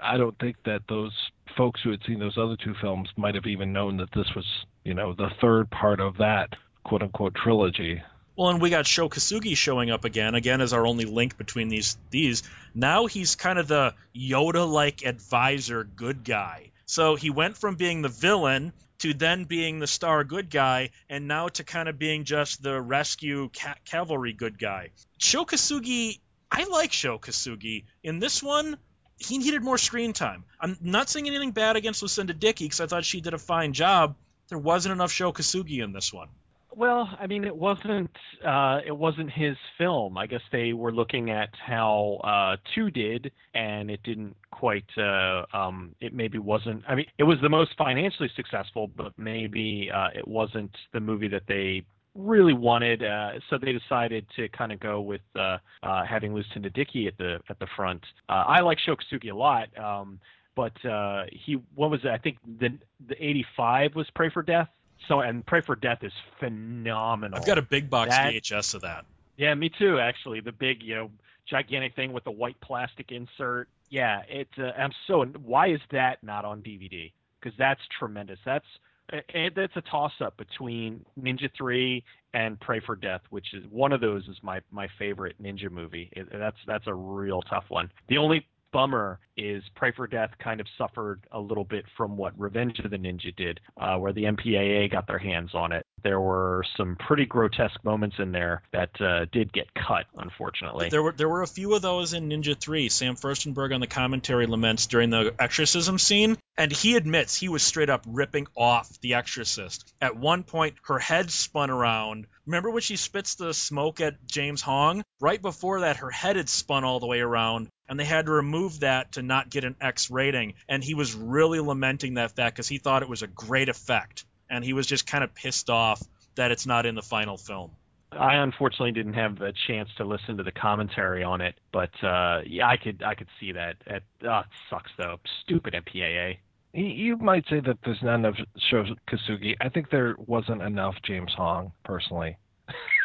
I 0.00 0.16
don't 0.16 0.38
think 0.38 0.56
that 0.64 0.82
those 0.88 1.12
folks 1.56 1.80
who 1.82 1.90
had 1.90 2.00
seen 2.06 2.20
those 2.20 2.38
other 2.38 2.56
two 2.62 2.74
films 2.80 3.08
might 3.16 3.34
have 3.34 3.46
even 3.46 3.72
known 3.72 3.96
that 3.96 4.08
this 4.14 4.28
was, 4.36 4.46
you 4.84 4.94
know, 4.94 5.14
the 5.14 5.30
third 5.40 5.68
part 5.70 6.00
of 6.00 6.16
that 6.18 6.48
quote 6.84 7.02
unquote 7.02 7.34
trilogy. 7.34 8.02
Well, 8.36 8.48
and 8.48 8.62
we 8.62 8.70
got 8.70 8.86
Sho 8.86 9.10
Kosugi 9.10 9.56
showing 9.56 9.90
up 9.90 10.04
again, 10.04 10.34
again 10.34 10.62
as 10.62 10.72
our 10.72 10.86
only 10.86 11.04
link 11.04 11.36
between 11.36 11.68
these 11.68 11.96
these. 12.10 12.42
Now 12.74 13.06
he's 13.06 13.34
kind 13.34 13.58
of 13.58 13.68
the 13.68 13.94
Yoda-like 14.16 15.04
advisor 15.04 15.84
good 15.84 16.24
guy. 16.24 16.70
So 16.86 17.14
he 17.14 17.30
went 17.30 17.58
from 17.58 17.76
being 17.76 18.02
the 18.02 18.08
villain 18.08 18.72
to 19.00 19.12
then 19.12 19.44
being 19.44 19.80
the 19.80 19.86
star 19.86 20.24
good 20.24 20.48
guy, 20.48 20.90
and 21.10 21.26
now 21.26 21.48
to 21.48 21.64
kind 21.64 21.88
of 21.88 21.98
being 21.98 22.24
just 22.24 22.62
the 22.62 22.80
rescue 22.80 23.50
ca- 23.52 23.74
cavalry 23.84 24.32
good 24.32 24.58
guy. 24.58 24.90
Sho 25.18 25.44
Kosugi, 25.44 26.20
I 26.50 26.64
like 26.64 26.92
Sho 26.92 27.18
Kosugi. 27.18 27.84
In 28.02 28.20
this 28.20 28.42
one, 28.42 28.78
he 29.18 29.38
needed 29.38 29.62
more 29.62 29.78
screen 29.78 30.12
time. 30.12 30.44
I'm 30.60 30.78
not 30.80 31.10
saying 31.10 31.26
anything 31.26 31.50
bad 31.50 31.76
against 31.76 32.00
Lucinda 32.00 32.32
Dickey 32.32 32.64
because 32.64 32.80
I 32.80 32.86
thought 32.86 33.04
she 33.04 33.20
did 33.20 33.34
a 33.34 33.38
fine 33.38 33.72
job. 33.72 34.16
There 34.48 34.58
wasn't 34.58 34.92
enough 34.92 35.12
Sho 35.12 35.32
Kosugi 35.32 35.82
in 35.82 35.92
this 35.92 36.12
one. 36.12 36.28
Well, 36.74 37.08
I 37.20 37.26
mean, 37.26 37.44
it 37.44 37.54
wasn't 37.54 38.10
uh, 38.44 38.80
it 38.86 38.96
wasn't 38.96 39.30
his 39.30 39.56
film. 39.76 40.16
I 40.16 40.26
guess 40.26 40.40
they 40.50 40.72
were 40.72 40.92
looking 40.92 41.30
at 41.30 41.50
how 41.54 42.20
uh, 42.24 42.56
two 42.74 42.90
did, 42.90 43.30
and 43.54 43.90
it 43.90 44.02
didn't 44.02 44.34
quite. 44.50 44.86
Uh, 44.96 45.44
um, 45.52 45.94
it 46.00 46.14
maybe 46.14 46.38
wasn't. 46.38 46.82
I 46.88 46.94
mean, 46.94 47.06
it 47.18 47.24
was 47.24 47.38
the 47.42 47.48
most 47.48 47.72
financially 47.76 48.30
successful, 48.36 48.88
but 48.96 49.12
maybe 49.18 49.90
uh, 49.94 50.08
it 50.14 50.26
wasn't 50.26 50.74
the 50.92 51.00
movie 51.00 51.28
that 51.28 51.42
they 51.46 51.84
really 52.14 52.54
wanted. 52.54 53.02
Uh, 53.02 53.32
so 53.50 53.58
they 53.58 53.72
decided 53.72 54.26
to 54.36 54.48
kind 54.48 54.72
of 54.72 54.80
go 54.80 55.00
with 55.00 55.22
uh, 55.36 55.58
uh, 55.82 56.04
having 56.04 56.34
Lucinda 56.34 56.70
Dickey 56.70 57.06
at 57.06 57.18
the 57.18 57.38
at 57.50 57.58
the 57.58 57.66
front. 57.76 58.02
Uh, 58.28 58.44
I 58.46 58.60
like 58.60 58.78
Sho 58.78 58.96
Kosugi 58.96 59.30
a 59.30 59.36
lot. 59.36 59.68
Um, 59.78 60.20
but 60.54 60.84
uh, 60.84 61.24
he, 61.30 61.58
what 61.74 61.90
was 61.90 62.00
it? 62.04 62.08
I 62.08 62.18
think 62.18 62.38
the 62.60 62.70
the 63.08 63.22
'85 63.22 63.94
was 63.94 64.06
Pray 64.14 64.30
for 64.30 64.42
Death 64.42 64.68
so 65.08 65.20
and 65.20 65.44
Pray 65.44 65.60
for 65.60 65.76
Death 65.76 66.02
is 66.02 66.12
phenomenal. 66.38 67.38
I've 67.38 67.46
got 67.46 67.58
a 67.58 67.62
big 67.62 67.90
box 67.90 68.10
that, 68.10 68.32
VHS 68.32 68.74
of 68.74 68.82
that. 68.82 69.04
Yeah, 69.36 69.54
me 69.54 69.70
too. 69.78 69.98
Actually, 69.98 70.40
the 70.40 70.52
big 70.52 70.82
you 70.82 70.94
know 70.94 71.10
gigantic 71.48 71.94
thing 71.94 72.12
with 72.12 72.24
the 72.24 72.30
white 72.30 72.60
plastic 72.60 73.12
insert. 73.12 73.68
Yeah, 73.90 74.22
it's. 74.28 74.52
Uh, 74.58 74.72
I'm 74.78 74.92
so. 75.06 75.24
Why 75.24 75.68
is 75.68 75.80
that 75.90 76.22
not 76.22 76.44
on 76.44 76.62
DVD? 76.62 77.12
Because 77.40 77.56
that's 77.58 77.80
tremendous. 77.98 78.38
That's 78.44 78.66
it, 79.12 79.24
it's 79.56 79.76
a 79.76 79.82
toss 79.82 80.12
up 80.20 80.36
between 80.36 81.04
Ninja 81.20 81.50
Three 81.56 82.04
and 82.34 82.58
Pray 82.60 82.80
for 82.80 82.96
Death, 82.96 83.20
which 83.30 83.52
is 83.52 83.64
one 83.70 83.92
of 83.92 84.00
those 84.00 84.26
is 84.28 84.36
my 84.42 84.60
my 84.70 84.88
favorite 84.98 85.36
ninja 85.42 85.70
movie. 85.70 86.08
It, 86.12 86.28
that's 86.32 86.56
that's 86.66 86.86
a 86.86 86.94
real 86.94 87.42
tough 87.42 87.64
one. 87.68 87.90
The 88.08 88.18
only 88.18 88.46
bummer 88.72 89.20
is 89.36 89.62
Pray 89.74 89.92
for 89.92 90.06
Death 90.06 90.30
kind 90.42 90.60
of 90.60 90.66
suffered 90.76 91.26
a 91.32 91.40
little 91.40 91.64
bit 91.64 91.84
from 91.96 92.16
what 92.16 92.38
Revenge 92.38 92.78
of 92.80 92.90
the 92.90 92.98
Ninja 92.98 93.34
did, 93.34 93.60
uh, 93.80 93.96
where 93.96 94.12
the 94.12 94.24
MPAA 94.24 94.90
got 94.90 95.06
their 95.06 95.18
hands 95.18 95.50
on 95.54 95.72
it. 95.72 95.86
There 96.02 96.20
were 96.20 96.64
some 96.76 96.96
pretty 96.96 97.26
grotesque 97.26 97.82
moments 97.84 98.16
in 98.18 98.32
there 98.32 98.62
that 98.72 98.90
uh, 99.00 99.26
did 99.32 99.52
get 99.52 99.72
cut, 99.74 100.06
unfortunately. 100.16 100.88
There 100.90 101.02
were 101.02 101.12
there 101.12 101.28
were 101.28 101.42
a 101.42 101.46
few 101.46 101.74
of 101.74 101.82
those 101.82 102.12
in 102.12 102.28
Ninja 102.28 102.58
3. 102.58 102.88
Sam 102.88 103.16
Firstenberg 103.16 103.74
on 103.74 103.80
the 103.80 103.86
commentary 103.86 104.46
laments 104.46 104.86
during 104.86 105.10
the 105.10 105.34
exorcism 105.38 105.98
scene, 105.98 106.36
and 106.58 106.72
he 106.72 106.96
admits 106.96 107.36
he 107.36 107.48
was 107.48 107.62
straight 107.62 107.90
up 107.90 108.04
ripping 108.06 108.46
off 108.56 109.00
the 109.00 109.14
exorcist. 109.14 109.92
At 110.00 110.16
one 110.16 110.42
point, 110.42 110.74
her 110.82 110.98
head 110.98 111.30
spun 111.30 111.70
around. 111.70 112.26
Remember 112.46 112.70
when 112.70 112.82
she 112.82 112.96
spits 112.96 113.36
the 113.36 113.54
smoke 113.54 114.00
at 114.00 114.26
James 114.26 114.60
Hong? 114.62 115.04
Right 115.20 115.40
before 115.40 115.80
that, 115.80 115.98
her 115.98 116.10
head 116.10 116.36
had 116.36 116.48
spun 116.48 116.82
all 116.82 116.98
the 116.98 117.06
way 117.06 117.20
around, 117.20 117.68
and 117.92 118.00
they 118.00 118.06
had 118.06 118.24
to 118.24 118.32
remove 118.32 118.80
that 118.80 119.12
to 119.12 119.22
not 119.22 119.50
get 119.50 119.64
an 119.64 119.76
X 119.78 120.10
rating. 120.10 120.54
And 120.66 120.82
he 120.82 120.94
was 120.94 121.14
really 121.14 121.60
lamenting 121.60 122.14
that 122.14 122.34
fact 122.34 122.56
because 122.56 122.66
he 122.66 122.78
thought 122.78 123.02
it 123.02 123.08
was 123.08 123.20
a 123.20 123.26
great 123.26 123.68
effect, 123.68 124.24
and 124.48 124.64
he 124.64 124.72
was 124.72 124.86
just 124.86 125.06
kind 125.06 125.22
of 125.22 125.34
pissed 125.34 125.68
off 125.68 126.02
that 126.34 126.50
it's 126.50 126.64
not 126.64 126.86
in 126.86 126.94
the 126.94 127.02
final 127.02 127.36
film. 127.36 127.70
I 128.10 128.36
unfortunately 128.36 128.92
didn't 128.92 129.12
have 129.12 129.42
a 129.42 129.52
chance 129.66 129.90
to 129.98 130.04
listen 130.04 130.38
to 130.38 130.42
the 130.42 130.52
commentary 130.52 131.22
on 131.22 131.42
it, 131.42 131.54
but 131.70 131.90
uh, 132.02 132.40
yeah, 132.46 132.66
I 132.66 132.78
could 132.78 133.02
I 133.02 133.14
could 133.14 133.28
see 133.38 133.52
that. 133.52 133.76
It, 133.86 134.02
oh, 134.24 134.38
it 134.38 134.46
sucks 134.70 134.90
though. 134.96 135.20
Stupid 135.42 135.74
MPAA. 135.74 136.38
You 136.72 137.18
might 137.18 137.44
say 137.50 137.60
that 137.60 137.76
there's 137.84 138.02
not 138.02 138.14
enough 138.14 138.36
Sho 138.70 138.84
Kosugi. 139.06 139.54
I 139.60 139.68
think 139.68 139.90
there 139.90 140.16
wasn't 140.18 140.62
enough 140.62 140.94
James 141.06 141.34
Hong, 141.36 141.72
personally. 141.84 142.38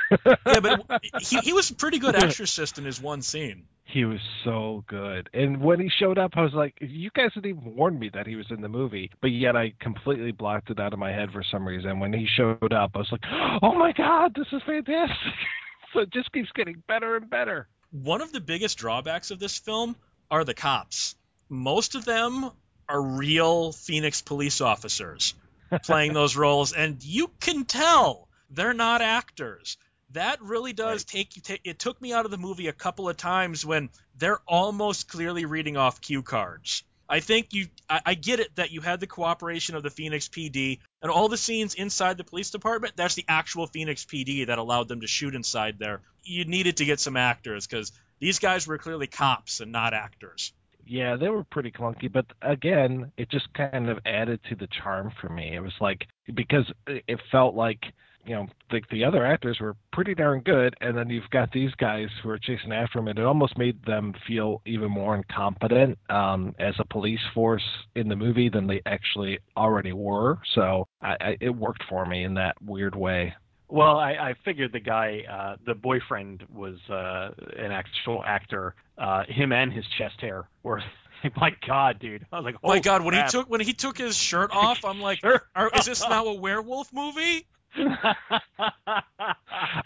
yeah, 0.26 0.60
but 0.62 1.02
he, 1.22 1.40
he 1.40 1.54
was 1.54 1.70
a 1.70 1.76
pretty 1.76 2.00
good 2.00 2.16
exorcist 2.16 2.78
in 2.78 2.86
his 2.86 3.02
one 3.02 3.22
scene. 3.22 3.66
He 3.86 4.06
was 4.06 4.20
so 4.44 4.84
good. 4.88 5.30
And 5.34 5.62
when 5.62 5.80
he 5.80 5.90
showed 5.90 6.18
up, 6.18 6.32
I 6.36 6.42
was 6.42 6.54
like, 6.54 6.78
you 6.82 7.10
guys 7.16 7.32
didn't 7.34 7.50
even 7.50 7.76
warn 7.76 7.98
me 7.98 8.10
that 8.14 8.28
he 8.28 8.36
was 8.36 8.46
in 8.50 8.62
the 8.62 8.70
movie, 8.70 9.12
but 9.22 9.28
yet 9.28 9.56
I 9.56 9.74
completely 9.80 10.32
blocked 10.32 10.70
it 10.70 10.80
out 10.80 10.94
of 10.94 11.00
my 11.00 11.12
head 11.12 11.32
for 11.32 11.44
some 11.44 11.68
reason. 11.68 12.00
When 12.00 12.14
he 12.14 12.28
showed 12.28 12.74
up, 12.74 12.92
I 12.96 12.98
was 12.98 13.12
like, 13.12 13.24
oh 13.62 13.74
my 13.76 13.94
God, 13.94 14.34
this 14.36 14.48
is 14.52 14.62
fantastic. 14.66 15.34
so 15.94 16.02
it 16.02 16.12
just 16.12 16.32
keeps 16.32 16.52
getting 16.54 16.84
better 16.88 17.16
and 17.16 17.30
better. 17.30 17.68
One 17.92 18.22
of 18.22 18.34
the 18.34 18.42
biggest 18.42 18.78
drawbacks 18.78 19.32
of 19.32 19.40
this 19.40 19.58
film 19.58 19.96
are 20.30 20.44
the 20.44 20.54
cops. 20.54 21.16
Most 21.50 21.96
of 21.96 22.04
them 22.04 22.52
are 22.90 23.02
real 23.02 23.72
Phoenix 23.72 24.22
police 24.22 24.60
officers 24.60 25.34
playing 25.84 26.14
those 26.14 26.36
roles, 26.36 26.74
and 26.74 27.02
you 27.04 27.30
can 27.40 27.66
tell 27.66 28.28
they're 28.50 28.74
not 28.74 29.02
actors 29.02 29.78
that 30.12 30.42
really 30.42 30.74
does 30.74 31.02
right. 31.02 31.08
take 31.08 31.36
you. 31.36 31.42
T- 31.42 31.62
it 31.64 31.80
took 31.80 32.02
me 32.02 32.14
out 32.14 32.26
of 32.26 32.32
the 32.32 32.38
movie 32.38 32.68
a 32.68 32.74
couple 32.74 33.10
of 33.10 33.18
times 33.18 33.66
when 33.66 33.90
they're 34.18 34.40
almost 34.48 35.10
clearly 35.10 35.46
reading 35.46 35.78
off 35.78 36.02
cue 36.02 36.24
cards. 36.24 36.84
I 37.10 37.20
think 37.20 37.54
you. 37.54 37.68
I, 37.90 38.02
I, 38.06 38.14
get 38.16 38.40
it 38.40 38.56
that 38.56 38.72
you 38.72 38.82
had 38.82 39.00
the 39.00 39.08
cooperation 39.08 39.76
of 39.76 39.84
the 39.84 39.90
Phoenix 39.90 40.28
PD 40.28 40.80
and 41.02 41.12
all 41.12 41.30
the 41.30 41.38
scenes 41.38 41.74
inside 41.74 42.18
the 42.18 42.24
police 42.24 42.50
department. 42.50 42.96
That's 42.96 43.16
the 43.16 43.26
actual 43.28 43.68
Phoenix 43.68 44.06
PD 44.06 44.48
that 44.48 44.58
allowed 44.58 44.88
them 44.88 45.02
to 45.02 45.08
shoot 45.08 45.36
inside 45.36 45.80
there. 45.80 46.02
You 46.24 46.46
needed 46.46 46.78
to 46.78 46.86
get 46.86 47.00
some 47.00 47.16
actors 47.16 47.66
because 47.66 47.92
these 48.20 48.40
guys 48.40 48.68
were 48.68 48.78
clearly 48.78 49.08
cops 49.08 49.62
and 49.62 49.72
not 49.72 49.94
actors. 49.94 50.52
Yeah, 50.86 51.18
they 51.18 51.30
were 51.30 51.44
pretty 51.44 51.72
clunky, 51.72 52.12
but 52.12 52.26
again, 52.42 53.12
it 53.18 53.30
just 53.30 53.54
kind 53.54 53.90
of 53.90 54.00
added 54.06 54.40
to 54.50 54.56
the 54.56 54.68
charm 54.68 55.12
for 55.22 55.28
me. 55.30 55.54
It 55.54 55.60
was 55.60 55.74
like 55.82 56.08
because 56.34 56.72
it 56.88 57.20
felt 57.30 57.56
like 57.56 57.84
you 58.28 58.36
know 58.36 58.48
the 58.70 58.82
the 58.92 59.06
other 59.06 59.26
actors 59.26 59.60
were 59.60 59.76
pretty 59.94 60.14
darn 60.14 60.42
good, 60.42 60.76
and 60.82 60.98
then 60.98 61.10
you've 61.10 61.30
got 61.32 61.52
these 61.52 61.72
guys 61.76 62.10
who 62.22 62.30
are 62.30 62.38
chasing 62.38 62.72
after 62.72 63.00
him, 63.00 63.08
and 63.08 63.18
it 63.18 63.26
almost 63.26 63.58
made 63.58 63.84
them 63.86 64.14
feel 64.28 64.62
even 64.66 64.92
more 64.92 65.16
incompetent 65.16 65.98
um, 66.10 66.54
as 66.60 66.76
a 66.80 66.86
police 66.86 67.22
force 67.34 67.64
in 67.96 68.10
the 68.10 68.16
movie 68.16 68.50
than 68.50 68.68
they 68.68 68.82
actually 68.86 69.40
already 69.56 69.94
were. 69.94 70.40
So 70.54 70.88
I, 71.02 71.16
I, 71.20 71.38
it 71.40 71.50
worked 71.50 71.84
for 71.90 72.06
me 72.06 72.24
in 72.24 72.36
that 72.36 72.62
weird 72.62 72.96
way. 72.96 73.34
Well, 73.70 73.98
I, 73.98 74.12
I 74.12 74.34
figured 74.46 74.72
the 74.72 74.80
guy, 74.80 75.24
uh, 75.30 75.56
the 75.66 75.74
boyfriend, 75.74 76.44
was 76.54 76.78
uh, 76.90 77.32
an 77.58 77.72
actual 77.72 78.24
actor. 78.26 78.76
Uh, 78.98 79.24
him 79.28 79.52
and 79.52 79.74
his 79.74 79.86
chest 79.98 80.22
hair 80.22 80.48
were 80.64 80.82
my 81.36 81.52
God, 81.66 82.00
dude! 82.00 82.26
I 82.32 82.38
was 82.38 82.46
like, 82.46 82.56
oh 82.64 82.70
my 82.70 82.80
God, 82.80 83.02
crap. 83.02 83.06
when 83.06 83.14
he 83.16 83.24
took 83.30 83.50
when 83.50 83.62
he 83.62 83.74
took 83.74 83.98
his 83.98 84.16
shirt 84.16 84.52
off, 84.54 84.86
I'm 84.86 85.02
like, 85.02 85.20
are, 85.24 85.72
is 85.76 85.86
this 85.86 86.02
now 86.10 86.28
a 86.28 86.34
werewolf 86.34 86.94
movie? 86.94 87.46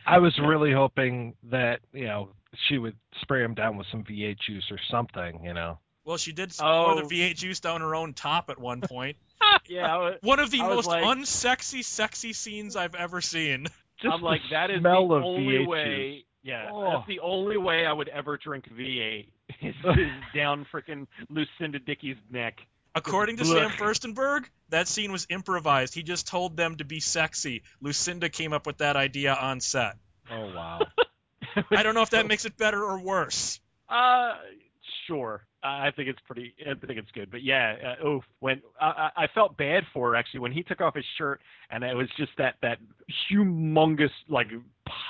I 0.05 0.19
was 0.19 0.37
really 0.39 0.71
hoping 0.71 1.35
that 1.49 1.79
you 1.93 2.05
know 2.05 2.29
she 2.67 2.77
would 2.77 2.95
spray 3.21 3.43
him 3.43 3.53
down 3.53 3.77
with 3.77 3.87
some 3.91 4.03
V8 4.03 4.37
juice 4.39 4.65
or 4.71 4.79
something, 4.89 5.43
you 5.43 5.53
know. 5.53 5.79
Well, 6.03 6.17
she 6.17 6.31
did 6.31 6.51
oh. 6.59 6.63
pour 6.63 6.91
oh. 6.93 7.07
the 7.07 7.15
V8 7.15 7.35
juice 7.35 7.59
down 7.59 7.81
her 7.81 7.95
own 7.95 8.13
top 8.13 8.49
at 8.49 8.59
one 8.59 8.81
point. 8.81 9.17
yeah, 9.69 9.97
was, 9.97 10.17
one 10.21 10.39
of 10.39 10.51
the 10.51 10.59
most 10.59 10.87
like, 10.87 11.03
unsexy, 11.03 11.83
sexy 11.83 12.33
scenes 12.33 12.75
I've 12.75 12.95
ever 12.95 13.21
seen. 13.21 13.67
I'm 14.03 14.21
like, 14.21 14.41
that 14.51 14.71
is 14.71 14.81
the 14.81 14.89
only 14.89 15.59
V8 15.59 15.67
way. 15.67 16.13
Juice. 16.15 16.23
Yeah, 16.43 16.69
oh. 16.71 16.91
that's 16.91 17.07
the 17.07 17.19
only 17.19 17.57
way 17.57 17.85
I 17.85 17.93
would 17.93 18.07
ever 18.07 18.37
drink 18.37 18.65
V8 18.67 19.27
is, 19.61 19.75
is 19.85 20.11
down 20.35 20.65
freaking 20.73 21.07
Lucinda 21.29 21.79
Dickey's 21.79 22.17
neck. 22.31 22.57
According 22.93 23.37
to 23.37 23.45
Sam 23.45 23.69
Firstenberg, 23.69 24.45
that 24.69 24.87
scene 24.87 25.11
was 25.11 25.25
improvised. 25.29 25.93
He 25.93 26.03
just 26.03 26.27
told 26.27 26.57
them 26.57 26.77
to 26.77 26.83
be 26.83 26.99
sexy. 26.99 27.63
Lucinda 27.79 28.29
came 28.29 28.51
up 28.51 28.65
with 28.65 28.79
that 28.79 28.95
idea 28.95 29.33
on 29.33 29.61
set. 29.61 29.97
Oh 30.29 30.53
wow. 30.53 30.81
I 31.71 31.83
don't 31.83 31.95
know 31.95 32.01
if 32.01 32.11
that 32.11 32.27
makes 32.27 32.45
it 32.45 32.57
better 32.57 32.83
or 32.83 32.99
worse. 32.99 33.59
Uh, 33.89 34.33
sure. 35.07 35.45
I 35.63 35.91
think 35.91 36.09
it's 36.09 36.19
pretty. 36.25 36.55
I 36.61 36.73
think 36.73 36.97
it's 36.97 37.11
good. 37.11 37.29
But 37.29 37.43
yeah, 37.43 37.95
uh, 38.01 38.07
oof. 38.07 38.23
When 38.39 38.61
I, 38.79 39.09
I 39.15 39.27
felt 39.33 39.57
bad 39.57 39.83
for 39.93 40.09
her 40.09 40.15
actually 40.15 40.39
when 40.39 40.51
he 40.51 40.63
took 40.63 40.81
off 40.81 40.95
his 40.95 41.05
shirt 41.17 41.39
and 41.69 41.83
it 41.83 41.95
was 41.95 42.07
just 42.17 42.31
that 42.39 42.55
that 42.61 42.79
humongous 43.31 44.09
like 44.27 44.47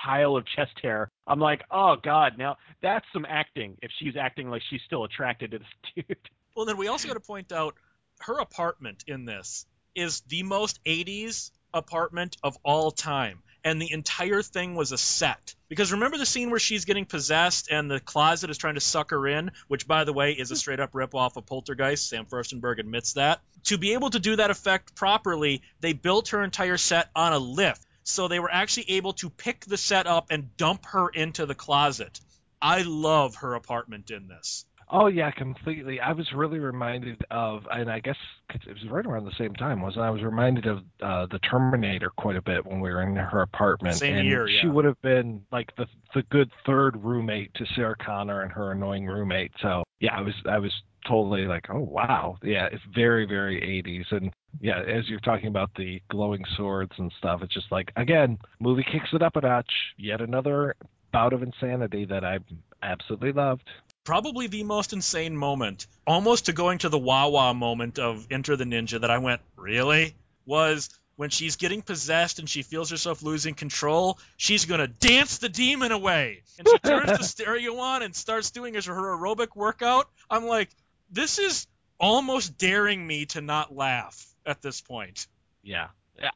pile 0.03 0.35
of 0.35 0.45
chest 0.55 0.73
hair. 0.81 1.09
I'm 1.25 1.39
like, 1.39 1.61
oh 1.71 1.95
god, 2.03 2.33
now 2.37 2.57
that's 2.81 3.05
some 3.13 3.25
acting. 3.27 3.77
If 3.81 3.91
she's 3.97 4.15
acting 4.19 4.49
like 4.49 4.61
she's 4.69 4.81
still 4.85 5.05
attracted 5.05 5.51
to 5.51 5.59
this 5.59 5.67
dude. 6.07 6.17
Well, 6.55 6.65
then 6.65 6.77
we 6.77 6.87
also 6.87 7.07
got 7.07 7.15
to 7.15 7.19
point 7.19 7.51
out 7.51 7.75
her 8.21 8.39
apartment 8.39 9.03
in 9.07 9.25
this 9.25 9.65
is 9.95 10.21
the 10.21 10.43
most 10.43 10.83
80s 10.85 11.51
apartment 11.73 12.37
of 12.43 12.57
all 12.63 12.91
time. 12.91 13.41
And 13.63 13.79
the 13.79 13.91
entire 13.91 14.41
thing 14.41 14.75
was 14.75 14.91
a 14.91 14.97
set. 14.97 15.53
Because 15.69 15.91
remember 15.91 16.17
the 16.17 16.25
scene 16.25 16.49
where 16.49 16.59
she's 16.59 16.85
getting 16.85 17.05
possessed 17.05 17.69
and 17.69 17.91
the 17.91 17.99
closet 17.99 18.49
is 18.49 18.57
trying 18.57 18.73
to 18.73 18.81
suck 18.81 19.11
her 19.11 19.27
in, 19.27 19.51
which, 19.67 19.87
by 19.87 20.03
the 20.03 20.13
way, 20.13 20.31
is 20.31 20.49
a 20.49 20.55
straight 20.55 20.79
up 20.79 20.95
rip 20.95 21.13
off 21.13 21.37
of 21.37 21.45
Poltergeist. 21.45 22.09
Sam 22.09 22.25
Firstenberg 22.25 22.79
admits 22.79 23.13
that. 23.13 23.41
To 23.65 23.77
be 23.77 23.93
able 23.93 24.09
to 24.09 24.19
do 24.19 24.35
that 24.37 24.49
effect 24.49 24.95
properly, 24.95 25.61
they 25.79 25.93
built 25.93 26.29
her 26.29 26.43
entire 26.43 26.77
set 26.77 27.09
on 27.15 27.33
a 27.33 27.39
lift. 27.39 27.85
So 28.03 28.27
they 28.27 28.39
were 28.39 28.51
actually 28.51 28.91
able 28.91 29.13
to 29.13 29.29
pick 29.29 29.65
the 29.65 29.77
set 29.77 30.07
up 30.07 30.27
and 30.31 30.57
dump 30.57 30.87
her 30.87 31.09
into 31.09 31.45
the 31.45 31.55
closet. 31.55 32.19
I 32.59 32.81
love 32.81 33.35
her 33.35 33.53
apartment 33.53 34.09
in 34.09 34.27
this. 34.27 34.65
Oh 34.93 35.07
yeah, 35.07 35.31
completely. 35.31 36.01
I 36.01 36.11
was 36.11 36.29
really 36.33 36.59
reminded 36.59 37.23
of, 37.31 37.65
and 37.71 37.89
I 37.89 38.01
guess 38.01 38.17
it 38.49 38.67
was 38.67 38.89
right 38.89 39.05
around 39.05 39.23
the 39.23 39.31
same 39.37 39.53
time, 39.55 39.81
wasn't 39.81 40.03
I? 40.03 40.07
I 40.07 40.09
was 40.09 40.21
reminded 40.21 40.65
of 40.65 40.79
uh, 41.01 41.27
the 41.31 41.39
Terminator 41.39 42.11
quite 42.17 42.35
a 42.35 42.41
bit 42.41 42.65
when 42.65 42.81
we 42.81 42.89
were 42.89 43.01
in 43.01 43.15
her 43.15 43.41
apartment. 43.41 43.95
Same 43.95 44.17
and 44.17 44.27
year, 44.27 44.49
yeah. 44.49 44.61
She 44.61 44.67
would 44.67 44.83
have 44.83 45.01
been 45.01 45.43
like 45.49 45.73
the 45.77 45.87
the 46.13 46.23
good 46.23 46.51
third 46.65 47.01
roommate 47.01 47.53
to 47.53 47.65
Sarah 47.73 47.95
Connor 48.05 48.41
and 48.41 48.51
her 48.51 48.73
annoying 48.73 49.07
roommate. 49.07 49.53
So 49.61 49.83
yeah, 50.01 50.17
I 50.17 50.21
was 50.21 50.33
I 50.45 50.59
was 50.59 50.73
totally 51.07 51.45
like, 51.45 51.67
oh 51.69 51.79
wow, 51.79 52.37
yeah, 52.43 52.67
it's 52.69 52.83
very 52.93 53.25
very 53.25 53.61
80s, 53.61 54.11
and 54.11 54.33
yeah, 54.59 54.81
as 54.81 55.07
you're 55.07 55.21
talking 55.21 55.47
about 55.47 55.71
the 55.77 56.01
glowing 56.09 56.43
swords 56.57 56.91
and 56.97 57.09
stuff, 57.17 57.41
it's 57.43 57.53
just 57.53 57.71
like 57.71 57.93
again, 57.95 58.37
movie 58.59 58.85
kicks 58.91 59.09
it 59.13 59.21
up 59.21 59.37
a 59.37 59.41
notch. 59.41 59.71
Yet 59.97 60.19
another 60.19 60.75
bout 61.13 61.31
of 61.31 61.43
insanity 61.43 62.03
that 62.05 62.25
I 62.25 62.39
absolutely 62.83 63.31
loved 63.31 63.69
probably 64.03 64.47
the 64.47 64.63
most 64.63 64.93
insane 64.93 65.35
moment, 65.35 65.87
almost 66.05 66.45
to 66.45 66.53
going 66.53 66.79
to 66.79 66.89
the 66.89 66.97
Wawa 66.97 67.53
moment 67.53 67.99
of 67.99 68.27
Enter 68.31 68.55
the 68.55 68.65
Ninja 68.65 69.01
that 69.01 69.11
I 69.11 69.19
went, 69.19 69.41
really? 69.55 70.15
Was 70.45 70.89
when 71.15 71.29
she's 71.29 71.55
getting 71.55 71.81
possessed 71.81 72.39
and 72.39 72.49
she 72.49 72.63
feels 72.63 72.89
herself 72.89 73.21
losing 73.21 73.53
control, 73.53 74.17
she's 74.37 74.65
going 74.65 74.79
to 74.79 74.87
dance 74.87 75.37
the 75.37 75.49
demon 75.49 75.91
away. 75.91 76.41
And 76.57 76.67
she 76.67 76.79
turns 76.79 77.17
the 77.17 77.23
stereo 77.23 77.77
on 77.77 78.01
and 78.01 78.15
starts 78.15 78.51
doing 78.51 78.73
her 78.73 78.81
aerobic 78.81 79.55
workout. 79.55 80.09
I'm 80.29 80.45
like, 80.45 80.69
this 81.11 81.37
is 81.37 81.67
almost 81.99 82.57
daring 82.57 83.05
me 83.05 83.25
to 83.27 83.41
not 83.41 83.75
laugh 83.75 84.25
at 84.45 84.61
this 84.61 84.81
point. 84.81 85.27
Yeah. 85.61 85.89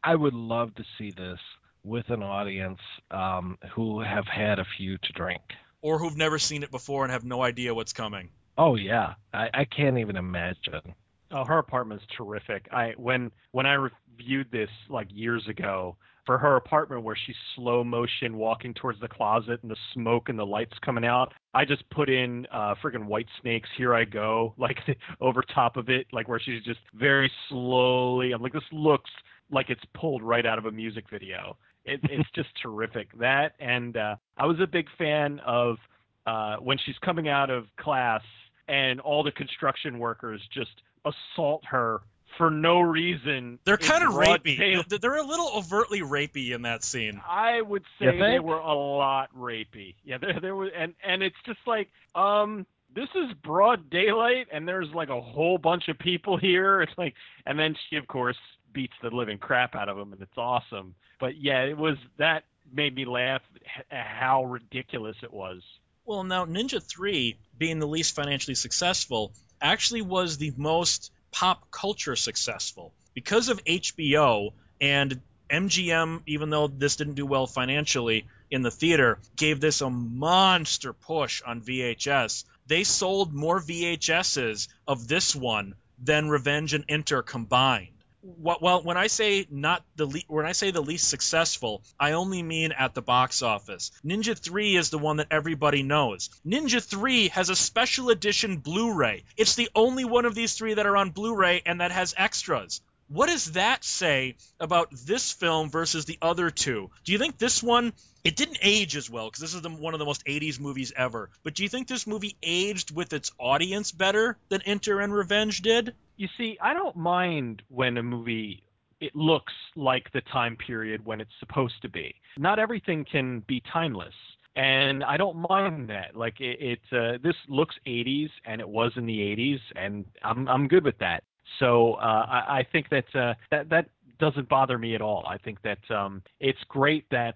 I 0.03 0.15
would 0.15 0.33
love 0.33 0.73
to 0.75 0.83
see 0.97 1.11
this 1.11 1.39
with 1.83 2.09
an 2.09 2.23
audience 2.23 2.79
um, 3.11 3.57
who 3.73 4.01
have 4.01 4.25
had 4.27 4.59
a 4.59 4.65
few 4.77 4.97
to 4.97 5.13
drink 5.13 5.41
or 5.85 5.99
who've 5.99 6.17
never 6.17 6.39
seen 6.39 6.63
it 6.63 6.71
before 6.71 7.03
and 7.03 7.13
have 7.13 7.23
no 7.23 7.43
idea 7.43 7.71
what's 7.71 7.93
coming. 7.93 8.27
Oh 8.57 8.75
yeah, 8.75 9.13
I, 9.31 9.49
I 9.53 9.65
can't 9.65 9.99
even 9.99 10.15
imagine. 10.15 10.95
Oh, 11.29 11.43
her 11.45 11.59
apartment's 11.59 12.05
terrific. 12.17 12.67
I 12.71 12.93
when 12.97 13.31
when 13.51 13.67
I 13.67 13.73
reviewed 13.73 14.47
this 14.51 14.69
like 14.89 15.07
years 15.11 15.47
ago 15.47 15.95
for 16.25 16.39
her 16.39 16.55
apartment 16.55 17.03
where 17.03 17.15
she's 17.15 17.35
slow 17.55 17.83
motion 17.83 18.35
walking 18.35 18.73
towards 18.73 18.99
the 18.99 19.07
closet 19.07 19.59
and 19.61 19.69
the 19.69 19.75
smoke 19.93 20.29
and 20.29 20.39
the 20.39 20.45
lights 20.45 20.73
coming 20.83 21.05
out, 21.05 21.35
I 21.53 21.65
just 21.65 21.87
put 21.91 22.09
in 22.09 22.47
uh 22.51 22.73
friggin' 22.83 23.05
White 23.05 23.27
Snakes 23.41 23.69
Here 23.77 23.93
I 23.93 24.05
Go 24.05 24.55
like 24.57 24.79
over 25.21 25.43
top 25.53 25.77
of 25.77 25.89
it, 25.89 26.07
like 26.11 26.27
where 26.27 26.39
she's 26.39 26.63
just 26.63 26.79
very 26.95 27.31
slowly. 27.47 28.31
I'm 28.31 28.41
like 28.41 28.53
this 28.53 28.63
looks 28.71 29.11
like 29.51 29.69
it's 29.69 29.85
pulled 29.93 30.23
right 30.23 30.47
out 30.47 30.57
of 30.57 30.65
a 30.65 30.71
music 30.71 31.05
video. 31.11 31.57
It, 31.85 31.99
it's 32.03 32.29
just 32.35 32.49
terrific. 32.61 33.07
That 33.19 33.53
and 33.59 33.95
uh 33.95 34.15
I 34.37 34.45
was 34.47 34.59
a 34.59 34.67
big 34.67 34.87
fan 34.97 35.39
of 35.45 35.77
uh 36.25 36.57
when 36.57 36.77
she's 36.85 36.97
coming 37.03 37.27
out 37.27 37.49
of 37.49 37.65
class 37.77 38.23
and 38.67 38.99
all 38.99 39.23
the 39.23 39.31
construction 39.31 39.99
workers 39.99 40.41
just 40.53 40.71
assault 41.05 41.63
her 41.65 42.01
for 42.37 42.49
no 42.49 42.81
reason. 42.81 43.59
They're 43.63 43.77
kind 43.77 44.03
of 44.03 44.13
broad 44.13 44.43
rapey. 44.43 44.57
daylight. 44.57 44.89
They're- 44.89 44.99
They're 44.99 45.17
a 45.17 45.23
little 45.23 45.51
overtly 45.55 46.01
rapey 46.01 46.51
in 46.53 46.63
that 46.63 46.83
scene. 46.83 47.21
I 47.29 47.61
would 47.61 47.83
say 47.99 48.17
they 48.19 48.39
were 48.39 48.57
a 48.57 48.73
lot 48.73 49.29
rapey. 49.37 49.95
Yeah, 50.03 50.17
there 50.17 50.39
there 50.41 50.55
was 50.55 50.71
and 50.75 50.95
and 51.03 51.21
it's 51.23 51.35
just 51.45 51.59
like 51.67 51.89
um 52.15 52.65
this 52.93 53.09
is 53.13 53.33
broad 53.43 53.89
daylight 53.89 54.47
and 54.51 54.67
there's 54.67 54.89
like 54.93 55.09
a 55.09 55.21
whole 55.21 55.57
bunch 55.57 55.87
of 55.89 55.99
people 55.99 56.37
here. 56.37 56.81
It's 56.85 56.97
like 56.97 57.13
and 57.45 57.57
then 57.59 57.75
she 57.89 57.97
of 57.97 58.07
course 58.07 58.37
beats 58.75 58.93
the 59.01 59.09
living 59.09 59.39
crap 59.39 59.73
out 59.73 59.89
of 59.89 59.97
them 59.97 60.13
and 60.13 60.21
it's 60.21 60.37
awesome. 60.37 60.93
But 61.19 61.41
yeah, 61.41 61.63
it 61.63 61.77
was 61.77 61.97
that 62.17 62.43
made 62.71 62.93
me 62.93 63.05
laugh 63.05 63.41
how 63.89 64.45
ridiculous 64.45 65.15
it 65.23 65.33
was. 65.33 65.63
Well, 66.05 66.23
now 66.23 66.45
Ninja 66.45 66.83
3, 66.83 67.35
being 67.57 67.79
the 67.79 67.87
least 67.87 68.13
financially 68.13 68.53
successful, 68.53 69.33
actually 69.59 70.03
was 70.03 70.37
the 70.37 70.53
most 70.55 71.11
pop 71.31 71.71
culture 71.71 72.15
successful. 72.15 72.93
Because 73.15 73.49
of 73.49 73.63
HBO 73.63 74.51
and 74.79 75.19
MGM, 75.49 76.21
even 76.27 76.49
though 76.49 76.67
this 76.67 76.97
didn't 76.97 77.15
do 77.15 77.25
well 77.25 77.47
financially 77.47 78.27
in 78.51 78.61
the 78.61 78.71
theater, 78.71 79.19
gave 79.35 79.59
this 79.59 79.81
a 79.81 79.89
monster 79.89 80.93
push 80.93 81.41
on 81.41 81.61
VHS. 81.61 82.43
They 82.67 82.83
sold 82.83 83.33
more 83.33 83.59
VHSs 83.59 84.67
of 84.87 85.07
this 85.07 85.35
one 85.35 85.75
than 85.97 86.29
Revenge 86.29 86.73
and 86.73 86.85
Enter 86.89 87.21
combined. 87.21 87.94
Well, 88.27 88.81
when 88.81 88.97
I 88.97 89.05
say 89.05 89.45
not 89.51 89.85
the 89.95 90.07
le- 90.07 90.27
when 90.27 90.47
I 90.47 90.53
say 90.53 90.71
the 90.71 90.81
least 90.81 91.07
successful, 91.07 91.83
I 91.99 92.13
only 92.13 92.41
mean 92.41 92.71
at 92.71 92.95
the 92.95 93.03
box 93.03 93.43
office. 93.43 93.91
Ninja 94.03 94.35
3 94.35 94.75
is 94.75 94.89
the 94.89 94.97
one 94.97 95.17
that 95.17 95.27
everybody 95.29 95.83
knows. 95.83 96.31
Ninja 96.43 96.83
3 96.83 97.27
has 97.29 97.51
a 97.51 97.55
special 97.55 98.09
edition 98.09 98.57
Blu-ray. 98.57 99.25
It's 99.37 99.53
the 99.53 99.69
only 99.75 100.05
one 100.05 100.25
of 100.25 100.33
these 100.33 100.55
three 100.55 100.73
that 100.73 100.87
are 100.87 100.97
on 100.97 101.11
Blu-ray 101.11 101.61
and 101.67 101.81
that 101.81 101.91
has 101.91 102.15
extras. 102.17 102.81
What 103.09 103.27
does 103.27 103.51
that 103.51 103.83
say 103.83 104.37
about 104.59 104.89
this 104.91 105.31
film 105.31 105.69
versus 105.69 106.05
the 106.05 106.17
other 106.19 106.49
two? 106.49 106.89
Do 107.03 107.11
you 107.11 107.19
think 107.19 107.37
this 107.37 107.61
one 107.61 107.93
it 108.23 108.35
didn't 108.35 108.57
age 108.63 108.95
as 108.95 109.07
well 109.07 109.27
because 109.27 109.41
this 109.41 109.53
is 109.53 109.61
the, 109.61 109.69
one 109.69 109.93
of 109.93 109.99
the 109.99 110.05
most 110.05 110.25
80s 110.25 110.59
movies 110.59 110.91
ever. 110.95 111.29
But 111.43 111.53
do 111.53 111.61
you 111.61 111.69
think 111.69 111.87
this 111.87 112.07
movie 112.07 112.35
aged 112.41 112.89
with 112.89 113.13
its 113.13 113.31
audience 113.39 113.91
better 113.91 114.39
than 114.49 114.63
Enter 114.63 114.99
and 114.99 115.13
Revenge 115.13 115.61
did? 115.61 115.93
You 116.17 116.27
see, 116.37 116.57
I 116.61 116.73
don't 116.73 116.95
mind 116.95 117.61
when 117.69 117.97
a 117.97 118.03
movie 118.03 118.63
it 119.01 119.15
looks 119.15 119.53
like 119.75 120.11
the 120.13 120.21
time 120.21 120.55
period 120.55 121.05
when 121.05 121.19
it's 121.19 121.31
supposed 121.39 121.81
to 121.81 121.89
be. 121.89 122.15
Not 122.37 122.59
everything 122.59 123.05
can 123.09 123.41
be 123.41 123.61
timeless. 123.71 124.13
And 124.55 125.03
I 125.03 125.17
don't 125.17 125.45
mind 125.49 125.89
that. 125.89 126.15
Like 126.15 126.39
it, 126.39 126.57
it 126.61 126.79
uh, 126.97 127.17
this 127.21 127.35
looks 127.49 127.75
80s, 127.85 128.29
and 128.45 128.61
it 128.61 128.67
was 128.67 128.93
in 128.95 129.05
the 129.05 129.17
80s, 129.17 129.59
and 129.75 130.05
I'm 130.23 130.47
I'm 130.47 130.67
good 130.69 130.85
with 130.85 130.97
that. 130.99 131.23
So 131.59 131.95
uh, 131.95 132.25
I, 132.29 132.59
I 132.59 132.67
think 132.71 132.89
that 132.89 133.05
uh, 133.13 133.33
that 133.51 133.69
that 133.69 133.89
doesn't 134.17 134.47
bother 134.47 134.77
me 134.77 134.95
at 134.95 135.01
all. 135.01 135.25
I 135.27 135.37
think 135.37 135.61
that 135.63 135.79
um, 135.93 136.21
it's 136.39 136.63
great 136.69 137.05
that 137.11 137.35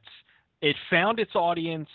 it 0.62 0.78
found 0.90 1.20
its 1.20 1.36
audience 1.36 1.90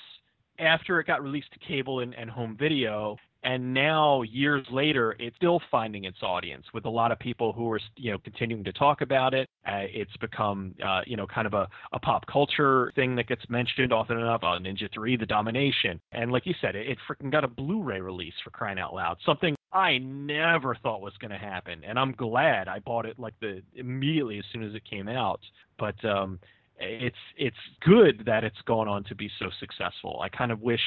after 0.59 1.01
it 1.01 1.07
got 1.07 1.23
released 1.23 1.53
to 1.53 1.59
cable 1.59 2.01
and, 2.01 2.15
and 2.15 2.31
home 2.31 2.57
video 2.59 3.17
and 3.45 3.75
now 3.75 4.23
years 4.23 4.67
later 4.71 5.15
it's 5.19 5.37
still 5.37 5.61
finding 5.71 6.05
its 6.05 6.23
audience 6.23 6.65
with 6.73 6.87
a 6.87 6.91
lot 6.91 7.13
of 7.13 7.19
people 7.19 7.53
who 7.53 7.71
are 7.71 7.81
you 7.97 8.11
know 8.11 8.19
continuing 8.19 8.65
to 8.65 8.73
talk 8.73 9.01
about 9.01 9.35
it. 9.35 9.49
Uh, 9.67 9.85
it's 9.93 10.17
become 10.17 10.75
uh, 10.85 11.03
you 11.07 11.17
know 11.17 11.27
kind 11.27 11.47
of 11.47 11.55
a, 11.55 11.69
a 11.93 11.99
pop 11.99 12.27
culture 12.27 12.93
thing 12.95 13.15
that 13.15 13.29
gets 13.29 13.49
mentioned 13.49 13.93
often 13.93 14.19
enough. 14.19 14.43
Uh, 14.43 14.59
ninja 14.59 14.93
3 14.93 15.17
the 15.17 15.27
domination. 15.27 16.01
And 16.13 16.33
like 16.33 16.47
you 16.47 16.55
said 16.61 16.75
it, 16.75 16.89
it 16.89 16.99
freaking 17.09 17.31
got 17.31 17.45
a 17.45 17.49
blu-ray 17.49 18.01
release 18.01 18.35
for 18.43 18.51
crying 18.51 18.79
out 18.79 18.95
loud. 18.95 19.19
Something 19.25 19.55
i 19.73 19.99
never 19.99 20.77
thought 20.77 21.01
was 21.01 21.15
going 21.21 21.31
to 21.31 21.39
happen. 21.39 21.83
And 21.85 21.99
i'm 21.99 22.13
glad 22.13 22.69
i 22.69 22.79
bought 22.79 23.07
it 23.07 23.19
like 23.19 23.35
the 23.41 23.63
immediately 23.75 24.39
as 24.39 24.45
soon 24.53 24.63
as 24.63 24.75
it 24.75 24.83
came 24.89 25.09
out. 25.09 25.41
But 25.79 26.03
um 26.05 26.39
it's 26.81 27.17
it's 27.37 27.57
good 27.85 28.25
that 28.27 28.45
it's 28.45 28.61
gone 28.67 28.89
on 28.89 29.05
to 29.05 29.15
be 29.15 29.31
so 29.39 29.47
successful. 29.61 30.21
I 30.21 30.29
kind 30.29 30.51
of 30.51 30.61
wish 30.61 30.81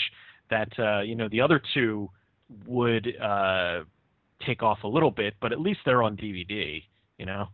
that 0.49 0.70
uh, 0.80 1.01
you 1.01 1.16
know 1.16 1.30
the 1.30 1.41
other 1.41 1.62
two 1.74 2.10
would 2.66 3.16
uh, 3.18 3.84
take 4.45 4.64
off 4.64 4.84
a 4.84 4.88
little 4.88 5.12
bit, 5.12 5.36
but 5.39 5.52
at 5.52 5.60
least 5.60 5.80
they're 5.86 6.04
on 6.04 6.18
DVD. 6.18 6.84
You 7.18 7.26
know. 7.26 7.48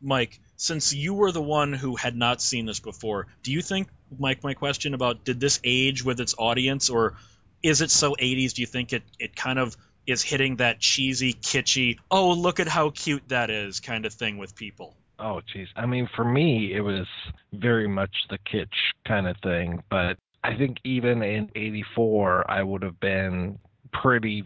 Mike, 0.00 0.38
since 0.56 0.94
you 0.94 1.14
were 1.14 1.32
the 1.32 1.42
one 1.42 1.72
who 1.72 1.96
had 1.96 2.14
not 2.14 2.40
seen 2.40 2.66
this 2.66 2.78
before, 2.78 3.26
do 3.42 3.52
you 3.52 3.60
think, 3.62 3.88
Mike, 4.16 4.44
my 4.44 4.54
question 4.54 4.94
about 4.94 5.24
did 5.24 5.40
this 5.40 5.58
age 5.64 6.04
with 6.04 6.20
its 6.20 6.36
audience, 6.38 6.88
or 6.88 7.16
is 7.62 7.80
it 7.80 7.90
so 7.90 8.14
80s? 8.14 8.54
Do 8.54 8.62
you 8.62 8.66
think 8.66 8.92
it, 8.92 9.02
it 9.18 9.34
kind 9.34 9.58
of 9.58 9.76
is 10.06 10.22
hitting 10.22 10.56
that 10.56 10.80
cheesy, 10.80 11.34
kitschy, 11.34 11.98
oh, 12.10 12.32
look 12.32 12.60
at 12.60 12.68
how 12.68 12.90
cute 12.90 13.28
that 13.28 13.50
is 13.50 13.80
kind 13.80 14.06
of 14.06 14.14
thing 14.14 14.38
with 14.38 14.54
people? 14.54 14.96
Oh, 15.18 15.40
jeez. 15.54 15.66
I 15.76 15.86
mean, 15.86 16.08
for 16.14 16.24
me, 16.24 16.72
it 16.72 16.80
was 16.80 17.06
very 17.52 17.88
much 17.88 18.14
the 18.30 18.38
kitsch 18.38 18.92
kind 19.06 19.26
of 19.26 19.36
thing. 19.42 19.82
But 19.90 20.16
I 20.44 20.56
think 20.56 20.78
even 20.84 21.22
in 21.22 21.50
'84, 21.56 22.48
I 22.48 22.62
would 22.62 22.82
have 22.82 23.00
been 23.00 23.58
pretty 23.92 24.44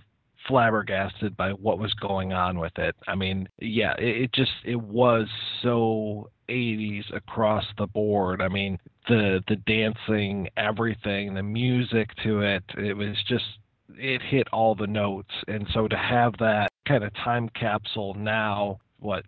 flabbergasted 0.49 1.37
by 1.37 1.51
what 1.53 1.79
was 1.79 1.95
going 1.95 2.33
on 2.33 2.59
with 2.59 2.77
it. 2.79 2.97
I 3.07 3.15
mean, 3.15 3.49
yeah, 3.61 3.95
it, 3.99 4.23
it 4.23 4.33
just 4.33 4.53
it 4.65 4.81
was 4.81 5.29
so 5.63 6.31
80s 6.49 7.15
across 7.15 7.65
the 7.79 7.87
board. 7.87 8.43
I 8.43 8.49
mean, 8.49 8.79
the 9.09 9.43
the 9.49 9.57
dancing, 9.57 10.49
everything, 10.57 11.35
the 11.35 11.43
music 11.43 12.11
to 12.25 12.41
it, 12.41 12.65
it 12.77 12.95
was 12.95 13.17
just 13.29 13.45
it 13.97 14.23
hit 14.23 14.49
all 14.53 14.75
the 14.75 14.87
notes. 14.87 15.33
And 15.49 15.67
so 15.73 15.89
to 15.89 15.97
have 15.97 16.35
that 16.39 16.71
kind 16.87 17.05
of 17.05 17.13
time 17.15 17.49
capsule 17.51 18.15
now, 18.15 18.79
what 18.99 19.25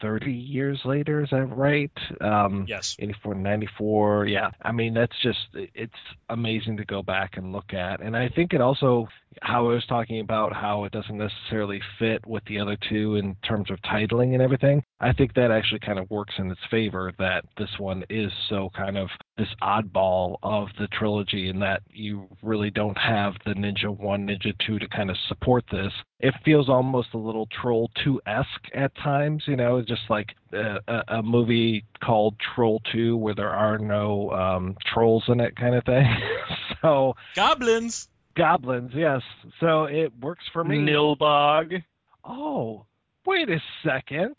30 0.00 0.32
years 0.32 0.80
later, 0.84 1.22
is 1.22 1.30
that 1.30 1.46
right? 1.46 1.90
Um 2.20 2.64
Yes. 2.68 2.96
84 2.98 3.34
94 3.34 4.26
yeah 4.26 4.50
i 4.62 4.72
mean 4.72 4.94
that's 4.94 5.16
just 5.22 5.38
it's 5.54 5.92
amazing 6.28 6.76
to 6.76 6.84
go 6.84 7.02
back 7.02 7.36
and 7.36 7.52
look 7.52 7.72
at 7.74 8.00
and 8.00 8.16
i 8.16 8.28
think 8.28 8.52
it 8.52 8.60
also 8.60 9.08
how 9.42 9.68
i 9.70 9.74
was 9.74 9.86
talking 9.86 10.20
about 10.20 10.52
how 10.52 10.84
it 10.84 10.92
doesn't 10.92 11.18
necessarily 11.18 11.80
fit 11.98 12.24
with 12.26 12.44
the 12.46 12.58
other 12.58 12.76
two 12.88 13.16
in 13.16 13.34
terms 13.46 13.70
of 13.70 13.78
titling 13.82 14.34
and 14.34 14.42
everything 14.42 14.82
i 15.00 15.12
think 15.12 15.34
that 15.34 15.50
actually 15.50 15.80
kind 15.80 15.98
of 15.98 16.08
works 16.10 16.34
in 16.38 16.50
its 16.50 16.60
favor 16.70 17.12
that 17.18 17.44
this 17.58 17.70
one 17.78 18.04
is 18.10 18.30
so 18.48 18.70
kind 18.76 18.96
of 18.98 19.08
this 19.40 19.54
oddball 19.62 20.36
of 20.42 20.68
the 20.78 20.86
trilogy 20.88 21.48
in 21.48 21.58
that 21.60 21.82
you 21.90 22.28
really 22.42 22.70
don't 22.70 22.98
have 22.98 23.34
the 23.46 23.52
ninja 23.54 23.88
1 23.88 24.26
ninja 24.26 24.52
2 24.66 24.78
to 24.78 24.88
kind 24.88 25.10
of 25.10 25.16
support 25.28 25.64
this 25.72 25.92
it 26.20 26.34
feels 26.44 26.68
almost 26.68 27.08
a 27.14 27.18
little 27.18 27.46
troll 27.46 27.90
2-esque 28.04 28.68
at 28.74 28.94
times 28.96 29.44
you 29.46 29.56
know 29.56 29.80
just 29.80 30.02
like 30.10 30.34
a, 30.52 30.78
a, 30.88 31.02
a 31.18 31.22
movie 31.22 31.84
called 32.02 32.34
Troll 32.54 32.80
2 32.92 33.16
where 33.16 33.34
there 33.34 33.50
are 33.50 33.78
no 33.78 34.30
um, 34.30 34.76
trolls 34.92 35.24
in 35.28 35.40
it, 35.40 35.56
kind 35.56 35.74
of 35.74 35.84
thing. 35.84 36.06
so 36.82 37.14
Goblins! 37.34 38.08
goblins, 38.36 38.92
yes. 38.94 39.22
So 39.60 39.84
it 39.84 40.12
works 40.20 40.44
for 40.52 40.64
me. 40.64 40.78
Nilbog. 40.78 41.82
Oh, 42.24 42.86
wait 43.26 43.48
a 43.48 43.60
second. 43.84 44.34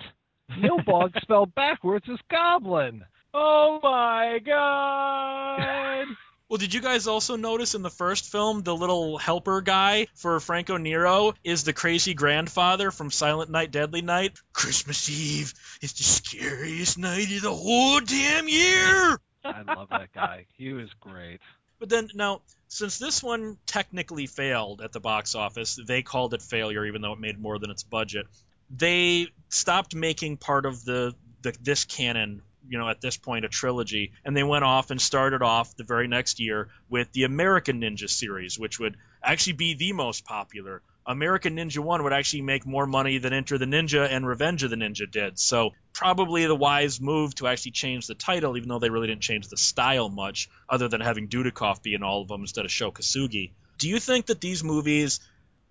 Nilbog 0.60 1.20
spelled 1.22 1.54
backwards 1.56 2.08
is 2.08 2.20
goblin. 2.30 3.04
Oh 3.34 3.80
my 3.82 4.40
god! 4.40 6.08
Well, 6.52 6.58
did 6.58 6.74
you 6.74 6.82
guys 6.82 7.08
also 7.08 7.38
notice 7.38 7.76
in 7.76 7.82
the 7.82 7.90
first 7.90 8.30
film 8.30 8.62
the 8.62 8.76
little 8.76 9.18
helper 9.18 9.62
guy 9.62 10.08
for 10.16 10.38
Franco 10.42 10.76
Nero 10.76 11.34
is 11.46 11.64
the 11.64 11.72
crazy 11.72 12.14
grandfather 12.14 12.92
from 12.92 13.10
Silent 13.10 13.50
Night, 13.50 13.72
Deadly 13.72 14.02
Night? 14.02 14.38
Christmas 14.52 15.10
Eve 15.10 15.54
is 15.82 15.94
the 15.94 16.04
scariest 16.04 16.98
night 16.98 17.32
of 17.32 17.42
the 17.42 17.56
whole 17.56 18.02
damn 18.02 18.50
year! 18.50 19.18
I 19.46 19.62
love 19.66 19.88
that 19.92 20.12
guy. 20.12 20.48
He 20.58 20.74
was 20.74 20.90
great. 21.00 21.40
But 21.80 21.88
then, 21.88 22.10
now, 22.16 22.42
since 22.68 23.00
this 23.00 23.24
one 23.24 23.58
technically 23.66 24.28
failed 24.28 24.82
at 24.82 24.92
the 24.92 25.00
box 25.00 25.36
office, 25.36 25.80
they 25.88 26.02
called 26.02 26.34
it 26.34 26.42
failure 26.42 26.86
even 26.86 27.02
though 27.02 27.14
it 27.14 27.20
made 27.20 27.40
more 27.40 27.60
than 27.60 27.72
its 27.72 27.84
budget. 27.84 28.28
They 28.70 29.28
stopped 29.48 29.96
making 29.96 30.36
part 30.36 30.66
of 30.66 30.84
the, 30.84 31.16
the 31.44 31.56
this 31.62 31.86
canon 31.86 32.42
you 32.72 32.78
know, 32.78 32.88
at 32.88 33.02
this 33.02 33.18
point, 33.18 33.44
a 33.44 33.50
trilogy. 33.50 34.14
And 34.24 34.36
they 34.36 34.44
went 34.44 34.64
off 34.64 34.92
and 34.92 35.02
started 35.02 35.42
off 35.42 35.76
the 35.76 35.84
very 35.84 36.08
next 36.08 36.40
year 36.40 36.70
with 36.90 37.12
the 37.12 37.26
American 37.26 37.82
Ninja 37.82 38.10
series, 38.10 38.58
which 38.58 38.80
would 38.80 38.96
actually 39.22 39.54
be 39.54 39.74
the 39.74 39.92
most 39.92 40.24
popular. 40.24 40.82
American 41.06 41.58
Ninja 41.58 41.80
1 41.80 42.04
would 42.04 42.14
actually 42.14 42.44
make 42.44 42.66
more 42.66 42.88
money 42.88 43.18
than 43.18 43.34
Enter 43.34 43.58
the 43.58 43.66
Ninja 43.66 44.08
and 44.10 44.26
Revenge 44.26 44.64
of 44.64 44.70
the 44.70 44.78
Ninja 44.78 45.10
did. 45.12 45.38
So, 45.38 45.72
probably 45.92 46.46
the 46.46 46.56
wise 46.56 47.02
move 47.02 47.36
to 47.36 47.48
actually 47.48 47.72
change 47.72 48.08
the 48.08 48.16
title, 48.16 48.56
even 48.56 48.70
though 48.70 48.80
they 48.80 48.90
really 48.90 49.08
didn't 49.08 49.24
change 49.24 49.50
the 49.50 49.58
style 49.58 50.08
much, 50.08 50.50
other 50.70 50.88
than 50.88 51.02
having 51.02 51.28
Dudikoff 51.28 51.84
be 51.84 51.94
in 51.94 52.04
all 52.04 52.22
of 52.22 52.30
them 52.30 52.42
instead 52.42 52.64
of 52.64 52.72
Sho 52.72 52.92
Kosugi. 52.92 53.52
Do 53.80 53.90
you 53.90 54.00
think 54.00 54.28
that 54.28 54.40
these 54.40 54.64
movies 54.64 55.20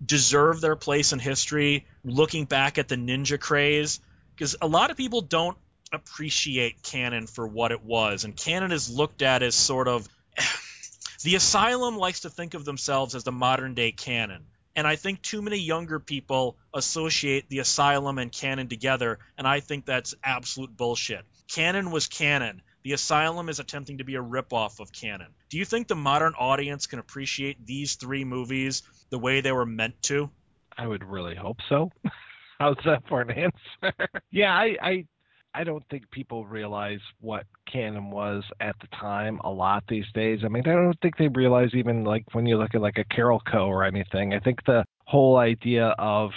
deserve 0.05 0.61
their 0.61 0.75
place 0.75 1.13
in 1.13 1.19
history 1.19 1.87
looking 2.03 2.45
back 2.45 2.77
at 2.77 2.89
the 2.89 2.95
ninja 2.95 3.39
craze? 3.39 3.99
Because 4.35 4.55
a 4.61 4.67
lot 4.67 4.91
of 4.91 4.97
people 4.97 5.21
don't 5.21 5.57
appreciate 5.91 6.83
Cannon 6.83 7.27
for 7.27 7.47
what 7.47 7.71
it 7.71 7.83
was, 7.83 8.23
and 8.23 8.35
Cannon 8.35 8.71
is 8.71 8.89
looked 8.89 9.21
at 9.21 9.43
as 9.43 9.55
sort 9.55 9.87
of. 9.87 10.07
the 11.23 11.35
Asylum 11.35 11.97
likes 11.97 12.21
to 12.21 12.29
think 12.29 12.53
of 12.53 12.65
themselves 12.65 13.15
as 13.15 13.23
the 13.23 13.31
modern 13.31 13.73
day 13.73 13.91
Cannon. 13.91 14.45
and 14.75 14.87
I 14.87 14.95
think 14.95 15.21
too 15.21 15.41
many 15.41 15.57
younger 15.57 15.99
people 15.99 16.55
associate 16.73 17.49
the 17.49 17.59
asylum 17.59 18.17
and 18.17 18.31
Cannon 18.31 18.69
together, 18.69 19.19
and 19.37 19.45
I 19.47 19.59
think 19.59 19.85
that's 19.85 20.15
absolute 20.23 20.75
bullshit. 20.75 21.25
Cannon 21.47 21.91
was 21.91 22.07
Cannon. 22.07 22.61
The 22.83 22.93
asylum 22.93 23.49
is 23.49 23.59
attempting 23.59 23.99
to 23.99 24.03
be 24.03 24.15
a 24.15 24.23
ripoff 24.23 24.79
of 24.79 24.91
Cannon. 24.91 25.27
Do 25.49 25.57
you 25.57 25.65
think 25.65 25.87
the 25.87 25.95
modern 25.95 26.33
audience 26.33 26.87
can 26.87 26.99
appreciate 26.99 27.65
these 27.65 27.95
three 27.95 28.23
movies 28.23 28.81
the 29.09 29.19
way 29.19 29.41
they 29.41 29.51
were 29.51 29.65
meant 29.65 30.01
to? 30.03 30.31
I 30.77 30.87
would 30.87 31.03
really 31.03 31.35
hope 31.35 31.57
so. 31.69 31.91
How's 32.59 32.77
that 32.85 33.03
for 33.07 33.21
an 33.21 33.31
answer? 33.31 33.93
yeah, 34.31 34.53
I, 34.53 34.77
I 34.81 35.05
I 35.53 35.63
don't 35.63 35.83
think 35.89 36.09
people 36.11 36.45
realize 36.45 37.01
what 37.19 37.45
Cannon 37.71 38.09
was 38.09 38.43
at 38.61 38.75
the 38.79 38.87
time 38.87 39.39
a 39.43 39.49
lot 39.49 39.83
these 39.87 40.05
days. 40.13 40.39
I 40.45 40.47
mean, 40.47 40.63
I 40.65 40.73
don't 40.73 40.99
think 41.01 41.17
they 41.17 41.27
realize 41.27 41.71
even 41.73 42.03
like 42.05 42.23
when 42.33 42.45
you 42.45 42.57
look 42.57 42.73
at 42.73 42.81
like 42.81 42.97
a 42.97 43.03
Carolco 43.03 43.67
or 43.67 43.83
anything. 43.83 44.33
I 44.33 44.39
think 44.39 44.63
the 44.65 44.85
whole 45.05 45.37
idea 45.37 45.87
of 45.99 46.31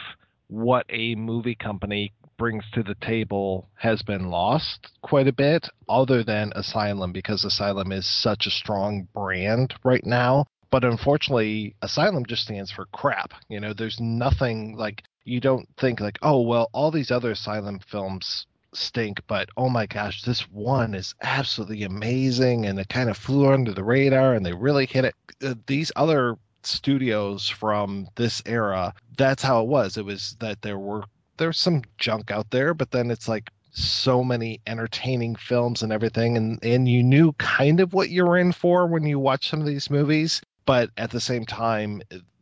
what 0.49 0.85
a 0.89 1.15
movie 1.15 1.55
company 1.55 2.13
brings 2.37 2.65
to 2.73 2.83
the 2.83 2.97
table 2.97 3.69
has 3.77 4.03
been 4.03 4.31
lost 4.31 4.91
quite 5.03 5.29
a 5.29 5.33
bit, 5.33 5.69
other 5.89 6.25
than 6.25 6.53
Asylum, 6.57 7.13
because 7.13 7.45
Asylum 7.45 7.93
is 7.93 8.07
such 8.07 8.47
a 8.47 8.51
strong 8.51 9.07
brand 9.15 9.75
right 9.85 10.05
now. 10.05 10.45
But 10.71 10.85
unfortunately, 10.85 11.77
Asylum 11.83 12.27
just 12.27 12.43
stands 12.43 12.73
for 12.73 12.87
crap. 12.87 13.31
You 13.49 13.61
know, 13.61 13.73
there's 13.73 13.99
nothing 14.01 14.77
like 14.77 15.05
you 15.25 15.41
don't 15.41 15.69
think 15.79 16.01
like, 16.01 16.19
oh 16.21 16.41
well, 16.41 16.69
all 16.73 16.91
these 16.91 17.13
other 17.13 17.31
Asylum 17.31 17.79
films 17.91 18.47
stink, 18.77 19.21
but 19.27 19.49
oh 19.57 19.69
my 19.69 19.87
gosh, 19.87 20.23
this 20.23 20.41
one 20.51 20.95
is 20.95 21.15
absolutely 21.23 21.85
amazing 21.85 22.67
and 22.67 22.79
it 22.79 22.89
kind 22.89 23.11
of 23.11 23.17
flew 23.17 23.53
under 23.53 23.73
the 23.73 23.85
radar 23.85 24.35
and 24.35 24.45
they 24.45 24.53
really 24.53 24.87
hit 24.87 25.05
it. 25.05 25.15
Uh, 25.43 25.55
these 25.67 25.93
other 25.97 26.37
studios 26.63 27.49
from 27.49 28.09
this 28.15 28.43
era, 28.47 28.95
that's 29.17 29.43
how 29.43 29.63
it 29.63 29.69
was. 29.69 29.97
It 29.97 30.05
was 30.05 30.37
that 30.41 30.63
there 30.63 30.79
were 30.79 31.05
there's 31.37 31.59
some 31.59 31.83
junk 31.99 32.31
out 32.31 32.51
there, 32.51 32.75
but 32.75 32.91
then 32.91 33.11
it's 33.11 33.29
like 33.29 33.51
so 33.73 34.23
many 34.23 34.61
entertaining 34.67 35.35
films 35.35 35.83
and 35.83 35.93
everything 35.93 36.37
and 36.37 36.65
and 36.65 36.89
you 36.89 37.03
knew 37.03 37.33
kind 37.33 37.81
of 37.81 37.93
what 37.93 38.09
you 38.09 38.25
were 38.25 38.39
in 38.39 38.53
for 38.53 38.87
when 38.87 39.05
you 39.05 39.19
watched 39.19 39.51
some 39.51 39.61
of 39.61 39.67
these 39.67 39.91
movies, 39.91 40.41
but 40.65 40.91
at 40.97 41.11
the 41.11 41.21
same 41.21 41.45
time 41.45 42.01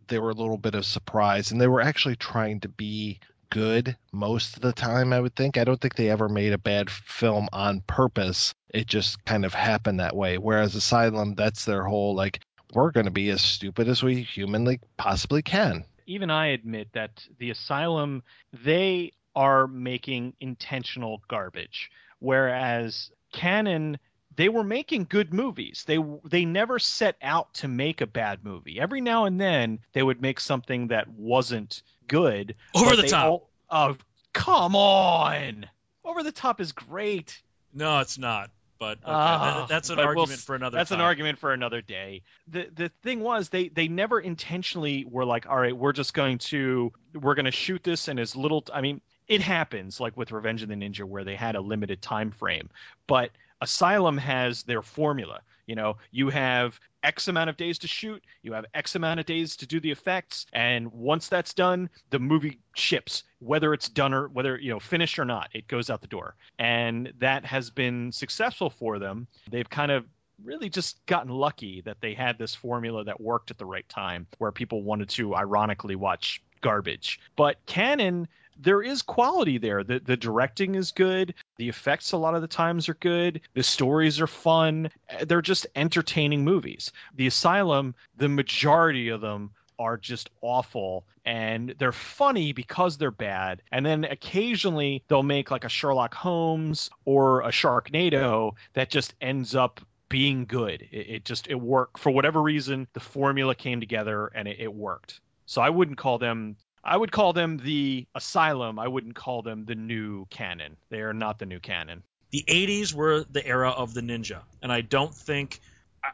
they 0.09 0.19
were 0.19 0.31
a 0.31 0.35
little 0.35 0.59
bit 0.59 0.75
of 0.75 0.85
surprise 0.85 1.51
and 1.51 1.61
they 1.61 1.69
were 1.69 1.81
actually 1.81 2.17
trying 2.17 2.61
to 2.61 2.69
be 2.69 3.19
good 3.53 3.95
most 4.13 4.57
of 4.57 4.63
the 4.63 4.73
time, 4.73 5.13
I 5.13 5.21
would 5.21 5.37
think. 5.37 5.59
I 5.59 5.65
don't 5.65 5.79
think 5.79 5.95
they 5.95 6.09
ever 6.09 6.29
made 6.29 6.55
a 6.55 6.59
bad 6.59 6.91
film 6.91 7.49
on 7.53 7.83
purpose. 7.83 8.55
It 8.71 8.87
just 8.87 9.23
kind 9.27 9.45
of 9.45 9.53
happened 9.53 10.01
that 10.01 10.17
way. 10.17 10.39
Whereas 10.39 10.75
Asylum, 10.75 11.35
that's 11.35 11.67
their 11.67 11.85
whole 11.85 12.15
like, 12.15 12.41
we're 12.73 12.91
going 12.91 13.05
to 13.05 13.13
be 13.13 13.29
as 13.29 13.43
stupid 13.43 13.89
as 13.89 14.03
we 14.03 14.23
humanly 14.23 14.81
possibly 14.97 15.43
can. 15.43 15.85
Even 16.07 16.31
I 16.31 16.49
admit 16.49 16.89
that 16.95 17.27
the 17.39 17.51
Asylum, 17.51 18.23
they 18.65 19.13
are 19.37 19.67
making 19.67 20.33
intentional 20.41 21.23
garbage. 21.29 21.91
Whereas 22.21 23.11
Cannon 23.35 23.99
they 24.37 24.49
were 24.49 24.65
making 24.65 25.07
good 25.09 25.33
movies. 25.33 25.85
They 25.87 25.99
they 26.25 26.45
never 26.45 26.79
set 26.79 27.17
out 27.23 27.55
to 27.55 27.69
make 27.69 28.01
a 28.01 28.07
bad 28.07 28.45
movie. 28.45 28.81
Every 28.81 29.01
now 29.01 29.25
and 29.25 29.41
then 29.41 29.79
they 29.93 30.03
would 30.03 30.21
make 30.21 30.41
something 30.41 30.89
that 30.89 31.09
wasn't 31.09 31.83
good. 32.09 32.55
Over 32.75 32.97
the 32.97 33.09
top. 33.09 33.27
All, 33.27 33.51
oh, 33.71 33.97
come 34.33 34.77
on. 34.77 35.67
Over 36.05 36.23
the 36.23 36.33
top 36.33 36.61
is 36.61 36.73
great. 36.73 37.41
No, 37.73 38.01
it's 38.01 38.19
not. 38.19 38.51
But 38.79 38.99
okay, 38.99 39.13
uh, 39.13 39.67
that's 39.67 39.91
an 39.91 40.01
argument 40.01 40.31
we'll, 40.31 40.37
for 40.39 40.55
another. 40.57 40.77
That's 40.77 40.91
time. 40.91 40.99
an 40.99 41.05
argument 41.05 41.39
for 41.39 41.53
another 41.53 41.81
day. 41.81 42.23
The 42.49 42.69
the 42.75 42.89
thing 43.05 43.21
was 43.21 43.49
they 43.49 43.69
they 43.69 43.87
never 43.87 44.19
intentionally 44.19 45.07
were 45.09 45.25
like, 45.25 45.49
all 45.49 45.57
right, 45.57 45.77
we're 45.77 45.93
just 45.93 46.15
going 46.15 46.39
to 46.39 46.93
we're 47.15 47.37
going 47.37 47.45
to 47.45 47.53
shoot 47.53 47.85
this 47.85 48.09
in 48.09 48.19
as 48.19 48.35
little. 48.35 48.65
I 48.75 48.81
mean, 48.81 49.01
it 49.29 49.41
happens 49.41 50.01
like 50.01 50.17
with 50.17 50.33
Revenge 50.33 50.65
of 50.65 50.69
the 50.69 50.75
Ninja 50.75 51.05
where 51.05 51.23
they 51.23 51.37
had 51.37 51.55
a 51.55 51.61
limited 51.61 52.03
time 52.03 52.33
frame, 52.33 52.71
but 53.07 53.31
Asylum 53.63 54.19
has 54.19 54.65
their 54.65 54.83
formula. 54.83 55.41
You 55.67 55.77
know, 55.77 55.97
you 56.11 56.29
have 56.31 56.79
X 57.05 57.29
amount 57.29 57.49
of 57.49 57.57
days 57.57 57.79
to 57.79 57.87
shoot, 57.87 58.23
you 58.43 58.53
have 58.53 58.67
X 58.75 58.97
amount 58.97 59.21
of 59.21 59.27
days 59.27 59.57
to 59.57 59.67
do 59.67 59.79
the 59.79 59.91
effects, 59.91 60.47
and 60.53 60.93
once 60.93 61.29
that's 61.29 61.55
done, 61.55 61.89
the 62.11 62.19
movie 62.19 62.59
ships. 62.75 63.23
Whether 63.39 63.73
it's 63.73 63.89
done 63.89 64.13
or 64.13 64.29
whether 64.29 64.59
you 64.59 64.71
know 64.71 64.81
finished 64.81 65.19
or 65.19 65.25
not, 65.25 65.49
it 65.53 65.69
goes 65.69 65.91
out 65.91 66.01
the 66.01 66.09
door, 66.09 66.35
and 66.59 67.13
that 67.21 67.45
has 67.45 67.71
been 67.71 68.11
successful 68.11 68.69
for 68.69 68.99
them. 68.99 69.29
They've 69.51 69.71
kind 69.71 69.93
of 69.93 70.07
really 70.43 70.69
just 70.69 71.05
gotten 71.07 71.31
lucky 71.31 71.83
that 71.83 72.01
they 72.01 72.15
had 72.15 72.39
this 72.39 72.57
formula 72.57 73.05
that 73.05 73.21
worked 73.21 73.53
at 73.53 73.59
the 73.59 73.67
right 73.67 73.89
time, 73.89 74.27
where 74.39 74.51
people 74.51 74.83
wanted 74.83 75.09
to 75.11 75.37
ironically 75.37 75.95
watch 75.95 76.43
garbage. 76.63 77.21
But 77.37 77.65
Cannon 77.67 78.27
there 78.59 78.83
is 78.83 79.03
quality 79.03 79.59
there. 79.59 79.85
The 79.85 80.01
the 80.01 80.17
directing 80.17 80.75
is 80.75 80.93
good. 80.93 81.35
The 81.57 81.69
effects 81.69 82.13
a 82.13 82.17
lot 82.17 82.35
of 82.35 82.43
the 82.43 82.49
times 82.49 82.89
are 82.89 82.95
good. 82.95 83.41
The 83.55 83.63
stories 83.63 84.21
are 84.21 84.27
fun. 84.27 84.91
Eh, 85.09 85.25
they're 85.25 85.43
just 85.43 85.67
entertaining 85.75 86.45
movies. 86.45 86.93
The 87.15 87.27
Asylum, 87.27 87.95
the 88.17 88.29
majority 88.29 89.09
of 89.09 89.21
them 89.21 89.51
are 89.79 89.97
just 89.97 90.31
awful 90.43 91.05
and 91.25 91.75
they're 91.79 91.93
funny 91.93 92.53
because 92.53 92.99
they're 92.99 93.11
bad. 93.11 93.63
And 93.71 93.85
then 93.85 94.05
occasionally 94.05 95.03
they'll 95.09 95.23
make 95.23 95.51
like 95.51 95.65
a 95.65 95.69
Sherlock 95.69 96.15
Holmes 96.15 96.91
or 97.05 97.43
a 97.43 97.49
Sharknado 97.49 98.53
that 98.75 98.91
just 98.91 99.15
ends 99.21 99.55
up 99.55 99.81
being 100.09 100.45
good. 100.45 100.87
It, 100.91 101.07
it 101.09 101.25
just 101.25 101.49
it 101.49 101.55
worked 101.55 101.99
for 101.99 102.11
whatever 102.11 102.41
reason. 102.43 102.87
The 102.93 103.01
formula 103.01 103.55
came 103.55 103.81
together 103.81 104.31
and 104.35 104.47
it, 104.47 104.59
it 104.61 104.73
worked. 104.73 105.21
So 105.47 105.63
I 105.63 105.71
wouldn't 105.71 105.99
call 105.99 106.19
them 106.19 106.57
I 106.85 106.97
would 106.97 107.13
call 107.13 107.33
them 107.33 107.59
the 107.59 108.07
Asylum. 108.15 108.79
I 108.79 108.89
wouldn't 108.89 109.15
call 109.15 109.43
them 109.43 109.65
the 109.65 109.75
new 109.75 110.27
Cannon. 110.27 110.77
They 110.91 111.01
are 111.01 111.13
not 111.13 111.39
the 111.39 111.47
new 111.47 111.61
Cannon. 111.61 112.03
The 112.31 112.45
80s 112.49 112.95
were 112.95 113.25
the 113.31 113.47
era 113.47 113.71
of 113.71 113.95
the 113.95 114.01
ninja, 114.01 114.41
and 114.63 114.73
I 114.73 114.81
don't 114.81 115.15
think 115.15 115.61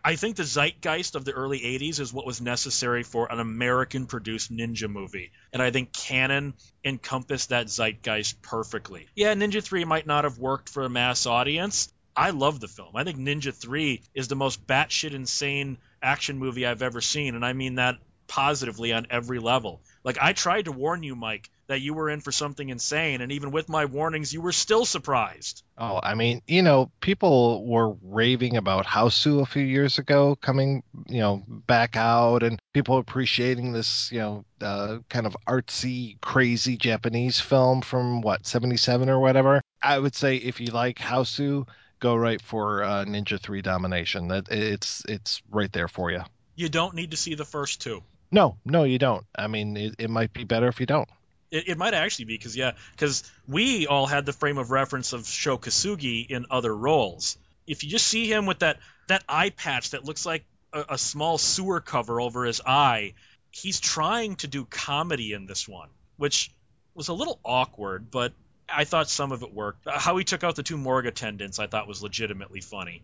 I 0.05 0.17
think 0.17 0.37
the 0.37 0.45
zeitgeist 0.45 1.15
of 1.15 1.25
the 1.25 1.33
early 1.33 1.61
80s 1.61 1.99
is 1.99 2.13
what 2.13 2.27
was 2.27 2.41
necessary 2.41 3.03
for 3.03 3.31
an 3.33 3.41
American 3.41 4.07
produced 4.07 4.53
ninja 4.53 4.89
movie. 4.89 5.31
And 5.53 5.63
I 5.63 5.71
think 5.71 5.93
Cannon 5.93 6.55
encompassed 6.85 7.49
that 7.49 7.71
zeitgeist 7.71 8.43
perfectly. 8.43 9.09
Yeah, 9.15 9.35
Ninja 9.35 9.63
3 9.63 9.85
might 9.87 10.07
not 10.07 10.25
have 10.25 10.39
worked 10.39 10.69
for 10.69 10.85
a 10.85 10.91
mass 10.91 11.25
audience. 11.25 11.91
I 12.15 12.31
love 12.31 12.61
the 12.61 12.69
film. 12.69 12.97
I 12.97 13.05
think 13.05 13.19
Ninja 13.19 13.55
3 13.55 14.03
is 14.15 14.29
the 14.29 14.37
most 14.37 14.67
batshit 14.67 15.15
insane 15.15 15.79
action 16.03 16.39
movie 16.39 16.67
I've 16.67 16.83
ever 16.83 17.01
seen. 17.01 17.35
And 17.35 17.45
I 17.45 17.55
mean 17.55 17.77
that 17.77 17.97
positively 18.27 18.93
on 18.93 19.07
every 19.09 19.39
level. 19.39 19.81
Like 20.09 20.17
I 20.23 20.33
tried 20.33 20.65
to 20.65 20.73
warn 20.73 21.03
you, 21.03 21.15
Mike, 21.15 21.51
that 21.67 21.83
you 21.83 21.93
were 21.93 22.09
in 22.09 22.23
for 22.23 22.33
something 22.33 22.67
insane, 22.67 23.21
and 23.21 23.31
even 23.31 23.51
with 23.51 23.69
my 23.69 23.85
warnings, 23.85 24.33
you 24.33 24.41
were 24.41 24.53
still 24.53 24.87
surprised. 24.87 25.63
Oh, 25.77 26.01
I 26.03 26.15
mean, 26.15 26.41
you 26.49 26.63
know, 26.63 26.91
people 27.03 27.67
were 27.67 27.95
raving 28.01 28.57
about 28.57 28.87
Hausu 28.87 29.43
a 29.43 29.45
few 29.45 29.65
years 29.65 29.99
ago, 29.99 30.35
coming, 30.35 30.83
you 31.09 31.21
know, 31.21 31.45
back 31.47 31.95
out, 31.95 32.43
and 32.43 32.59
people 32.73 32.97
appreciating 32.97 33.73
this, 33.73 34.11
you 34.11 34.21
know, 34.21 34.45
uh, 34.63 35.01
kind 35.11 35.27
of 35.27 35.37
artsy, 35.47 36.19
crazy 36.23 36.79
Japanese 36.79 37.39
film 37.39 37.83
from 37.83 38.23
what 38.23 38.47
'77 38.47 39.11
or 39.11 39.19
whatever. 39.21 39.61
I 39.83 39.99
would 39.99 40.15
say 40.15 40.37
if 40.37 40.59
you 40.59 40.69
like 40.69 40.97
Hausu, 40.97 41.69
go 42.01 42.17
right 42.17 42.41
for 42.41 42.83
uh, 42.83 43.05
Ninja 43.05 43.39
Three 43.39 43.61
Domination. 43.61 44.29
That 44.29 44.49
it's 44.49 45.05
it's 45.07 45.43
right 45.51 45.71
there 45.71 45.87
for 45.87 46.11
you. 46.11 46.23
You 46.57 46.71
don't 46.71 46.95
need 46.95 47.11
to 47.11 47.19
see 47.19 47.35
the 47.35 47.45
first 47.45 47.83
two. 47.83 48.03
No, 48.31 48.57
no, 48.65 48.85
you 48.85 48.99
don't. 48.99 49.25
I 49.37 49.47
mean, 49.47 49.77
it, 49.77 49.95
it 49.99 50.11
might 50.11 50.33
be 50.33 50.45
better 50.45 50.69
if 50.69 50.81
you 50.81 50.87
don't. 50.87 51.09
It, 51.51 51.69
it 51.69 51.79
might 51.79 51.95
actually 51.95 52.27
be 52.27 52.37
because 52.37 52.57
yeah, 52.57 52.73
because 52.93 53.31
we 53.47 53.87
all 53.87 54.07
had 54.07 54.27
the 54.27 54.33
frame 54.33 54.59
of 54.59 54.71
reference 54.71 55.13
of 55.13 55.27
Sho 55.27 55.57
Kosugi 55.57 56.27
in 56.27 56.47
other 56.51 56.75
roles. 56.75 57.39
If 57.67 57.85
you 57.85 57.91
just 57.91 58.07
see 58.07 58.31
him 58.31 58.47
with 58.47 58.61
that 58.61 58.79
that 59.09 59.25
eye 59.29 59.51
patch 59.51 59.91
that 59.91 60.05
looks 60.05 60.27
like 60.27 60.45
a, 60.73 60.85
a 60.91 60.99
small 60.99 61.39
sewer 61.39 61.81
cover 61.81 62.21
over 62.21 62.45
his 62.45 62.61
eye, 62.65 63.15
he's 63.51 63.81
trying 63.81 64.37
to 64.37 64.47
do 64.47 64.65
comedy 64.65 65.33
in 65.33 65.47
this 65.47 65.67
one, 65.67 65.89
which 66.17 66.51
was 66.95 67.09
a 67.09 67.15
little 67.15 67.39
awkward, 67.45 68.11
but 68.11 68.33
I 68.69 68.85
thought 68.85 69.09
some 69.09 69.33
of 69.33 69.43
it 69.43 69.53
worked. 69.53 69.87
Uh, 69.87 69.99
How 69.99 70.17
he 70.17 70.25
took 70.25 70.45
out 70.45 70.57
the 70.57 70.63
two 70.63 70.77
morgue 70.77 71.07
attendants, 71.07 71.59
I 71.59 71.67
thought 71.67 71.89
was 71.89 72.03
legitimately 72.03 72.61
funny. 72.61 73.03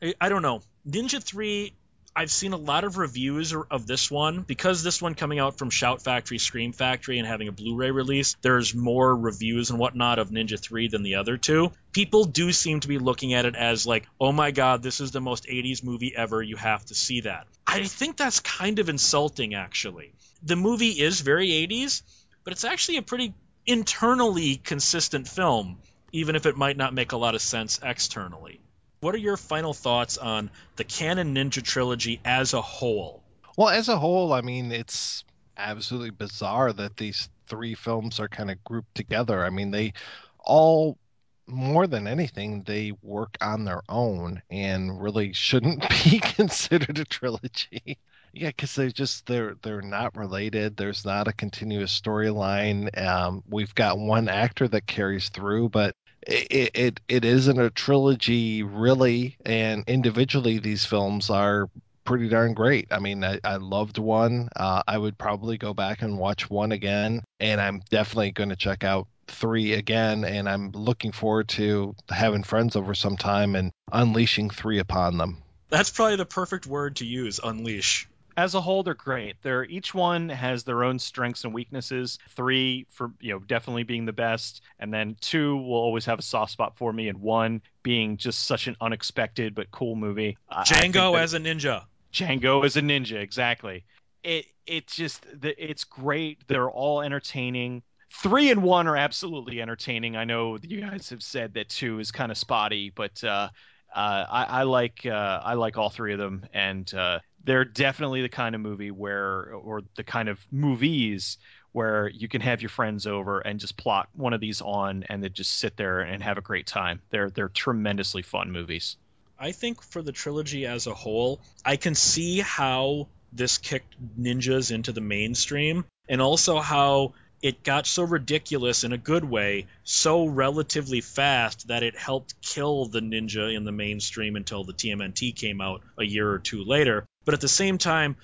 I, 0.00 0.14
I 0.20 0.28
don't 0.28 0.42
know. 0.42 0.62
Ninja 0.88 1.22
3, 1.22 1.74
I've 2.18 2.30
seen 2.30 2.54
a 2.54 2.56
lot 2.56 2.84
of 2.84 2.96
reviews 2.96 3.54
of 3.54 3.86
this 3.86 4.10
one 4.10 4.40
because 4.40 4.82
this 4.82 5.02
one 5.02 5.14
coming 5.14 5.38
out 5.38 5.58
from 5.58 5.68
Shout 5.68 6.00
Factory, 6.00 6.38
Scream 6.38 6.72
Factory, 6.72 7.18
and 7.18 7.28
having 7.28 7.48
a 7.48 7.52
Blu-ray 7.52 7.90
release. 7.90 8.36
There's 8.40 8.74
more 8.74 9.14
reviews 9.14 9.68
and 9.68 9.78
whatnot 9.78 10.18
of 10.18 10.30
Ninja 10.30 10.58
3 10.58 10.88
than 10.88 11.02
the 11.02 11.16
other 11.16 11.36
two. 11.36 11.72
People 11.92 12.24
do 12.24 12.52
seem 12.52 12.80
to 12.80 12.88
be 12.88 12.96
looking 12.96 13.34
at 13.34 13.44
it 13.44 13.54
as 13.54 13.86
like, 13.86 14.08
oh 14.18 14.32
my 14.32 14.50
god, 14.50 14.82
this 14.82 15.00
is 15.00 15.10
the 15.10 15.20
most 15.20 15.44
80s 15.44 15.84
movie 15.84 16.16
ever. 16.16 16.42
You 16.42 16.56
have 16.56 16.86
to 16.86 16.94
see 16.94 17.20
that. 17.20 17.46
I 17.66 17.84
think 17.84 18.16
that's 18.16 18.40
kind 18.40 18.78
of 18.78 18.88
insulting, 18.88 19.54
actually. 19.54 20.14
The 20.42 20.56
movie 20.56 20.92
is 20.92 21.20
very 21.20 21.48
80s, 21.48 22.00
but 22.44 22.54
it's 22.54 22.64
actually 22.64 22.96
a 22.96 23.02
pretty 23.02 23.34
internally 23.66 24.56
consistent 24.56 25.28
film, 25.28 25.80
even 26.12 26.34
if 26.34 26.46
it 26.46 26.56
might 26.56 26.78
not 26.78 26.94
make 26.94 27.12
a 27.12 27.18
lot 27.18 27.34
of 27.34 27.42
sense 27.42 27.78
externally. 27.82 28.58
What 29.06 29.14
are 29.14 29.18
your 29.18 29.36
final 29.36 29.72
thoughts 29.72 30.18
on 30.18 30.50
the 30.74 30.82
Cannon 30.82 31.32
Ninja 31.32 31.62
trilogy 31.62 32.18
as 32.24 32.54
a 32.54 32.60
whole? 32.60 33.22
Well, 33.56 33.68
as 33.68 33.88
a 33.88 33.96
whole, 33.96 34.32
I 34.32 34.40
mean, 34.40 34.72
it's 34.72 35.22
absolutely 35.56 36.10
bizarre 36.10 36.72
that 36.72 36.96
these 36.96 37.28
three 37.46 37.76
films 37.76 38.18
are 38.18 38.26
kind 38.26 38.50
of 38.50 38.64
grouped 38.64 38.96
together. 38.96 39.44
I 39.44 39.50
mean, 39.50 39.70
they 39.70 39.92
all, 40.40 40.98
more 41.46 41.86
than 41.86 42.08
anything, 42.08 42.64
they 42.64 42.94
work 43.00 43.36
on 43.40 43.64
their 43.64 43.82
own 43.88 44.42
and 44.50 45.00
really 45.00 45.32
shouldn't 45.32 45.88
be 46.04 46.18
considered 46.34 46.98
a 46.98 47.04
trilogy. 47.04 47.98
Yeah, 48.32 48.48
because 48.48 48.74
they're 48.74 48.90
just 48.90 49.24
they're 49.24 49.56
they're 49.62 49.80
not 49.80 50.14
related. 50.14 50.76
There's 50.76 51.06
not 51.06 51.26
a 51.26 51.32
continuous 51.32 51.98
storyline. 51.98 52.94
Um, 53.00 53.42
we've 53.48 53.74
got 53.74 53.98
one 53.98 54.28
actor 54.28 54.68
that 54.68 54.86
carries 54.86 55.30
through, 55.30 55.70
but 55.70 55.96
it, 56.26 56.70
it 56.74 57.00
it 57.08 57.24
isn't 57.24 57.58
a 57.58 57.70
trilogy 57.70 58.62
really. 58.62 59.36
And 59.44 59.84
individually, 59.86 60.58
these 60.58 60.84
films 60.84 61.30
are 61.30 61.68
pretty 62.04 62.28
darn 62.28 62.54
great. 62.54 62.88
I 62.90 62.98
mean, 62.98 63.24
I, 63.24 63.40
I 63.44 63.56
loved 63.56 63.98
one. 63.98 64.48
Uh, 64.54 64.82
I 64.86 64.96
would 64.96 65.18
probably 65.18 65.58
go 65.58 65.74
back 65.74 66.02
and 66.02 66.18
watch 66.18 66.48
one 66.48 66.72
again, 66.72 67.22
and 67.40 67.60
I'm 67.60 67.82
definitely 67.90 68.32
going 68.32 68.50
to 68.50 68.56
check 68.56 68.84
out 68.84 69.08
three 69.26 69.72
again. 69.72 70.24
And 70.24 70.48
I'm 70.48 70.70
looking 70.70 71.12
forward 71.12 71.48
to 71.50 71.94
having 72.08 72.44
friends 72.44 72.76
over 72.76 72.94
sometime 72.94 73.54
and 73.56 73.72
unleashing 73.92 74.50
three 74.50 74.78
upon 74.78 75.18
them. 75.18 75.42
That's 75.68 75.90
probably 75.90 76.16
the 76.16 76.26
perfect 76.26 76.66
word 76.66 76.96
to 76.96 77.06
use, 77.06 77.40
unleash 77.42 78.08
as 78.36 78.54
a 78.54 78.60
whole 78.60 78.82
they're 78.82 78.94
great. 78.94 79.36
They're 79.42 79.64
each 79.64 79.94
one 79.94 80.28
has 80.28 80.64
their 80.64 80.84
own 80.84 80.98
strengths 80.98 81.44
and 81.44 81.54
weaknesses. 81.54 82.18
Three 82.30 82.86
for 82.90 83.10
you 83.20 83.32
know 83.32 83.38
definitely 83.40 83.84
being 83.84 84.04
the 84.04 84.12
best. 84.12 84.62
And 84.78 84.92
then 84.92 85.16
two 85.20 85.56
will 85.56 85.74
always 85.74 86.04
have 86.04 86.18
a 86.18 86.22
soft 86.22 86.52
spot 86.52 86.76
for 86.76 86.92
me. 86.92 87.08
And 87.08 87.20
one 87.20 87.62
being 87.82 88.16
just 88.16 88.46
such 88.46 88.66
an 88.66 88.76
unexpected 88.80 89.54
but 89.54 89.70
cool 89.70 89.96
movie. 89.96 90.36
Django 90.52 91.18
as 91.18 91.34
a 91.34 91.38
ninja. 91.38 91.84
Django 92.12 92.64
as 92.64 92.76
a 92.76 92.82
ninja 92.82 93.20
exactly. 93.20 93.84
It 94.22 94.46
it's 94.66 94.96
just 94.96 95.24
it's 95.42 95.84
great. 95.84 96.46
They're 96.48 96.70
all 96.70 97.00
entertaining. 97.00 97.82
Three 98.22 98.50
and 98.50 98.62
one 98.62 98.86
are 98.86 98.96
absolutely 98.96 99.60
entertaining. 99.60 100.16
I 100.16 100.24
know 100.24 100.58
you 100.62 100.80
guys 100.80 101.10
have 101.10 101.22
said 101.22 101.54
that 101.54 101.68
two 101.68 101.98
is 101.98 102.12
kind 102.12 102.30
of 102.30 102.38
spotty 102.38 102.90
but 102.94 103.22
uh, 103.24 103.48
uh, 103.94 104.26
I, 104.28 104.44
I, 104.44 104.62
like 104.64 105.06
uh, 105.06 105.40
I 105.42 105.54
like 105.54 105.78
all 105.78 105.88
three 105.88 106.12
of 106.12 106.18
them, 106.18 106.44
and 106.52 106.92
uh, 106.92 107.20
they're 107.46 107.64
definitely 107.64 108.22
the 108.22 108.28
kind 108.28 108.54
of 108.54 108.60
movie 108.60 108.90
where, 108.90 109.54
or 109.54 109.82
the 109.94 110.04
kind 110.04 110.28
of 110.28 110.38
movies 110.50 111.38
where 111.72 112.08
you 112.08 112.28
can 112.28 112.40
have 112.40 112.60
your 112.60 112.68
friends 112.68 113.06
over 113.06 113.38
and 113.40 113.60
just 113.60 113.76
plot 113.76 114.08
one 114.14 114.32
of 114.32 114.40
these 114.40 114.60
on 114.60 115.04
and 115.08 115.22
then 115.22 115.32
just 115.32 115.56
sit 115.58 115.76
there 115.76 116.00
and 116.00 116.22
have 116.22 116.38
a 116.38 116.40
great 116.40 116.66
time. 116.66 117.00
They're 117.10 117.30
they're 117.30 117.48
tremendously 117.48 118.22
fun 118.22 118.50
movies. 118.50 118.96
I 119.38 119.52
think 119.52 119.82
for 119.82 120.02
the 120.02 120.12
trilogy 120.12 120.66
as 120.66 120.86
a 120.86 120.94
whole, 120.94 121.40
I 121.64 121.76
can 121.76 121.94
see 121.94 122.40
how 122.40 123.08
this 123.32 123.58
kicked 123.58 123.94
ninjas 124.18 124.72
into 124.72 124.92
the 124.92 125.00
mainstream 125.00 125.84
and 126.08 126.22
also 126.22 126.58
how 126.58 127.12
it 127.46 127.62
got 127.62 127.86
so 127.86 128.02
ridiculous 128.02 128.82
in 128.82 128.92
a 128.92 128.98
good 128.98 129.24
way 129.24 129.66
so 129.84 130.26
relatively 130.26 131.00
fast 131.00 131.68
that 131.68 131.84
it 131.84 131.96
helped 131.96 132.40
kill 132.42 132.86
the 132.86 132.98
ninja 132.98 133.54
in 133.54 133.64
the 133.64 133.70
mainstream 133.70 134.34
until 134.34 134.64
the 134.64 134.72
TMNT 134.72 135.32
came 135.36 135.60
out 135.60 135.80
a 135.96 136.02
year 136.02 136.28
or 136.28 136.40
two 136.40 136.64
later. 136.64 137.06
But 137.24 137.34
at 137.34 137.40
the 137.40 137.48
same 137.48 137.78
time, 137.78 138.16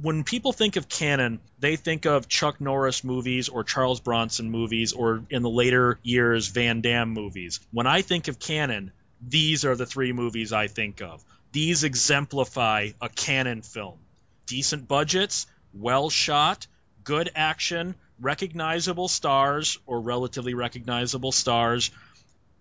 when 0.00 0.22
people 0.22 0.52
think 0.52 0.76
of 0.76 0.88
Cannon, 0.88 1.40
they 1.58 1.74
think 1.74 2.06
of 2.06 2.28
Chuck 2.28 2.60
Norris 2.60 3.02
movies 3.02 3.48
or 3.48 3.64
Charles 3.64 3.98
Bronson 3.98 4.48
movies 4.48 4.92
or 4.92 5.24
in 5.28 5.42
the 5.42 5.50
later 5.50 5.98
years 6.04 6.46
Van 6.46 6.80
Damme 6.80 7.10
movies. 7.10 7.58
When 7.72 7.88
I 7.88 8.02
think 8.02 8.28
of 8.28 8.38
Cannon, 8.38 8.92
these 9.20 9.64
are 9.64 9.74
the 9.74 9.86
three 9.86 10.12
movies 10.12 10.52
I 10.52 10.68
think 10.68 11.02
of. 11.02 11.24
These 11.50 11.82
exemplify 11.82 12.90
a 13.02 13.08
Cannon 13.08 13.62
film. 13.62 13.98
Decent 14.46 14.86
budgets, 14.86 15.48
well 15.74 16.10
shot, 16.10 16.68
good 17.02 17.30
action, 17.34 17.96
recognizable 18.20 19.08
stars 19.08 19.78
or 19.86 20.00
relatively 20.00 20.54
recognizable 20.54 21.32
stars, 21.32 21.90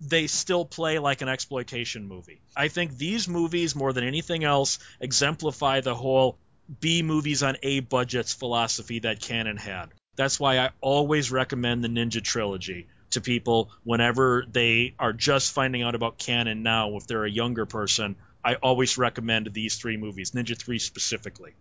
they 0.02 0.28
still 0.28 0.66
play 0.66 1.00
like 1.00 1.22
an 1.22 1.30
exploitation 1.30 2.08
movie. 2.08 2.40
I 2.56 2.68
think 2.68 2.98
these 2.98 3.28
movies, 3.28 3.76
more 3.76 3.94
than 3.94 4.04
anything 4.04 4.44
else, 4.44 4.80
exemplify 5.00 5.82
the 5.82 5.96
whole 5.96 6.38
B 6.80 7.02
movies 7.02 7.44
on 7.44 7.58
A 7.64 7.80
budgets 7.80 8.34
philosophy 8.34 9.00
that 9.00 9.20
Cannon 9.20 9.58
had. 9.58 9.88
That's 10.16 10.40
why 10.40 10.60
I 10.60 10.72
always 10.82 11.32
recommend 11.32 11.84
the 11.84 11.88
Ninja 11.88 12.24
Trilogy 12.24 12.88
to 13.12 13.22
people 13.22 13.72
whenever 13.84 14.46
they 14.52 14.94
are 15.00 15.14
just 15.14 15.54
finding 15.54 15.82
out 15.82 15.96
about 15.96 16.18
Cannon 16.18 16.64
now, 16.64 16.98
if 16.98 17.08
they're 17.08 17.26
a 17.26 17.30
younger 17.30 17.66
person. 17.66 18.16
I 18.44 18.56
always 18.56 18.98
recommend 18.98 19.52
these 19.54 19.76
three 19.76 19.98
movies, 19.98 20.32
Ninja 20.32 20.58
3 20.58 20.80
specifically. 20.80 21.54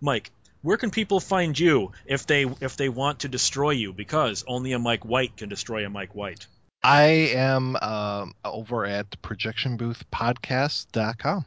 Mike, 0.00 0.30
where 0.64 0.76
can 0.78 0.90
people 0.90 1.20
find 1.20 1.56
you 1.58 1.92
if 2.06 2.26
they 2.26 2.46
if 2.60 2.78
they 2.78 2.88
want 2.88 3.18
to 3.20 3.28
destroy 3.28 3.70
you? 3.70 3.92
Because 3.92 4.42
only 4.48 4.72
a 4.72 4.78
Mike 4.78 5.04
White 5.04 5.36
can 5.36 5.50
destroy 5.50 5.84
a 5.84 5.90
Mike 5.90 6.14
White. 6.14 6.46
I 6.82 7.32
am 7.34 7.76
um, 7.76 8.32
over 8.44 8.86
at 8.86 9.10
projectionboothpodcast.com. 9.22 11.44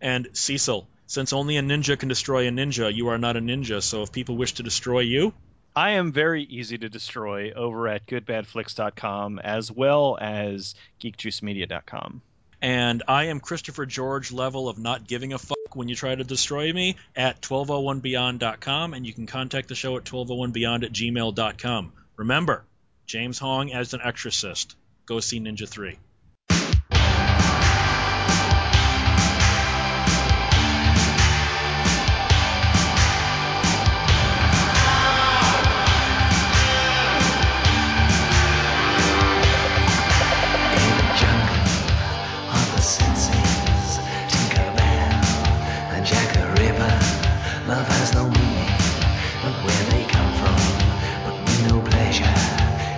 And 0.00 0.28
Cecil, 0.32 0.88
since 1.06 1.34
only 1.34 1.58
a 1.58 1.62
ninja 1.62 1.98
can 1.98 2.08
destroy 2.08 2.48
a 2.48 2.50
ninja, 2.50 2.94
you 2.94 3.08
are 3.08 3.18
not 3.18 3.36
a 3.36 3.40
ninja. 3.40 3.82
So 3.82 4.02
if 4.02 4.12
people 4.12 4.38
wish 4.38 4.54
to 4.54 4.62
destroy 4.62 5.00
you, 5.00 5.34
I 5.74 5.90
am 5.92 6.12
very 6.12 6.42
easy 6.42 6.76
to 6.78 6.88
destroy 6.88 7.52
over 7.52 7.88
at 7.88 8.06
goodbadflix.com 8.06 9.38
as 9.38 9.70
well 9.70 10.16
as 10.18 10.74
geekjuicemedia.com. 11.02 12.22
And 12.66 13.04
I 13.06 13.26
am 13.26 13.38
Christopher 13.38 13.86
George 13.86 14.32
level 14.32 14.68
of 14.68 14.76
not 14.76 15.06
giving 15.06 15.32
a 15.32 15.38
fuck 15.38 15.76
when 15.76 15.88
you 15.88 15.94
try 15.94 16.12
to 16.12 16.24
destroy 16.24 16.72
me 16.72 16.96
at 17.14 17.40
1201beyond.com. 17.40 18.92
And 18.92 19.06
you 19.06 19.12
can 19.12 19.28
contact 19.28 19.68
the 19.68 19.76
show 19.76 19.96
at 19.96 20.04
1201beyond 20.04 20.82
at 20.82 20.90
gmail.com. 20.92 21.92
Remember, 22.16 22.64
James 23.06 23.38
Hong 23.38 23.72
as 23.72 23.94
an 23.94 24.00
exorcist. 24.02 24.74
Go 25.06 25.20
see 25.20 25.38
Ninja 25.38 25.68
3. 25.68 25.96
Love 47.66 47.88
has 47.88 48.14
no 48.14 48.22
meaning, 48.30 48.70
but 49.42 49.52
where 49.64 49.84
they 49.90 50.04
come 50.06 50.32
from, 50.34 50.54
but 51.24 51.34
we 51.34 51.66
know 51.66 51.80
pleasure 51.82 52.34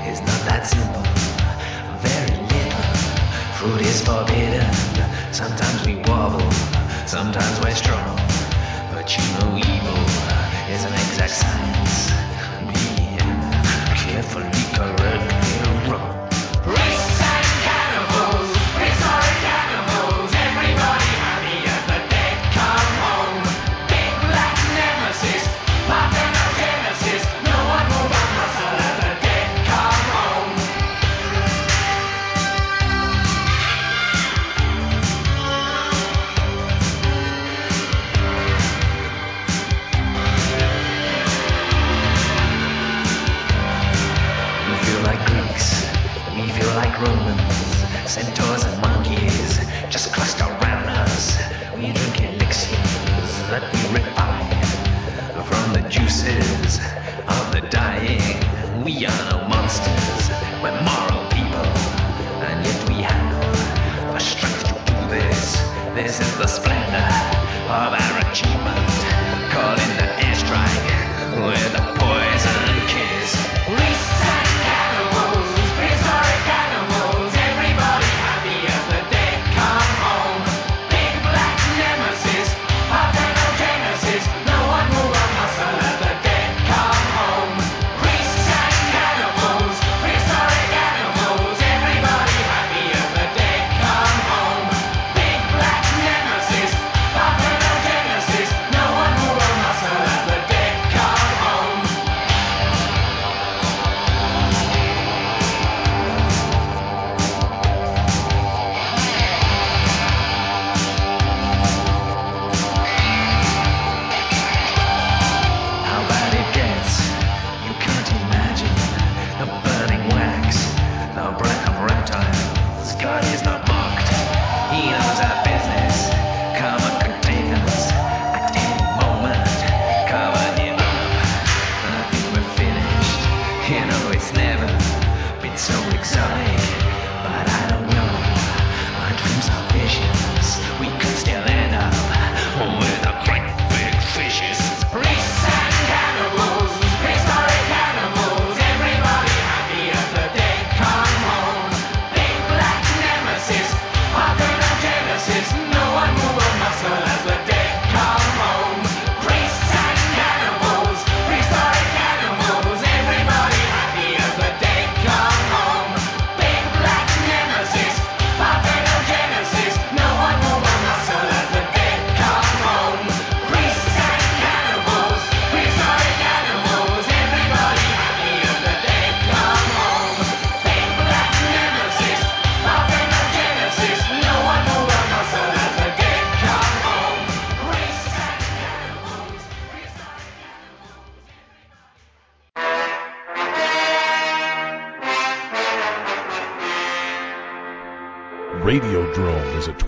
is 0.05 0.21
not 0.21 0.41
that 0.45 0.67
simple. 0.67 1.03
Very 2.05 2.37
little 2.37 2.85
fruit 3.57 3.81
is 3.81 4.03
forbidden. 4.05 4.69
Sometimes 5.33 5.87
we 5.87 5.97
wobble, 6.05 6.53
sometimes 7.07 7.61
we're 7.65 7.75
strong. 7.75 8.17
But 8.93 9.17
you 9.17 9.25
know 9.41 9.57
evil 9.57 10.01
is 10.69 10.85
an 10.85 10.93
exact 10.93 11.33
science. 11.33 12.13
Being 12.61 13.41
carefully 13.97 14.65
correctly 14.77 15.28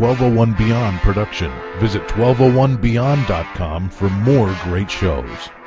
1201 0.01 0.55
Beyond 0.55 1.03
production. 1.03 1.51
Visit 1.79 2.01
1201beyond.com 2.09 3.91
for 3.91 4.09
more 4.09 4.55
great 4.65 4.91
shows. 4.91 5.60